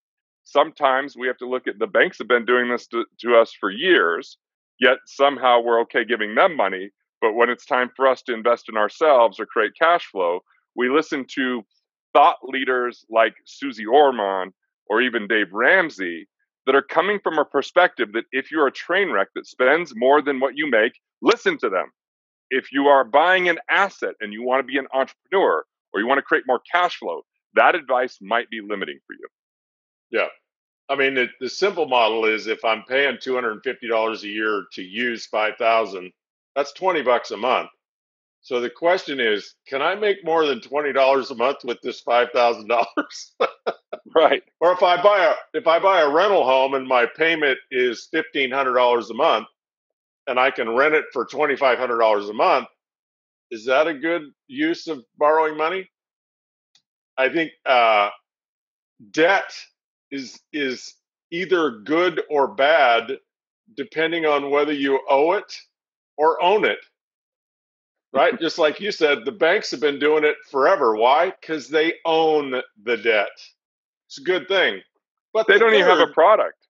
sometimes 0.50 1.16
we 1.16 1.26
have 1.26 1.38
to 1.38 1.48
look 1.48 1.66
at 1.66 1.78
the 1.78 1.86
banks 1.86 2.18
have 2.18 2.28
been 2.28 2.44
doing 2.44 2.68
this 2.70 2.86
to, 2.88 3.04
to 3.20 3.36
us 3.36 3.52
for 3.58 3.70
years. 3.70 4.38
Yet 4.78 4.98
somehow 5.06 5.60
we're 5.60 5.80
okay 5.82 6.04
giving 6.04 6.34
them 6.34 6.56
money 6.56 6.90
but 7.20 7.34
when 7.34 7.50
it's 7.50 7.66
time 7.66 7.90
for 7.94 8.06
us 8.06 8.22
to 8.22 8.34
invest 8.34 8.68
in 8.68 8.76
ourselves 8.76 9.38
or 9.38 9.46
create 9.46 9.72
cash 9.78 10.06
flow, 10.06 10.40
we 10.74 10.88
listen 10.88 11.26
to 11.34 11.62
thought 12.12 12.38
leaders 12.42 13.04
like 13.10 13.34
Suze 13.44 13.80
Orman 13.90 14.52
or 14.88 15.00
even 15.02 15.28
Dave 15.28 15.52
Ramsey 15.52 16.26
that 16.66 16.74
are 16.74 16.82
coming 16.82 17.18
from 17.22 17.38
a 17.38 17.44
perspective 17.44 18.12
that 18.12 18.24
if 18.32 18.50
you're 18.50 18.66
a 18.66 18.72
train 18.72 19.10
wreck 19.10 19.28
that 19.34 19.46
spends 19.46 19.92
more 19.94 20.22
than 20.22 20.40
what 20.40 20.56
you 20.56 20.68
make, 20.68 20.92
listen 21.22 21.58
to 21.58 21.68
them. 21.68 21.90
If 22.50 22.72
you 22.72 22.86
are 22.88 23.04
buying 23.04 23.48
an 23.48 23.58
asset 23.68 24.14
and 24.20 24.32
you 24.32 24.42
want 24.42 24.60
to 24.60 24.66
be 24.66 24.78
an 24.78 24.86
entrepreneur 24.92 25.64
or 25.92 26.00
you 26.00 26.06
want 26.06 26.18
to 26.18 26.22
create 26.22 26.44
more 26.46 26.60
cash 26.72 26.96
flow, 26.98 27.22
that 27.54 27.74
advice 27.74 28.18
might 28.20 28.50
be 28.50 28.60
limiting 28.60 28.98
for 29.06 29.12
you. 29.12 29.28
Yeah. 30.10 30.28
I 30.90 30.96
mean, 30.96 31.14
the, 31.14 31.28
the 31.40 31.48
simple 31.48 31.86
model 31.86 32.24
is 32.26 32.48
if 32.48 32.64
I'm 32.64 32.82
paying 32.82 33.16
$250 33.16 34.22
a 34.22 34.26
year 34.28 34.64
to 34.72 34.82
use 34.82 35.26
5000 35.26 36.12
that's 36.56 36.72
20 36.72 37.02
bucks 37.02 37.30
a 37.30 37.36
month. 37.36 37.70
So 38.42 38.60
the 38.60 38.70
question 38.70 39.20
is, 39.20 39.54
can 39.68 39.82
I 39.82 39.94
make 39.94 40.24
more 40.24 40.46
than 40.46 40.60
$20 40.60 41.30
a 41.30 41.34
month 41.36 41.58
with 41.64 41.78
this 41.82 42.02
$5,000? 42.02 42.84
right. 44.16 44.42
Or 44.60 44.72
if 44.72 44.82
I 44.82 45.00
buy 45.02 45.26
a 45.26 45.58
if 45.58 45.66
I 45.66 45.78
buy 45.78 46.00
a 46.00 46.10
rental 46.10 46.44
home 46.44 46.74
and 46.74 46.88
my 46.88 47.06
payment 47.16 47.58
is 47.70 48.08
$1,500 48.12 49.10
a 49.10 49.14
month 49.14 49.46
and 50.26 50.40
I 50.40 50.50
can 50.50 50.74
rent 50.74 50.94
it 50.94 51.04
for 51.12 51.26
$2,500 51.26 52.30
a 52.30 52.32
month, 52.32 52.66
is 53.50 53.66
that 53.66 53.86
a 53.86 53.94
good 53.94 54.22
use 54.48 54.86
of 54.88 55.04
borrowing 55.18 55.56
money? 55.56 55.88
I 57.18 57.28
think 57.28 57.52
uh, 57.66 58.10
debt 59.10 59.52
is 60.10 60.40
is 60.52 60.94
either 61.30 61.70
good 61.70 62.22
or 62.30 62.48
bad 62.48 63.12
depending 63.76 64.26
on 64.26 64.50
whether 64.50 64.72
you 64.72 65.00
owe 65.08 65.32
it 65.32 65.54
or 66.16 66.42
own 66.42 66.64
it. 66.64 66.78
Right? 68.12 68.38
Just 68.40 68.58
like 68.58 68.80
you 68.80 68.90
said, 68.92 69.24
the 69.24 69.32
banks 69.32 69.70
have 69.70 69.80
been 69.80 69.98
doing 69.98 70.24
it 70.24 70.36
forever. 70.50 70.96
Why? 70.96 71.32
Because 71.40 71.68
they 71.68 71.94
own 72.04 72.60
the 72.84 72.96
debt. 72.96 73.28
It's 74.08 74.18
a 74.18 74.22
good 74.22 74.48
thing. 74.48 74.80
But 75.32 75.46
they 75.46 75.54
the 75.54 75.60
don't 75.60 75.70
third, 75.70 75.78
even 75.78 75.98
have 75.98 76.08
a 76.08 76.12
product. 76.12 76.66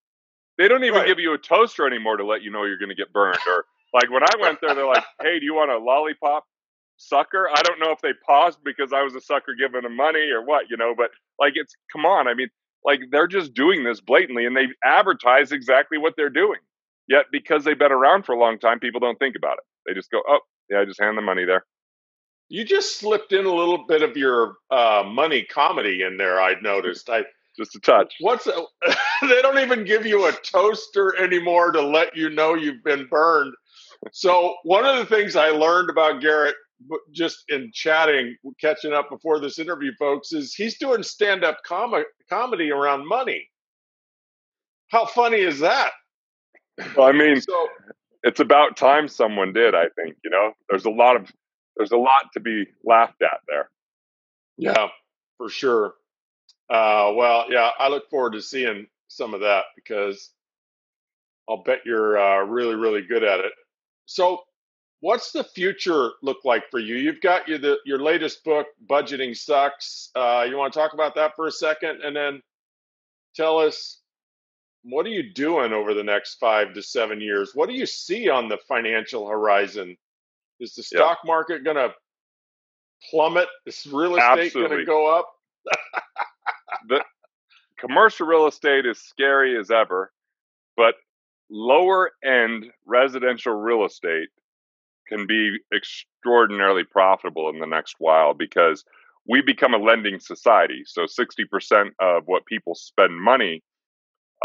They 0.58 0.68
don't 0.68 0.84
even 0.84 0.98
right. 0.98 1.06
give 1.06 1.18
you 1.18 1.32
a 1.32 1.38
toaster 1.38 1.86
anymore 1.86 2.18
to 2.18 2.24
let 2.26 2.42
you 2.42 2.50
know 2.50 2.64
you're 2.64 2.78
going 2.78 2.90
to 2.90 2.94
get 2.94 3.12
burned. 3.14 3.38
Or 3.48 3.64
like 3.94 4.10
when 4.10 4.22
I 4.22 4.36
went 4.38 4.58
there, 4.60 4.74
they're 4.74 4.86
like, 4.86 5.04
"Hey, 5.22 5.38
do 5.38 5.46
you 5.46 5.54
want 5.54 5.70
a 5.70 5.78
lollipop, 5.78 6.44
sucker?" 6.98 7.48
I 7.48 7.62
don't 7.62 7.80
know 7.80 7.90
if 7.92 8.00
they 8.02 8.12
paused 8.26 8.58
because 8.62 8.92
I 8.92 9.02
was 9.02 9.14
a 9.14 9.22
sucker 9.22 9.54
giving 9.58 9.82
them 9.82 9.96
money 9.96 10.30
or 10.30 10.44
what, 10.44 10.68
you 10.68 10.76
know. 10.76 10.92
But 10.94 11.10
like, 11.38 11.54
it's 11.56 11.74
come 11.90 12.04
on. 12.04 12.28
I 12.28 12.34
mean, 12.34 12.50
like 12.84 13.00
they're 13.10 13.26
just 13.26 13.54
doing 13.54 13.84
this 13.84 14.00
blatantly, 14.00 14.46
and 14.46 14.56
they 14.56 14.68
advertise 14.84 15.52
exactly 15.52 15.98
what 15.98 16.14
they're 16.16 16.30
doing. 16.30 16.60
Yet 17.08 17.26
because 17.32 17.64
they've 17.64 17.78
been 17.78 17.92
around 17.92 18.24
for 18.24 18.34
a 18.34 18.38
long 18.38 18.58
time, 18.58 18.78
people 18.78 19.00
don't 19.00 19.18
think 19.18 19.36
about 19.36 19.58
it. 19.58 19.64
They 19.86 19.94
just 19.94 20.10
go, 20.10 20.22
"Oh, 20.26 20.40
yeah, 20.70 20.80
I 20.80 20.84
just 20.84 21.00
hand 21.00 21.18
the 21.18 21.22
money 21.22 21.44
there." 21.44 21.64
You 22.48 22.64
just 22.64 22.98
slipped 22.98 23.32
in 23.32 23.46
a 23.46 23.54
little 23.54 23.86
bit 23.86 24.02
of 24.02 24.16
your 24.16 24.56
uh, 24.70 25.04
money 25.06 25.44
comedy 25.44 26.02
in 26.02 26.16
there. 26.16 26.40
I 26.40 26.60
noticed. 26.60 27.10
I 27.10 27.24
just 27.56 27.74
a 27.76 27.80
touch. 27.80 28.14
What's 28.20 28.46
a, 28.46 28.52
they 29.22 29.42
don't 29.42 29.58
even 29.58 29.84
give 29.84 30.06
you 30.06 30.26
a 30.26 30.32
toaster 30.32 31.16
anymore 31.16 31.72
to 31.72 31.82
let 31.82 32.16
you 32.16 32.30
know 32.30 32.54
you've 32.54 32.84
been 32.84 33.06
burned. 33.10 33.54
So 34.12 34.56
one 34.64 34.86
of 34.86 34.96
the 34.96 35.06
things 35.06 35.36
I 35.36 35.48
learned 35.48 35.90
about 35.90 36.20
Garrett 36.22 36.54
just 37.12 37.44
in 37.48 37.70
chatting, 37.72 38.36
catching 38.60 38.92
up 38.92 39.10
before 39.10 39.38
this 39.38 39.58
interview, 39.58 39.92
folks, 39.98 40.32
is 40.32 40.54
he's 40.54 40.78
doing 40.78 41.02
stand-up 41.02 41.58
com- 41.66 42.04
comedy 42.28 42.70
around 42.70 43.06
money. 43.06 43.48
How 44.88 45.06
funny 45.06 45.38
is 45.38 45.60
that? 45.60 45.92
Well, 46.96 47.06
I 47.06 47.12
mean, 47.12 47.40
so, 47.40 47.68
it's 48.22 48.40
about 48.40 48.76
time 48.76 49.08
someone 49.08 49.52
did. 49.52 49.74
I 49.74 49.86
think 49.96 50.16
you 50.24 50.30
know, 50.30 50.52
there's 50.68 50.84
a 50.86 50.90
lot 50.90 51.16
of 51.16 51.30
there's 51.76 51.92
a 51.92 51.96
lot 51.96 52.32
to 52.34 52.40
be 52.40 52.66
laughed 52.84 53.22
at 53.22 53.40
there. 53.48 53.70
Yeah, 54.56 54.88
for 55.38 55.48
sure. 55.48 55.94
Uh, 56.68 57.12
well, 57.14 57.46
yeah, 57.50 57.70
I 57.78 57.88
look 57.88 58.08
forward 58.10 58.32
to 58.34 58.42
seeing 58.42 58.86
some 59.08 59.34
of 59.34 59.40
that 59.40 59.64
because 59.76 60.30
I'll 61.48 61.62
bet 61.62 61.80
you're 61.84 62.18
uh, 62.18 62.44
really, 62.44 62.76
really 62.76 63.02
good 63.02 63.24
at 63.24 63.40
it. 63.40 63.52
So, 64.06 64.40
what's 65.00 65.32
the 65.32 65.44
future 65.44 66.12
look 66.22 66.44
like 66.44 66.70
for 66.70 66.78
you? 66.78 66.96
You've 66.96 67.20
got 67.20 67.48
your 67.48 67.58
the, 67.58 67.78
your 67.84 67.98
latest 67.98 68.44
book, 68.44 68.66
"Budgeting 68.88 69.36
Sucks." 69.36 70.10
Uh, 70.14 70.46
you 70.48 70.56
want 70.56 70.72
to 70.72 70.78
talk 70.78 70.94
about 70.94 71.14
that 71.16 71.34
for 71.36 71.46
a 71.46 71.52
second, 71.52 72.02
and 72.02 72.14
then 72.14 72.42
tell 73.34 73.58
us 73.58 74.00
what 74.82 75.04
are 75.06 75.10
you 75.10 75.32
doing 75.32 75.72
over 75.72 75.92
the 75.92 76.02
next 76.02 76.36
five 76.36 76.72
to 76.74 76.82
seven 76.82 77.20
years? 77.20 77.52
What 77.54 77.68
do 77.68 77.74
you 77.74 77.86
see 77.86 78.28
on 78.28 78.48
the 78.48 78.58
financial 78.68 79.28
horizon? 79.28 79.96
Is 80.58 80.74
the 80.74 80.82
stock 80.82 81.18
yep. 81.22 81.26
market 81.26 81.64
going 81.64 81.76
to 81.76 81.90
plummet? 83.10 83.48
Is 83.66 83.86
real 83.86 84.16
estate 84.16 84.54
going 84.54 84.70
to 84.70 84.84
go 84.84 85.06
up? 85.18 85.30
the 86.88 87.04
commercial 87.78 88.26
real 88.26 88.46
estate 88.46 88.86
is 88.86 88.98
scary 88.98 89.58
as 89.58 89.70
ever, 89.70 90.12
but 90.76 90.94
lower 91.50 92.12
end 92.24 92.66
residential 92.86 93.52
real 93.52 93.84
estate 93.84 94.28
can 95.10 95.26
be 95.26 95.58
extraordinarily 95.74 96.84
profitable 96.84 97.50
in 97.50 97.58
the 97.58 97.66
next 97.66 97.96
while 97.98 98.34
because 98.34 98.84
we 99.28 99.42
become 99.42 99.74
a 99.74 99.78
lending 99.78 100.18
society. 100.20 100.82
So 100.86 101.02
60% 101.02 101.90
of 102.00 102.22
what 102.26 102.46
people 102.46 102.74
spend 102.74 103.20
money, 103.20 103.62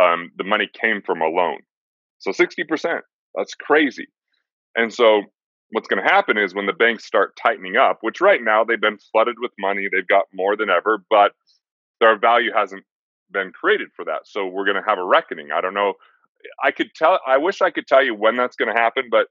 um, 0.01 0.31
the 0.37 0.43
money 0.43 0.69
came 0.73 1.01
from 1.01 1.21
a 1.21 1.27
loan. 1.27 1.59
So 2.19 2.31
60%, 2.31 3.01
that's 3.35 3.53
crazy. 3.55 4.07
And 4.75 4.93
so 4.93 5.23
what's 5.71 5.87
going 5.87 6.03
to 6.03 6.09
happen 6.09 6.37
is 6.37 6.53
when 6.53 6.65
the 6.65 6.73
banks 6.73 7.05
start 7.05 7.37
tightening 7.41 7.77
up, 7.77 7.99
which 8.01 8.21
right 8.21 8.41
now 8.43 8.63
they've 8.63 8.79
been 8.79 8.99
flooded 9.11 9.35
with 9.39 9.51
money, 9.59 9.87
they've 9.91 10.07
got 10.07 10.25
more 10.33 10.55
than 10.55 10.69
ever, 10.69 11.03
but 11.09 11.31
their 11.99 12.17
value 12.17 12.51
hasn't 12.55 12.83
been 13.31 13.51
created 13.51 13.89
for 13.95 14.05
that. 14.05 14.21
So 14.25 14.45
we're 14.45 14.65
going 14.65 14.81
to 14.81 14.87
have 14.87 14.97
a 14.97 15.03
reckoning. 15.03 15.49
I 15.51 15.61
don't 15.61 15.73
know. 15.73 15.93
I 16.63 16.71
could 16.71 16.91
tell. 16.95 17.19
I 17.25 17.37
wish 17.37 17.61
I 17.61 17.71
could 17.71 17.87
tell 17.87 18.03
you 18.03 18.13
when 18.13 18.37
that's 18.37 18.55
going 18.55 18.73
to 18.73 18.79
happen, 18.79 19.05
but 19.09 19.27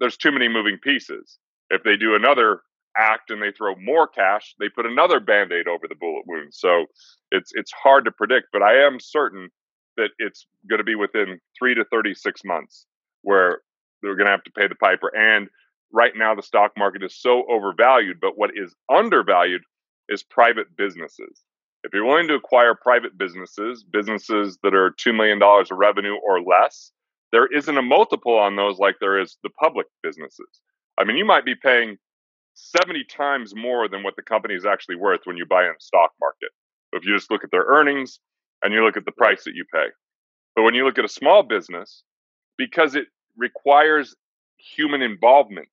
there's 0.00 0.16
too 0.16 0.32
many 0.32 0.48
moving 0.48 0.78
pieces. 0.78 1.38
If 1.70 1.82
they 1.84 1.96
do 1.96 2.14
another 2.14 2.62
act 2.96 3.30
and 3.30 3.40
they 3.40 3.52
throw 3.52 3.76
more 3.76 4.08
cash, 4.08 4.54
they 4.58 4.68
put 4.68 4.86
another 4.86 5.20
band-aid 5.20 5.68
over 5.68 5.86
the 5.88 5.94
bullet 5.94 6.24
wound. 6.26 6.52
So 6.52 6.86
it's 7.30 7.52
it's 7.54 7.72
hard 7.72 8.04
to 8.06 8.10
predict, 8.10 8.48
but 8.52 8.62
I 8.62 8.84
am 8.84 8.98
certain 8.98 9.48
that 9.96 10.10
it's 10.18 10.46
going 10.68 10.78
to 10.78 10.84
be 10.84 10.94
within 10.94 11.40
3 11.58 11.74
to 11.74 11.84
36 11.84 12.40
months 12.44 12.86
where 13.22 13.60
they're 14.02 14.16
going 14.16 14.26
to 14.26 14.32
have 14.32 14.44
to 14.44 14.50
pay 14.52 14.66
the 14.66 14.74
piper 14.76 15.14
and 15.14 15.48
right 15.92 16.12
now 16.16 16.34
the 16.34 16.42
stock 16.42 16.72
market 16.76 17.02
is 17.02 17.20
so 17.20 17.44
overvalued, 17.50 18.18
but 18.20 18.38
what 18.38 18.50
is 18.54 18.74
undervalued 18.90 19.62
is 20.08 20.22
private 20.22 20.76
businesses. 20.76 21.42
If 21.82 21.92
you're 21.94 22.04
willing 22.04 22.28
to 22.28 22.34
acquire 22.34 22.74
private 22.74 23.16
businesses, 23.16 23.84
businesses 23.84 24.58
that 24.62 24.74
are 24.74 24.90
$2 24.90 25.14
million 25.14 25.40
of 25.42 25.78
revenue 25.78 26.16
or 26.26 26.42
less, 26.42 26.92
there 27.32 27.46
isn't 27.46 27.78
a 27.78 27.82
multiple 27.82 28.36
on 28.36 28.56
those 28.56 28.78
like 28.78 28.96
there 29.00 29.20
is 29.20 29.36
the 29.42 29.50
public 29.50 29.86
businesses. 30.02 30.60
I 30.98 31.04
mean, 31.04 31.16
you 31.16 31.24
might 31.24 31.44
be 31.44 31.54
paying 31.54 31.96
70 32.54 33.04
times 33.04 33.54
more 33.54 33.88
than 33.88 34.02
what 34.02 34.16
the 34.16 34.22
company 34.22 34.54
is 34.54 34.66
actually 34.66 34.96
worth 34.96 35.20
when 35.24 35.36
you 35.36 35.46
buy 35.46 35.64
in 35.64 35.74
stock 35.78 36.10
market. 36.20 36.50
If 36.92 37.04
you 37.04 37.14
just 37.14 37.30
look 37.30 37.44
at 37.44 37.50
their 37.50 37.64
earnings 37.64 38.18
and 38.62 38.74
you 38.74 38.84
look 38.84 38.96
at 38.96 39.04
the 39.04 39.12
price 39.12 39.44
that 39.44 39.54
you 39.54 39.64
pay. 39.72 39.86
But 40.56 40.62
when 40.64 40.74
you 40.74 40.84
look 40.84 40.98
at 40.98 41.04
a 41.04 41.08
small 41.08 41.42
business, 41.42 42.02
because 42.58 42.94
it 42.94 43.06
requires 43.36 44.14
human 44.58 45.00
involvement, 45.00 45.70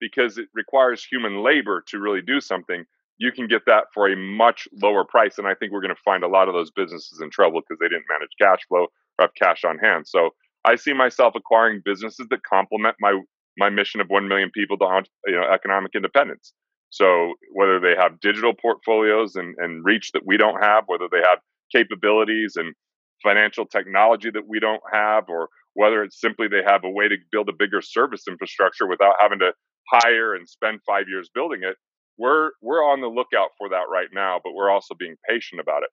because 0.00 0.38
it 0.38 0.48
requires 0.54 1.04
human 1.04 1.42
labor 1.42 1.82
to 1.88 1.98
really 1.98 2.22
do 2.22 2.40
something, 2.40 2.84
you 3.18 3.32
can 3.32 3.48
get 3.48 3.62
that 3.66 3.84
for 3.92 4.08
a 4.08 4.16
much 4.16 4.68
lower 4.80 5.04
price. 5.04 5.38
And 5.38 5.46
I 5.46 5.54
think 5.54 5.72
we're 5.72 5.80
going 5.80 5.94
to 5.94 6.02
find 6.04 6.22
a 6.22 6.28
lot 6.28 6.48
of 6.48 6.54
those 6.54 6.70
businesses 6.70 7.20
in 7.20 7.30
trouble 7.30 7.60
because 7.60 7.78
they 7.80 7.88
didn't 7.88 8.06
manage 8.08 8.30
cash 8.40 8.60
flow 8.68 8.84
or 9.18 9.22
have 9.22 9.34
cash 9.34 9.64
on 9.64 9.78
hand. 9.78 10.06
So 10.06 10.30
I 10.64 10.76
see 10.76 10.92
myself 10.94 11.34
acquiring 11.36 11.82
businesses 11.84 12.26
that 12.30 12.42
complement 12.44 12.96
my 13.00 13.20
my 13.58 13.70
mission 13.70 14.00
of 14.00 14.08
1 14.08 14.28
million 14.28 14.50
people 14.54 14.78
to 14.78 15.02
you 15.26 15.34
know 15.34 15.44
economic 15.52 15.92
independence. 15.94 16.54
So 16.90 17.34
whether 17.52 17.80
they 17.80 17.94
have 17.98 18.20
digital 18.20 18.54
portfolios 18.54 19.36
and, 19.36 19.56
and 19.58 19.84
reach 19.84 20.12
that 20.12 20.26
we 20.26 20.38
don't 20.38 20.62
have, 20.62 20.84
whether 20.88 21.08
they 21.10 21.20
have 21.20 21.40
capabilities 21.74 22.54
and 22.56 22.74
financial 23.22 23.66
technology 23.66 24.30
that 24.30 24.48
we 24.48 24.60
don't 24.60 24.82
have, 24.92 25.24
or 25.28 25.48
whether 25.74 26.02
it's 26.04 26.20
simply 26.20 26.48
they 26.48 26.62
have 26.66 26.84
a 26.84 26.90
way 26.90 27.08
to 27.08 27.16
build 27.32 27.48
a 27.50 27.54
bigger 27.58 27.82
service 27.82 28.24
infrastructure 28.28 28.88
without 28.88 29.14
having 29.20 29.40
to 29.40 29.52
hire 29.90 30.34
and 30.34 30.48
spend 30.48 30.80
five 30.86 31.06
years 31.08 31.30
building 31.34 31.60
it, 31.64 31.76
we're 32.18 32.52
we're 32.62 32.84
on 32.84 33.00
the 33.00 33.08
lookout 33.08 33.50
for 33.58 33.68
that 33.70 33.86
right 33.92 34.08
now, 34.14 34.40
but 34.44 34.54
we're 34.54 34.70
also 34.70 34.94
being 34.98 35.16
patient 35.28 35.60
about 35.60 35.82
it. 35.84 35.90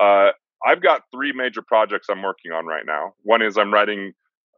Uh, 0.00 0.32
I've 0.66 0.82
got 0.82 1.02
three 1.12 1.32
major 1.32 1.62
projects 1.62 2.08
I'm 2.10 2.22
working 2.22 2.52
on 2.52 2.66
right 2.66 2.84
now. 2.86 3.14
One 3.22 3.42
is 3.42 3.56
I'm 3.56 3.72
writing 3.72 4.12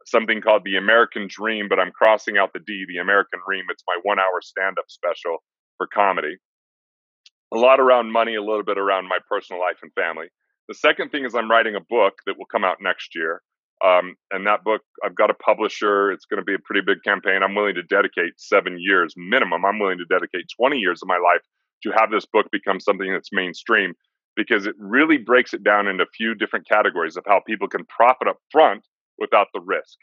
something 0.05 0.41
called 0.41 0.63
the 0.65 0.77
American 0.77 1.27
Dream, 1.29 1.67
but 1.69 1.79
I'm 1.79 1.91
crossing 1.91 2.37
out 2.37 2.53
the 2.53 2.59
D, 2.59 2.85
the 2.87 2.97
American 2.97 3.39
Dream. 3.47 3.65
It's 3.69 3.83
my 3.87 3.97
one 4.03 4.19
hour 4.19 4.41
stand 4.41 4.77
up 4.79 4.85
special 4.87 5.37
for 5.77 5.87
comedy. 5.87 6.37
A 7.53 7.57
lot 7.57 7.79
around 7.79 8.11
money, 8.11 8.35
a 8.35 8.41
little 8.41 8.63
bit 8.63 8.77
around 8.77 9.07
my 9.07 9.19
personal 9.29 9.61
life 9.61 9.77
and 9.83 9.91
family. 9.93 10.27
The 10.69 10.75
second 10.75 11.09
thing 11.09 11.25
is 11.25 11.35
I'm 11.35 11.51
writing 11.51 11.75
a 11.75 11.81
book 11.89 12.13
that 12.25 12.37
will 12.37 12.45
come 12.45 12.63
out 12.63 12.77
next 12.81 13.13
year. 13.13 13.41
Um, 13.83 14.15
and 14.29 14.45
that 14.45 14.63
book, 14.63 14.81
I've 15.03 15.15
got 15.15 15.31
a 15.31 15.33
publisher. 15.33 16.11
It's 16.11 16.25
going 16.25 16.39
to 16.39 16.45
be 16.45 16.53
a 16.53 16.59
pretty 16.63 16.81
big 16.85 17.03
campaign. 17.03 17.41
I'm 17.43 17.55
willing 17.55 17.75
to 17.75 17.83
dedicate 17.83 18.33
seven 18.37 18.77
years 18.79 19.13
minimum. 19.17 19.65
I'm 19.65 19.79
willing 19.79 19.97
to 19.97 20.05
dedicate 20.05 20.45
20 20.55 20.77
years 20.77 21.01
of 21.01 21.07
my 21.07 21.17
life 21.17 21.41
to 21.83 21.91
have 21.97 22.11
this 22.11 22.25
book 22.25 22.45
become 22.51 22.79
something 22.79 23.11
that's 23.11 23.29
mainstream 23.33 23.93
because 24.35 24.65
it 24.65 24.75
really 24.77 25.17
breaks 25.17 25.53
it 25.53 25.63
down 25.63 25.87
into 25.87 26.03
a 26.03 26.07
few 26.15 26.35
different 26.35 26.67
categories 26.67 27.17
of 27.17 27.23
how 27.27 27.41
people 27.45 27.67
can 27.67 27.85
profit 27.85 28.27
up 28.27 28.37
front 28.51 28.83
without 29.19 29.47
the 29.53 29.59
risk. 29.61 29.97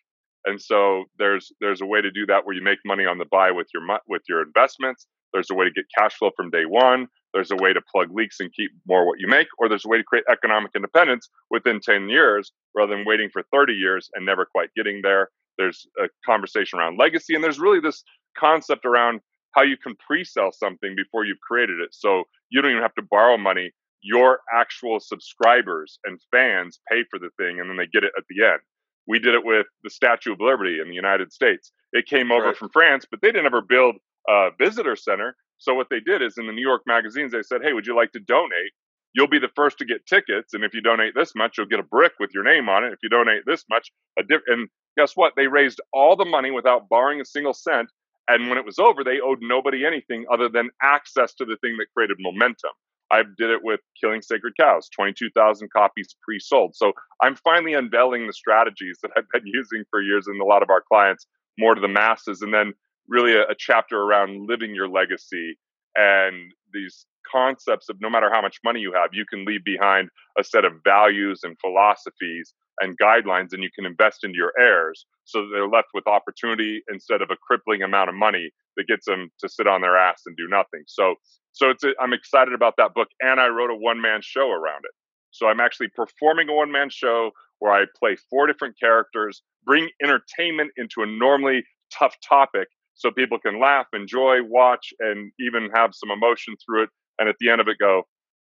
And 0.45 0.61
so 0.61 1.05
there's 1.19 1.53
there's 1.61 1.81
a 1.81 1.87
way 1.87 2.01
to 2.01 2.11
do 2.11 2.27
that 2.27 2.47
where 2.47 2.55
you 2.55 2.63
make 2.63 2.79
money 2.85 3.05
on 3.05 3.19
the 3.19 3.27
buy 3.31 3.51
with 3.51 3.69
your 3.75 3.83
with 4.09 4.23
your 4.29 4.43
investments. 4.43 5.07
There's 5.33 5.51
a 5.51 5.55
way 5.55 5.67
to 5.67 5.71
get 5.71 5.85
cash 5.97 6.15
flow 6.15 6.31
from 6.37 6.51
day 6.51 6.65
one. 6.65 7.07
There's 7.35 7.51
a 7.51 7.57
way 7.57 7.73
to 7.73 7.81
plug 7.93 8.09
leaks 8.15 8.41
and 8.41 8.53
keep 8.55 8.71
more 8.87 9.07
what 9.07 9.21
you 9.21 9.29
make, 9.29 9.49
or 9.59 9.69
there's 9.69 9.85
a 9.85 9.89
way 9.89 9.99
to 9.99 10.05
create 10.05 10.25
economic 10.31 10.73
independence 10.75 11.29
within 11.51 11.81
10 11.81 12.09
years 12.09 12.53
rather 12.75 12.97
than 12.97 13.05
waiting 13.05 13.29
for 13.31 13.43
30 13.53 13.75
years 13.75 14.09
and 14.15 14.25
never 14.25 14.47
quite 14.47 14.71
getting 14.75 15.01
there. 15.03 15.29
There's 15.59 15.87
a 16.03 16.09
conversation 16.25 16.79
around 16.79 16.99
legacy, 16.99 17.35
and 17.35 17.45
there's 17.45 17.59
really 17.59 17.81
this 17.81 18.03
concept 18.39 18.87
around 18.87 19.21
how 19.53 19.63
you 19.63 19.77
can 19.77 19.95
pre-sell 19.97 20.53
something 20.53 20.95
before 20.97 21.25
you've 21.25 21.41
created 21.41 21.81
it. 21.81 21.91
So 21.93 22.25
you 22.51 22.63
don't 22.63 22.71
even 22.71 22.83
have 22.83 22.95
to 22.95 23.03
borrow 23.03 23.37
money. 23.37 23.73
Your 24.03 24.41
actual 24.53 25.01
subscribers 25.01 25.99
and 26.05 26.21
fans 26.31 26.81
pay 26.91 27.05
for 27.11 27.19
the 27.19 27.31
thing, 27.37 27.61
and 27.61 27.69
then 27.69 27.77
they 27.77 27.87
get 27.87 28.05
it 28.05 28.13
at 28.17 28.25
the 28.29 28.45
end. 28.45 28.61
We 29.07 29.19
did 29.19 29.35
it 29.35 29.45
with 29.45 29.67
the 29.83 29.91
Statue 29.91 30.33
of 30.33 30.41
Liberty 30.41 30.81
in 30.81 30.89
the 30.89 30.95
United 30.95 31.33
States. 31.33 31.73
It 31.93 32.07
came 32.07 32.31
over 32.31 32.47
right. 32.47 32.57
from 32.57 32.69
France, 32.71 33.07
but 33.11 33.21
they 33.21 33.29
didn't 33.29 33.47
ever 33.47 33.63
build 33.63 33.97
a 34.29 34.51
visitor 34.59 34.97
center. 34.97 35.35
So 35.57 35.75
what 35.75 35.89
they 35.91 36.01
did 36.01 36.23
is 36.23 36.39
in 36.39 36.47
the 36.47 36.53
New 36.53 36.67
York 36.67 36.83
magazines, 36.87 37.33
they 37.33 37.43
said, 37.43 37.63
"Hey, 37.63 37.73
would 37.73 37.87
you 37.87 37.97
like 37.97 38.13
to 38.13 38.21
donate? 38.21 38.73
you'll 39.15 39.29
be 39.29 39.39
the 39.39 39.51
first 39.57 39.79
to 39.79 39.85
get 39.85 40.07
tickets. 40.07 40.55
And 40.55 40.65
if 40.65 40.75
you 40.75 40.81
donate 40.81 41.15
this 41.15 41.35
much, 41.35 41.59
you'll 41.59 41.67
get 41.67 41.81
a 41.81 41.85
brick 41.85 42.13
with 42.21 42.31
your 42.35 42.45
name 42.45 42.69
on 42.69 42.85
it. 42.85 42.93
If 42.93 42.99
you 43.03 43.09
donate 43.09 43.43
this 43.47 43.65
much, 43.71 43.91
a 44.19 44.23
diff- 44.23 44.43
and 44.47 44.69
guess 44.97 45.13
what? 45.15 45.33
They 45.37 45.47
raised 45.47 45.81
all 45.93 46.17
the 46.17 46.25
money 46.25 46.51
without 46.51 46.89
borrowing 46.89 47.21
a 47.21 47.25
single 47.25 47.55
cent. 47.55 47.91
And 48.29 48.49
when 48.49 48.59
it 48.59 48.65
was 48.65 48.79
over, 48.79 49.03
they 49.03 49.21
owed 49.21 49.39
nobody 49.41 49.87
anything 49.87 50.27
other 50.31 50.49
than 50.49 50.71
access 50.83 51.35
to 51.35 51.45
the 51.45 51.57
thing 51.63 51.77
that 51.79 51.87
created 51.97 52.19
momentum. 52.21 52.71
I 53.11 53.23
did 53.23 53.51
it 53.51 53.61
with 53.63 53.81
Killing 54.01 54.23
Sacred 54.23 54.55
Cows, 54.59 54.89
22,000 54.95 55.71
copies 55.75 56.15
pre 56.23 56.39
sold. 56.39 56.75
So 56.75 56.93
I'm 57.23 57.37
finally 57.37 57.75
unveiling 57.75 58.27
the 58.27 58.33
strategies 58.33 58.99
that 59.03 59.11
I've 59.17 59.29
been 59.33 59.47
using 59.47 59.85
for 59.91 60.03
years 60.03 60.27
and 60.27 60.41
a 60.41 60.45
lot 60.45 60.63
of 60.63 60.71
our 60.71 60.83
clients 60.87 61.27
more 61.59 61.75
to 61.75 61.81
the 61.81 61.89
masses. 61.89 62.43
And 62.43 62.53
then 62.53 62.75
really 63.09 63.35
a, 63.35 63.43
a 63.43 63.55
chapter 63.59 64.01
around 64.01 64.47
living 64.47 64.75
your 64.75 64.89
legacy 64.89 65.59
and 65.97 66.53
these 66.73 67.07
concepts 67.31 67.89
of 67.89 67.97
no 68.01 68.11
matter 68.11 68.31
how 68.33 68.41
much 68.41 68.59
money 68.65 68.81
you 68.81 68.93
have, 68.93 69.11
you 69.13 69.25
can 69.27 69.45
leave 69.45 69.65
behind 69.65 70.09
a 70.39 70.45
set 70.45 70.65
of 70.65 70.73
values 70.85 71.41
and 71.43 71.57
philosophies 71.61 72.55
and 72.81 72.97
guidelines, 72.99 73.53
and 73.53 73.63
you 73.63 73.71
can 73.75 73.85
invest 73.85 74.23
into 74.23 74.37
your 74.37 74.53
heirs 74.59 75.07
so 75.25 75.43
that 75.43 75.49
they're 75.53 75.69
left 75.69 75.89
with 75.95 76.07
opportunity 76.07 76.83
instead 76.91 77.21
of 77.21 77.31
a 77.31 77.37
crippling 77.37 77.83
amount 77.83 78.09
of 78.09 78.15
money 78.15 78.51
that 78.79 78.87
gets 78.87 79.05
them 79.05 79.29
to 79.41 79.49
sit 79.49 79.67
on 79.67 79.83
their 79.83 79.99
ass 79.99 80.23
and 80.25 80.37
do 80.37 80.49
nothing. 80.49 80.83
So, 80.87 81.17
so 81.53 81.69
it's 81.69 81.85
a, 81.85 81.91
I'm 82.01 82.15
excited 82.15 82.55
about 82.55 82.75
that 82.79 82.95
book, 82.95 83.09
and 83.21 83.39
I 83.39 83.49
wrote 83.49 83.71
a 83.71 83.77
one 83.77 84.01
man 84.01 84.21
show 84.23 84.49
around 84.51 84.85
it. 84.85 84.95
So 85.31 85.49
I'm 85.49 85.61
actually 85.61 85.89
performing 85.95 86.49
a 86.49 86.55
one 86.55 86.73
man 86.73 86.89
show 86.91 87.33
where 87.59 87.73
I 87.73 87.85
play 87.99 88.17
four 88.31 88.47
different 88.47 88.77
characters, 88.81 89.43
bring 89.67 89.89
entertainment 90.03 90.71
into 90.77 91.03
a 91.03 91.07
normally 91.07 91.65
tough 91.93 92.15
topic 92.27 92.69
so 92.95 93.11
people 93.11 93.39
can 93.39 93.61
laugh, 93.61 93.87
enjoy, 93.93 94.39
watch, 94.43 94.93
and 95.01 95.31
even 95.39 95.69
have 95.75 95.91
some 95.93 96.11
emotion 96.11 96.55
through 96.65 96.85
it. 96.85 96.91
And 97.19 97.29
at 97.29 97.37
the 97.41 97.51
end 97.51 97.61
of 97.61 97.69
it, 97.69 97.77
go, 97.81 98.03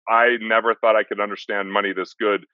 I 0.08 0.36
never 0.40 0.74
thought 0.74 0.96
I 0.96 1.04
could 1.04 1.20
understand 1.20 1.72
money 1.72 1.92
this 1.92 2.14
good 2.20 2.44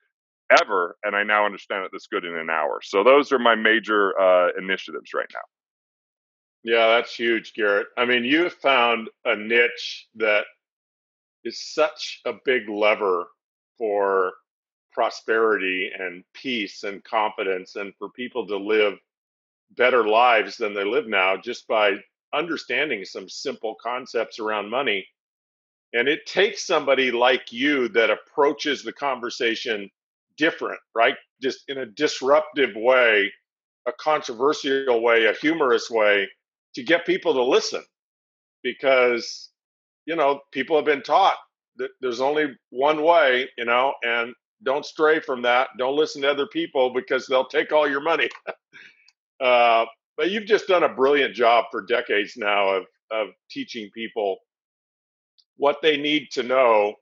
ever, 0.61 0.97
and 1.03 1.15
I 1.15 1.23
now 1.23 1.45
understand 1.45 1.85
it 1.85 1.91
this 1.93 2.07
good 2.11 2.25
in 2.25 2.35
an 2.35 2.49
hour. 2.49 2.79
So 2.83 3.03
those 3.03 3.31
are 3.31 3.39
my 3.39 3.55
major 3.55 4.19
uh, 4.19 4.49
initiatives 4.57 5.11
right 5.15 5.29
now. 5.33 5.41
Yeah, 6.63 6.87
that's 6.87 7.15
huge, 7.15 7.53
Garrett. 7.53 7.87
I 7.97 8.05
mean, 8.05 8.23
you 8.23 8.43
have 8.43 8.53
found 8.53 9.09
a 9.25 9.35
niche 9.35 10.07
that 10.15 10.45
is 11.43 11.59
such 11.73 12.21
a 12.25 12.33
big 12.45 12.69
lever 12.69 13.27
for 13.77 14.33
prosperity 14.91 15.91
and 15.97 16.23
peace 16.33 16.83
and 16.83 17.03
confidence 17.03 17.75
and 17.75 17.93
for 17.97 18.09
people 18.11 18.47
to 18.47 18.57
live 18.57 18.95
better 19.71 20.07
lives 20.07 20.57
than 20.57 20.73
they 20.73 20.83
live 20.85 21.07
now 21.07 21.37
just 21.37 21.67
by 21.67 21.93
understanding 22.33 23.05
some 23.05 23.29
simple 23.29 23.75
concepts 23.81 24.39
around 24.39 24.69
money. 24.69 25.07
And 25.93 26.07
it 26.07 26.25
takes 26.25 26.65
somebody 26.65 27.11
like 27.11 27.51
you 27.51 27.89
that 27.89 28.09
approaches 28.09 28.83
the 28.83 28.93
conversation 28.93 29.89
different, 30.37 30.79
right? 30.95 31.15
Just 31.41 31.63
in 31.69 31.79
a 31.79 31.85
disruptive 31.85 32.75
way, 32.75 33.31
a 33.87 33.93
controversial 33.93 35.01
way, 35.01 35.25
a 35.25 35.33
humorous 35.33 35.89
way 35.89 36.29
to 36.75 36.83
get 36.83 37.05
people 37.05 37.33
to 37.33 37.43
listen. 37.43 37.83
Because, 38.63 39.49
you 40.05 40.15
know, 40.15 40.41
people 40.51 40.75
have 40.75 40.85
been 40.85 41.01
taught 41.01 41.37
that 41.77 41.89
there's 42.01 42.21
only 42.21 42.55
one 42.69 43.03
way, 43.03 43.49
you 43.57 43.65
know, 43.65 43.93
and 44.03 44.33
don't 44.63 44.85
stray 44.85 45.19
from 45.19 45.41
that. 45.43 45.69
Don't 45.77 45.97
listen 45.97 46.21
to 46.21 46.29
other 46.31 46.47
people 46.47 46.93
because 46.93 47.25
they'll 47.27 47.47
take 47.47 47.71
all 47.71 47.89
your 47.89 48.01
money. 48.01 48.29
Uh, 49.41 49.85
but 50.17 50.29
you've 50.29 50.45
just 50.45 50.67
done 50.67 50.83
a 50.83 50.89
brilliant 50.93 51.33
job 51.33 51.65
for 51.71 51.83
decades 51.83 52.37
now 52.37 52.69
of 52.69 52.83
of 53.11 53.29
teaching 53.49 53.89
people 53.93 54.37
what 55.57 55.77
they 55.81 55.97
need 55.97 56.27
to 56.31 56.43
know 56.43 56.93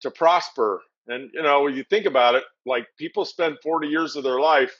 to 0.00 0.10
prosper. 0.10 0.80
And 1.08 1.30
you 1.34 1.42
know, 1.42 1.62
when 1.62 1.74
you 1.74 1.84
think 1.84 2.06
about 2.06 2.34
it, 2.34 2.44
like 2.66 2.86
people 2.98 3.24
spend 3.24 3.58
40 3.62 3.88
years 3.88 4.16
of 4.16 4.24
their 4.24 4.40
life, 4.40 4.74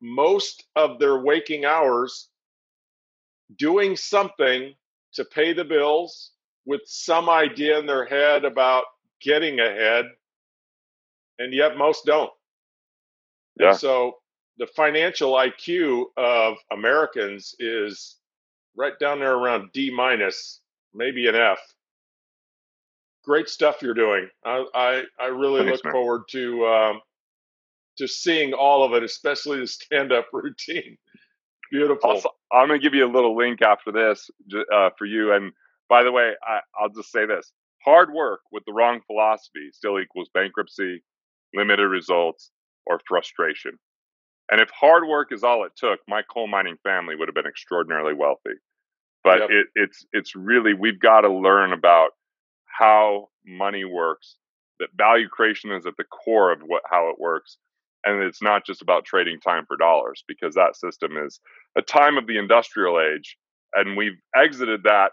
most 0.00 0.64
of 0.76 0.98
their 0.98 1.20
waking 1.20 1.64
hours 1.64 2.28
doing 3.58 3.96
something 3.96 4.74
to 5.14 5.24
pay 5.24 5.52
the 5.52 5.64
bills 5.64 6.32
with 6.64 6.82
some 6.86 7.30
idea 7.30 7.78
in 7.78 7.86
their 7.86 8.04
head 8.04 8.44
about 8.44 8.84
getting 9.20 9.60
ahead 9.60 10.06
and 11.38 11.52
yet 11.54 11.76
most 11.76 12.04
don't. 12.06 12.30
Yeah. 13.58 13.68
And 13.70 13.78
so 13.78 14.16
the 14.58 14.66
financial 14.66 15.32
IQ 15.32 16.06
of 16.16 16.56
Americans 16.72 17.54
is 17.58 18.16
right 18.76 18.98
down 18.98 19.20
there 19.20 19.34
around 19.34 19.72
D 19.72 19.90
minus, 19.90 20.60
maybe 20.94 21.26
an 21.28 21.34
F. 21.34 21.58
Great 23.24 23.48
stuff 23.48 23.82
you're 23.82 23.94
doing. 23.94 24.28
I 24.44 24.64
I, 24.74 25.02
I 25.20 25.26
really 25.26 25.64
Thanks, 25.64 25.78
look 25.78 25.84
man. 25.86 25.92
forward 25.92 26.22
to 26.30 26.66
um, 26.66 27.00
to 27.98 28.06
seeing 28.06 28.52
all 28.54 28.84
of 28.84 28.92
it, 28.94 29.02
especially 29.02 29.60
the 29.60 29.66
stand 29.66 30.12
up 30.12 30.28
routine. 30.32 30.96
Beautiful. 31.70 32.10
Also, 32.10 32.30
I'm 32.52 32.68
going 32.68 32.80
to 32.80 32.84
give 32.84 32.94
you 32.94 33.06
a 33.06 33.12
little 33.12 33.36
link 33.36 33.62
after 33.62 33.92
this 33.92 34.30
uh, 34.72 34.90
for 34.98 35.04
you. 35.04 35.32
And 35.32 35.52
by 35.88 36.02
the 36.02 36.12
way, 36.12 36.32
I, 36.42 36.60
I'll 36.78 36.90
just 36.90 37.10
say 37.10 37.26
this: 37.26 37.52
hard 37.84 38.12
work 38.12 38.40
with 38.52 38.64
the 38.66 38.72
wrong 38.72 39.00
philosophy 39.06 39.70
still 39.72 39.98
equals 40.00 40.30
bankruptcy, 40.32 41.02
limited 41.54 41.88
results, 41.88 42.50
or 42.86 43.00
frustration. 43.06 43.72
And 44.50 44.60
if 44.60 44.70
hard 44.70 45.08
work 45.08 45.32
is 45.32 45.42
all 45.42 45.64
it 45.64 45.72
took, 45.76 46.00
my 46.06 46.22
coal 46.22 46.46
mining 46.46 46.76
family 46.84 47.16
would 47.16 47.28
have 47.28 47.34
been 47.34 47.46
extraordinarily 47.46 48.14
wealthy. 48.14 48.54
But 49.24 49.40
yep. 49.40 49.50
it, 49.50 49.66
it's 49.74 50.06
it's 50.12 50.36
really 50.36 50.72
we've 50.72 51.00
got 51.00 51.22
to 51.22 51.32
learn 51.32 51.72
about 51.72 52.10
how 52.66 53.28
money 53.44 53.84
works. 53.84 54.36
That 54.78 54.90
value 54.96 55.28
creation 55.28 55.72
is 55.72 55.86
at 55.86 55.96
the 55.96 56.04
core 56.04 56.52
of 56.52 56.60
what 56.60 56.82
how 56.88 57.10
it 57.10 57.18
works, 57.18 57.58
and 58.06 58.22
it's 58.22 58.40
not 58.40 58.64
just 58.64 58.80
about 58.80 59.04
trading 59.04 59.40
time 59.40 59.66
for 59.66 59.76
dollars 59.76 60.24
because 60.26 60.54
that 60.54 60.76
system 60.76 61.18
is 61.18 61.40
a 61.76 61.82
time 61.82 62.16
of 62.16 62.26
the 62.26 62.38
industrial 62.38 63.00
age, 63.00 63.36
and 63.74 63.96
we've 63.96 64.18
exited 64.34 64.84
that 64.84 65.12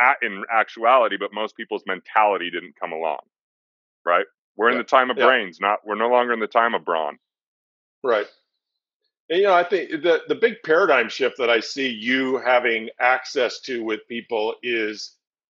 at, 0.00 0.16
in 0.22 0.42
actuality. 0.52 1.16
But 1.18 1.32
most 1.32 1.56
people's 1.56 1.84
mentality 1.86 2.50
didn't 2.50 2.74
come 2.80 2.92
along, 2.92 3.20
right? 4.04 4.26
We're 4.56 4.70
in 4.70 4.78
the 4.78 4.84
time 4.84 5.10
of 5.10 5.16
brains, 5.16 5.58
not 5.60 5.78
we're 5.84 5.94
no 5.94 6.08
longer 6.08 6.32
in 6.32 6.40
the 6.40 6.46
time 6.46 6.74
of 6.74 6.84
brawn. 6.84 7.18
Right. 8.02 8.26
And, 9.28 9.38
you 9.38 9.46
know, 9.46 9.54
I 9.54 9.62
think 9.62 9.90
the 9.90 10.22
the 10.26 10.34
big 10.34 10.56
paradigm 10.64 11.08
shift 11.08 11.38
that 11.38 11.50
I 11.50 11.60
see 11.60 11.88
you 11.88 12.38
having 12.38 12.88
access 13.00 13.60
to 13.60 13.84
with 13.84 14.00
people 14.08 14.54
is 14.62 15.14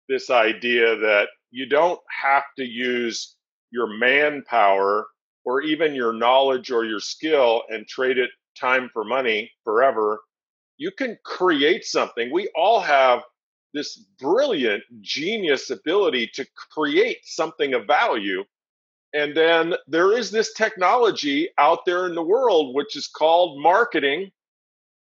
this 0.09 0.31
idea 0.31 0.97
that 0.97 1.29
you 1.51 1.67
don't 1.67 2.01
have 2.23 2.45
to 2.59 2.65
use 2.65 3.35
your 3.71 3.87
manpower 3.87 5.07
or 5.45 5.63
even 5.63 5.95
your 5.95 6.13
knowledge 6.13 6.71
or 6.71 6.85
your 6.85 7.01
skill 7.01 7.65
and 7.71 7.87
trade 7.89 8.19
it 8.19 8.31
time 8.59 8.91
for 8.93 9.05
money 9.05 9.51
forever. 9.65 10.21
You 10.79 10.91
can 10.91 11.19
create 11.25 11.85
something. 11.85 12.33
We 12.33 12.51
all 12.57 12.81
have 12.81 13.23
this 13.75 13.99
brilliant 14.21 14.85
genius 15.01 15.71
ability 15.71 16.31
to 16.35 16.47
create 16.73 17.19
something 17.25 17.75
of 17.75 17.87
value 17.87 18.45
and 19.15 19.37
then 19.37 19.75
there 19.89 20.17
is 20.19 20.31
this 20.31 20.55
technology 20.55 21.51
out 21.59 21.81
there 21.87 22.07
in 22.07 22.17
the 22.17 22.23
world, 22.23 22.75
which 22.75 22.97
is 22.97 23.09
called 23.09 23.61
marketing, 23.63 24.31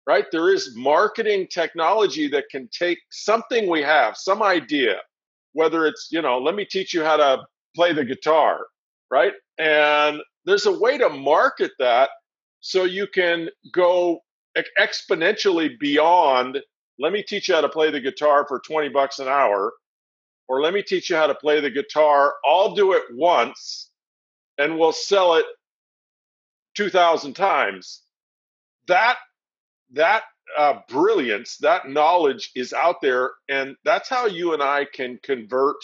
right? 0.06 0.26
There 0.32 0.52
is 0.52 0.76
marketing 0.76 1.48
technology 1.48 2.28
that 2.28 2.46
can 2.50 2.68
take 2.68 2.98
something 3.10 3.70
we 3.70 3.82
have, 3.82 4.16
some 4.16 4.42
idea, 4.42 4.98
whether 5.54 5.86
it's, 5.86 6.08
you 6.12 6.22
know, 6.22 6.38
let 6.38 6.56
me 6.56 6.64
teach 6.64 6.94
you 6.94 7.04
how 7.04 7.18
to 7.18 7.42
play 7.76 7.92
the 7.92 8.04
guitar, 8.04 8.66
right? 9.10 9.32
And 9.58 10.20
there's 10.44 10.66
a 10.66 10.78
way 10.78 10.98
to 10.98 11.08
market 11.08 11.72
that 11.78 12.10
so 12.60 12.84
you 12.84 13.06
can 13.06 13.48
go 13.72 14.20
exponentially 14.78 15.78
beyond 15.78 16.58
let 16.98 17.12
me 17.12 17.22
teach 17.22 17.48
you 17.48 17.54
how 17.54 17.60
to 17.62 17.68
play 17.68 17.90
the 17.90 18.00
guitar 18.00 18.44
for 18.46 18.60
20 18.60 18.88
bucks 18.90 19.18
an 19.18 19.28
hour 19.28 19.72
or 20.48 20.60
let 20.60 20.74
me 20.74 20.82
teach 20.82 21.08
you 21.10 21.16
how 21.16 21.26
to 21.26 21.34
play 21.34 21.60
the 21.60 21.70
guitar 21.70 22.34
i'll 22.44 22.74
do 22.74 22.92
it 22.92 23.04
once 23.12 23.90
and 24.58 24.78
we'll 24.78 24.92
sell 24.92 25.34
it 25.34 25.46
2000 26.76 27.34
times 27.34 28.02
that 28.88 29.16
that 29.92 30.22
uh, 30.58 30.80
brilliance 30.88 31.56
that 31.58 31.88
knowledge 31.88 32.50
is 32.56 32.72
out 32.72 32.96
there 33.00 33.30
and 33.48 33.76
that's 33.84 34.08
how 34.08 34.26
you 34.26 34.52
and 34.52 34.62
i 34.62 34.84
can 34.84 35.18
convert 35.22 35.76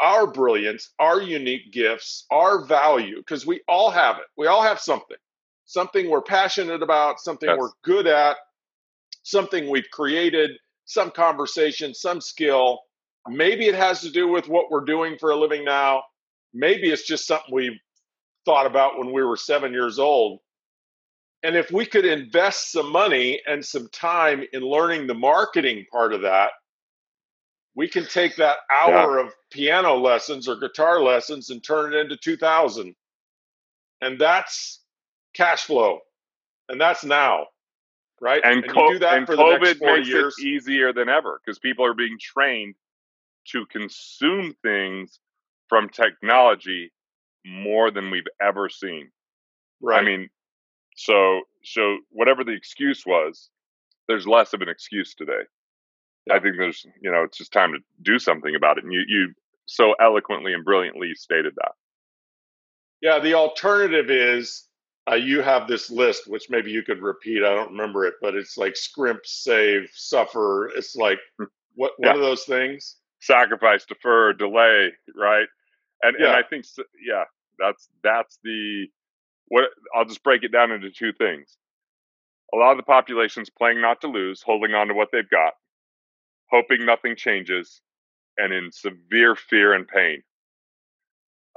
our 0.00 0.26
brilliance 0.26 0.90
our 0.98 1.20
unique 1.20 1.72
gifts 1.72 2.26
our 2.30 2.64
value 2.64 3.18
because 3.18 3.46
we 3.46 3.60
all 3.68 3.90
have 3.90 4.16
it 4.16 4.26
we 4.36 4.46
all 4.46 4.62
have 4.62 4.80
something 4.80 5.16
something 5.66 6.10
we're 6.10 6.22
passionate 6.22 6.82
about 6.82 7.20
something 7.20 7.48
yes. 7.48 7.58
we're 7.58 7.70
good 7.82 8.06
at 8.06 8.36
something 9.22 9.70
we've 9.70 9.90
created 9.92 10.50
some 10.84 11.10
conversation 11.10 11.94
some 11.94 12.20
skill 12.20 12.80
maybe 13.28 13.66
it 13.66 13.74
has 13.74 14.00
to 14.00 14.10
do 14.10 14.28
with 14.28 14.48
what 14.48 14.70
we're 14.70 14.84
doing 14.84 15.16
for 15.18 15.30
a 15.30 15.36
living 15.36 15.64
now 15.64 16.02
maybe 16.52 16.90
it's 16.90 17.06
just 17.06 17.26
something 17.26 17.54
we 17.54 17.80
thought 18.44 18.66
about 18.66 18.98
when 18.98 19.12
we 19.12 19.22
were 19.22 19.36
seven 19.36 19.72
years 19.72 19.98
old. 19.98 20.40
And 21.42 21.56
if 21.56 21.70
we 21.70 21.84
could 21.84 22.06
invest 22.06 22.72
some 22.72 22.90
money 22.90 23.40
and 23.46 23.64
some 23.64 23.88
time 23.88 24.44
in 24.52 24.62
learning 24.62 25.06
the 25.06 25.14
marketing 25.14 25.84
part 25.92 26.14
of 26.14 26.22
that, 26.22 26.50
we 27.76 27.88
can 27.88 28.06
take 28.06 28.36
that 28.36 28.58
hour 28.72 29.18
yeah. 29.18 29.26
of 29.26 29.32
piano 29.50 29.94
lessons 29.94 30.48
or 30.48 30.56
guitar 30.56 31.02
lessons 31.02 31.50
and 31.50 31.62
turn 31.62 31.94
it 31.94 31.98
into 31.98 32.16
2000 32.16 32.94
and 34.00 34.18
that's 34.18 34.80
cash 35.34 35.64
flow. 35.64 36.00
And 36.68 36.80
that's 36.80 37.04
now 37.04 37.46
right? 38.20 38.40
And, 38.44 38.64
and 38.64 38.72
co- 38.72 38.92
do 38.92 38.98
that 39.00 39.18
and 39.18 39.26
for 39.26 39.36
covid 39.36 39.80
makes 39.80 40.08
years. 40.08 40.34
it 40.38 40.46
easier 40.46 40.92
than 40.92 41.08
ever 41.08 41.40
because 41.44 41.58
people 41.58 41.84
are 41.84 41.94
being 41.94 42.16
trained 42.20 42.74
to 43.52 43.66
consume 43.66 44.54
things 44.62 45.20
from 45.68 45.88
technology 45.88 46.90
more 47.44 47.90
than 47.90 48.10
we've 48.10 48.24
ever 48.40 48.68
seen. 48.68 49.10
Right. 49.82 50.00
i 50.00 50.04
mean 50.04 50.30
so 50.96 51.42
so 51.64 51.98
whatever 52.10 52.44
the 52.44 52.52
excuse 52.52 53.04
was 53.04 53.50
there's 54.08 54.26
less 54.26 54.54
of 54.54 54.62
an 54.62 54.68
excuse 54.68 55.14
today 55.14 55.42
I 56.30 56.38
think 56.38 56.56
there's, 56.58 56.86
you 57.02 57.10
know, 57.10 57.22
it's 57.22 57.38
just 57.38 57.52
time 57.52 57.72
to 57.72 57.78
do 58.02 58.18
something 58.18 58.54
about 58.54 58.78
it. 58.78 58.84
And 58.84 58.92
you, 58.92 59.04
you 59.06 59.34
so 59.66 59.94
eloquently 60.00 60.54
and 60.54 60.64
brilliantly 60.64 61.14
stated 61.14 61.54
that. 61.56 61.72
Yeah, 63.02 63.18
the 63.18 63.34
alternative 63.34 64.10
is 64.10 64.66
uh, 65.10 65.16
you 65.16 65.42
have 65.42 65.68
this 65.68 65.90
list, 65.90 66.26
which 66.26 66.48
maybe 66.48 66.70
you 66.70 66.82
could 66.82 67.02
repeat. 67.02 67.42
I 67.42 67.54
don't 67.54 67.72
remember 67.72 68.06
it, 68.06 68.14
but 68.22 68.34
it's 68.34 68.56
like 68.56 68.76
scrimp, 68.76 69.20
save, 69.24 69.90
suffer. 69.92 70.70
It's 70.74 70.96
like 70.96 71.18
hmm. 71.38 71.44
what 71.74 71.92
yeah. 71.98 72.08
one 72.08 72.16
of 72.16 72.22
those 72.22 72.44
things? 72.44 72.96
Sacrifice, 73.20 73.84
defer, 73.84 74.32
delay, 74.32 74.92
right? 75.14 75.46
And 76.02 76.16
yeah. 76.18 76.26
and 76.26 76.36
I 76.36 76.42
think 76.42 76.64
yeah, 77.06 77.24
that's 77.58 77.88
that's 78.02 78.38
the 78.42 78.86
what 79.48 79.64
I'll 79.94 80.06
just 80.06 80.22
break 80.22 80.42
it 80.42 80.52
down 80.52 80.72
into 80.72 80.90
two 80.90 81.12
things. 81.12 81.56
A 82.54 82.56
lot 82.56 82.72
of 82.72 82.76
the 82.78 82.82
population's 82.84 83.50
playing 83.50 83.80
not 83.80 84.00
to 84.02 84.08
lose, 84.08 84.42
holding 84.42 84.74
on 84.74 84.88
to 84.88 84.94
what 84.94 85.08
they've 85.12 85.28
got 85.28 85.54
hoping 86.50 86.84
nothing 86.84 87.16
changes, 87.16 87.80
and 88.38 88.52
in 88.52 88.70
severe 88.72 89.36
fear 89.36 89.74
and 89.74 89.86
pain. 89.86 90.22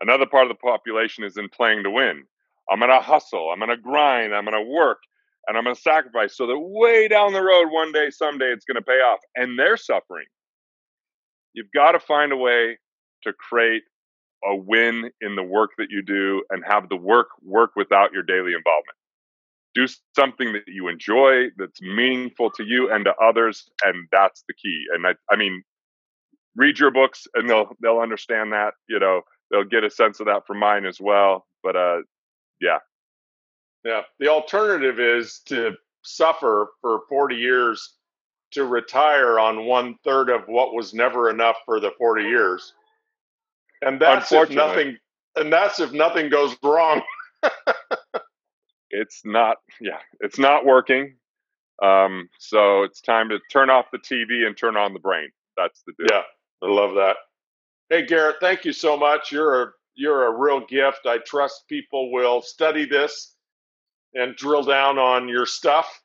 Another 0.01 0.25
part 0.25 0.43
of 0.43 0.49
the 0.49 0.61
population 0.61 1.23
is 1.23 1.37
in 1.37 1.49
playing 1.49 1.83
to 1.83 1.91
win. 1.91 2.23
I'm 2.69 2.79
going 2.79 2.91
to 2.91 2.99
hustle, 2.99 3.49
I'm 3.51 3.59
going 3.59 3.69
to 3.69 3.77
grind, 3.77 4.35
I'm 4.35 4.45
going 4.45 4.63
to 4.63 4.71
work, 4.71 4.99
and 5.47 5.57
I'm 5.57 5.63
going 5.63 5.75
to 5.75 5.81
sacrifice 5.81 6.35
so 6.35 6.45
that 6.47 6.59
way 6.59 7.07
down 7.07 7.33
the 7.33 7.41
road, 7.41 7.69
one 7.71 7.91
day, 7.91 8.09
someday, 8.09 8.47
it's 8.47 8.65
going 8.65 8.75
to 8.75 8.81
pay 8.81 8.99
off. 8.99 9.19
And 9.35 9.57
they're 9.57 9.77
suffering. 9.77 10.25
You've 11.53 11.71
got 11.73 11.93
to 11.93 11.99
find 11.99 12.31
a 12.31 12.37
way 12.37 12.77
to 13.23 13.33
create 13.33 13.83
a 14.43 14.55
win 14.55 15.09
in 15.21 15.35
the 15.35 15.43
work 15.43 15.71
that 15.77 15.87
you 15.89 16.03
do 16.03 16.43
and 16.51 16.63
have 16.67 16.89
the 16.89 16.97
work 16.97 17.27
work 17.41 17.71
without 17.75 18.11
your 18.13 18.23
daily 18.23 18.53
involvement 18.53 18.96
do 19.77 19.93
something 20.15 20.53
that 20.53 20.63
you 20.67 20.87
enjoy 20.87 21.45
that's 21.57 21.81
meaningful 21.81 22.49
to 22.49 22.63
you 22.63 22.91
and 22.91 23.05
to 23.05 23.13
others 23.15 23.69
and 23.85 24.07
that's 24.11 24.43
the 24.47 24.53
key. 24.53 24.85
And 24.93 25.05
i, 25.05 25.13
I 25.31 25.35
mean 25.35 25.63
read 26.55 26.79
your 26.79 26.91
books 26.91 27.27
and 27.35 27.49
they'll 27.49 27.69
they'll 27.81 27.99
understand 27.99 28.51
that 28.53 28.73
you 28.89 28.99
know 28.99 29.21
they'll 29.51 29.63
get 29.63 29.83
a 29.83 29.89
sense 29.89 30.19
of 30.19 30.25
that 30.25 30.47
from 30.47 30.59
mine 30.59 30.85
as 30.85 30.99
well 30.99 31.45
but 31.63 31.75
uh 31.75 31.97
yeah. 32.59 32.79
Yeah 33.85 34.01
the 34.19 34.29
alternative 34.29 34.99
is 34.99 35.41
to 35.45 35.73
suffer 36.03 36.69
for 36.81 37.01
40 37.09 37.35
years 37.35 37.93
to 38.51 38.65
retire 38.65 39.39
on 39.39 39.65
one 39.65 39.95
third 40.03 40.29
of 40.29 40.47
what 40.47 40.73
was 40.73 40.93
never 40.93 41.29
enough 41.29 41.57
for 41.65 41.79
the 41.79 41.91
40 41.97 42.23
years. 42.23 42.73
And 43.81 43.99
that's 43.99 44.31
if 44.31 44.49
nothing 44.49 44.97
and 45.35 45.53
that's 45.53 45.79
if 45.79 45.91
nothing 45.91 46.29
goes 46.29 46.55
wrong 46.63 47.01
it's 48.91 49.21
not 49.25 49.57
yeah 49.81 49.99
it's 50.19 50.39
not 50.39 50.65
working 50.65 51.15
um, 51.83 52.29
so 52.39 52.83
it's 52.83 53.01
time 53.01 53.29
to 53.29 53.39
turn 53.51 53.69
off 53.69 53.85
the 53.91 53.99
tv 53.99 54.47
and 54.47 54.57
turn 54.57 54.77
on 54.77 54.93
the 54.93 54.99
brain. 54.99 55.29
That's 55.57 55.83
the 55.85 55.93
deal. 55.97 56.07
Yeah 56.11 56.23
i 56.63 56.67
love 56.71 56.95
that. 56.95 57.17
Hey 57.89 58.05
garrett 58.05 58.37
thank 58.41 58.65
you 58.65 58.73
so 58.73 58.97
much. 58.97 59.31
You're 59.31 59.63
a 59.63 59.67
you're 59.95 60.27
a 60.27 60.37
real 60.37 60.65
gift. 60.65 61.01
I 61.05 61.19
trust 61.19 61.67
people 61.69 62.11
will 62.11 62.41
study 62.41 62.85
this 62.85 63.35
and 64.13 64.35
drill 64.35 64.63
down 64.63 64.97
on 64.99 65.27
your 65.29 65.45
stuff. 65.45 66.01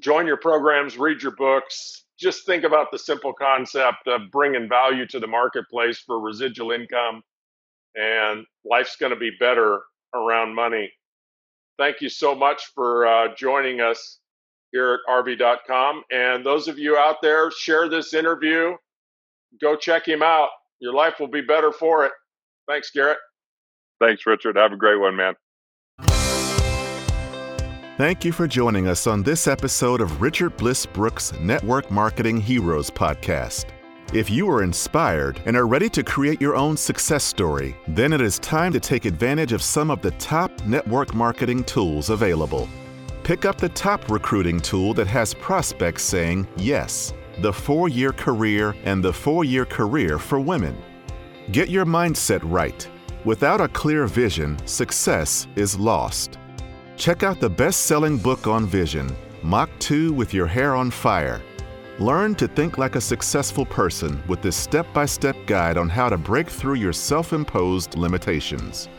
Join 0.00 0.26
your 0.26 0.38
programs 0.38 0.98
read 0.98 1.22
your 1.22 1.36
books. 1.36 2.04
Just 2.18 2.46
think 2.46 2.64
about 2.64 2.90
the 2.92 2.98
simple 2.98 3.34
concept 3.34 4.06
of 4.08 4.22
bringing 4.32 4.68
value 4.68 5.06
to 5.08 5.20
the 5.20 5.26
marketplace 5.26 5.98
for 6.06 6.20
residual 6.20 6.72
income 6.72 7.22
and 7.96 8.46
life's 8.64 8.96
going 8.96 9.10
to 9.10 9.18
be 9.18 9.32
better 9.40 9.80
around 10.14 10.54
money 10.54 10.90
thank 11.78 12.00
you 12.00 12.08
so 12.08 12.34
much 12.34 12.64
for 12.74 13.06
uh, 13.06 13.34
joining 13.36 13.80
us 13.80 14.20
here 14.72 14.94
at 14.94 15.00
RV.com. 15.10 16.02
And 16.10 16.44
those 16.44 16.68
of 16.68 16.78
you 16.78 16.96
out 16.96 17.16
there, 17.22 17.50
share 17.50 17.88
this 17.88 18.14
interview. 18.14 18.74
Go 19.60 19.76
check 19.76 20.06
him 20.06 20.22
out. 20.22 20.48
Your 20.80 20.92
life 20.92 21.14
will 21.18 21.28
be 21.28 21.40
better 21.40 21.72
for 21.72 22.04
it. 22.04 22.12
Thanks, 22.68 22.90
Garrett. 22.90 23.18
Thanks, 24.00 24.26
Richard. 24.26 24.56
Have 24.56 24.72
a 24.72 24.76
great 24.76 25.00
one, 25.00 25.16
man. 25.16 25.34
Thank 27.96 28.26
you 28.26 28.32
for 28.32 28.46
joining 28.46 28.88
us 28.88 29.06
on 29.06 29.22
this 29.22 29.46
episode 29.46 30.02
of 30.02 30.20
Richard 30.20 30.54
Bliss 30.58 30.84
Brooke's 30.84 31.32
Network 31.40 31.90
Marketing 31.90 32.38
Heroes 32.38 32.90
podcast. 32.90 33.72
If 34.12 34.30
you 34.30 34.48
are 34.48 34.62
inspired 34.62 35.40
and 35.46 35.56
are 35.56 35.66
ready 35.66 35.88
to 35.88 36.04
create 36.04 36.40
your 36.40 36.54
own 36.54 36.76
success 36.76 37.24
story, 37.24 37.76
then 37.88 38.12
it 38.12 38.20
is 38.20 38.38
time 38.38 38.72
to 38.72 38.78
take 38.78 39.04
advantage 39.04 39.52
of 39.52 39.60
some 39.60 39.90
of 39.90 40.00
the 40.00 40.12
top 40.12 40.52
network 40.64 41.12
marketing 41.12 41.64
tools 41.64 42.10
available. 42.10 42.68
Pick 43.24 43.44
up 43.44 43.58
the 43.58 43.68
top 43.70 44.08
recruiting 44.08 44.60
tool 44.60 44.94
that 44.94 45.08
has 45.08 45.34
prospects 45.34 46.04
saying 46.04 46.46
yes, 46.56 47.12
the 47.40 47.52
four 47.52 47.88
year 47.88 48.12
career 48.12 48.76
and 48.84 49.04
the 49.04 49.12
four 49.12 49.44
year 49.44 49.64
career 49.64 50.20
for 50.20 50.38
women. 50.38 50.80
Get 51.50 51.68
your 51.68 51.84
mindset 51.84 52.40
right. 52.44 52.88
Without 53.24 53.60
a 53.60 53.66
clear 53.68 54.06
vision, 54.06 54.56
success 54.68 55.48
is 55.56 55.80
lost. 55.80 56.38
Check 56.96 57.24
out 57.24 57.40
the 57.40 57.50
best 57.50 57.86
selling 57.86 58.18
book 58.18 58.46
on 58.46 58.66
vision, 58.66 59.14
Mach 59.42 59.68
2 59.80 60.12
with 60.12 60.32
Your 60.32 60.46
Hair 60.46 60.76
on 60.76 60.92
Fire 60.92 61.42
Learn 61.98 62.34
to 62.34 62.46
think 62.46 62.76
like 62.76 62.94
a 62.94 63.00
successful 63.00 63.64
person 63.64 64.22
with 64.28 64.42
this 64.42 64.54
step 64.54 64.86
by 64.92 65.06
step 65.06 65.34
guide 65.46 65.78
on 65.78 65.88
how 65.88 66.10
to 66.10 66.18
break 66.18 66.50
through 66.50 66.74
your 66.74 66.92
self 66.92 67.32
imposed 67.32 67.96
limitations. 67.96 68.90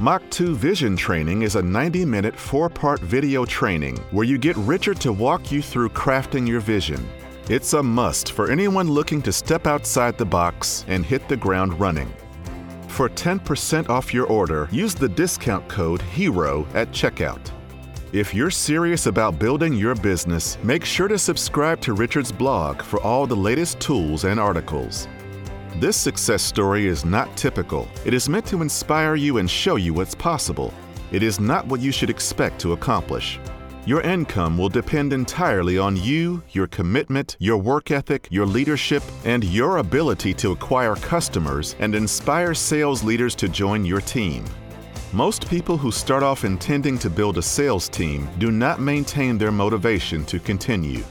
Mach 0.00 0.20
2 0.30 0.56
Vision 0.56 0.96
Training 0.96 1.42
is 1.42 1.54
a 1.54 1.62
90 1.62 2.04
minute, 2.04 2.36
four 2.36 2.68
part 2.68 2.98
video 2.98 3.44
training 3.44 3.98
where 4.10 4.24
you 4.24 4.36
get 4.36 4.56
Richard 4.56 5.00
to 5.02 5.12
walk 5.12 5.52
you 5.52 5.62
through 5.62 5.90
crafting 5.90 6.48
your 6.48 6.58
vision. 6.58 7.08
It's 7.48 7.72
a 7.74 7.82
must 7.82 8.32
for 8.32 8.50
anyone 8.50 8.90
looking 8.90 9.22
to 9.22 9.32
step 9.32 9.68
outside 9.68 10.18
the 10.18 10.24
box 10.24 10.84
and 10.88 11.06
hit 11.06 11.28
the 11.28 11.36
ground 11.36 11.78
running. 11.78 12.12
For 12.88 13.08
10% 13.08 13.88
off 13.88 14.12
your 14.12 14.26
order, 14.26 14.68
use 14.72 14.94
the 14.96 15.08
discount 15.08 15.68
code 15.68 16.02
HERO 16.02 16.66
at 16.74 16.90
checkout. 16.90 17.52
If 18.14 18.32
you're 18.32 18.48
serious 18.48 19.06
about 19.06 19.40
building 19.40 19.72
your 19.72 19.96
business, 19.96 20.56
make 20.62 20.84
sure 20.84 21.08
to 21.08 21.18
subscribe 21.18 21.80
to 21.80 21.94
Richard's 21.94 22.30
blog 22.30 22.80
for 22.80 23.00
all 23.00 23.26
the 23.26 23.34
latest 23.34 23.80
tools 23.80 24.22
and 24.22 24.38
articles. 24.38 25.08
This 25.80 25.96
success 25.96 26.40
story 26.40 26.86
is 26.86 27.04
not 27.04 27.36
typical. 27.36 27.88
It 28.04 28.14
is 28.14 28.28
meant 28.28 28.46
to 28.46 28.62
inspire 28.62 29.16
you 29.16 29.38
and 29.38 29.50
show 29.50 29.74
you 29.74 29.94
what's 29.94 30.14
possible. 30.14 30.72
It 31.10 31.24
is 31.24 31.40
not 31.40 31.66
what 31.66 31.80
you 31.80 31.90
should 31.90 32.08
expect 32.08 32.60
to 32.60 32.72
accomplish. 32.72 33.40
Your 33.84 34.00
income 34.02 34.56
will 34.56 34.68
depend 34.68 35.12
entirely 35.12 35.76
on 35.76 35.96
you, 35.96 36.40
your 36.52 36.68
commitment, 36.68 37.36
your 37.40 37.58
work 37.58 37.90
ethic, 37.90 38.28
your 38.30 38.46
leadership, 38.46 39.02
and 39.24 39.42
your 39.42 39.78
ability 39.78 40.34
to 40.34 40.52
acquire 40.52 40.94
customers 40.94 41.74
and 41.80 41.96
inspire 41.96 42.54
sales 42.54 43.02
leaders 43.02 43.34
to 43.34 43.48
join 43.48 43.84
your 43.84 44.00
team. 44.00 44.44
Most 45.14 45.48
people 45.48 45.76
who 45.76 45.92
start 45.92 46.24
off 46.24 46.44
intending 46.44 46.98
to 46.98 47.08
build 47.08 47.38
a 47.38 47.42
sales 47.42 47.88
team 47.88 48.28
do 48.38 48.50
not 48.50 48.80
maintain 48.80 49.38
their 49.38 49.52
motivation 49.52 50.24
to 50.24 50.40
continue. 50.40 51.04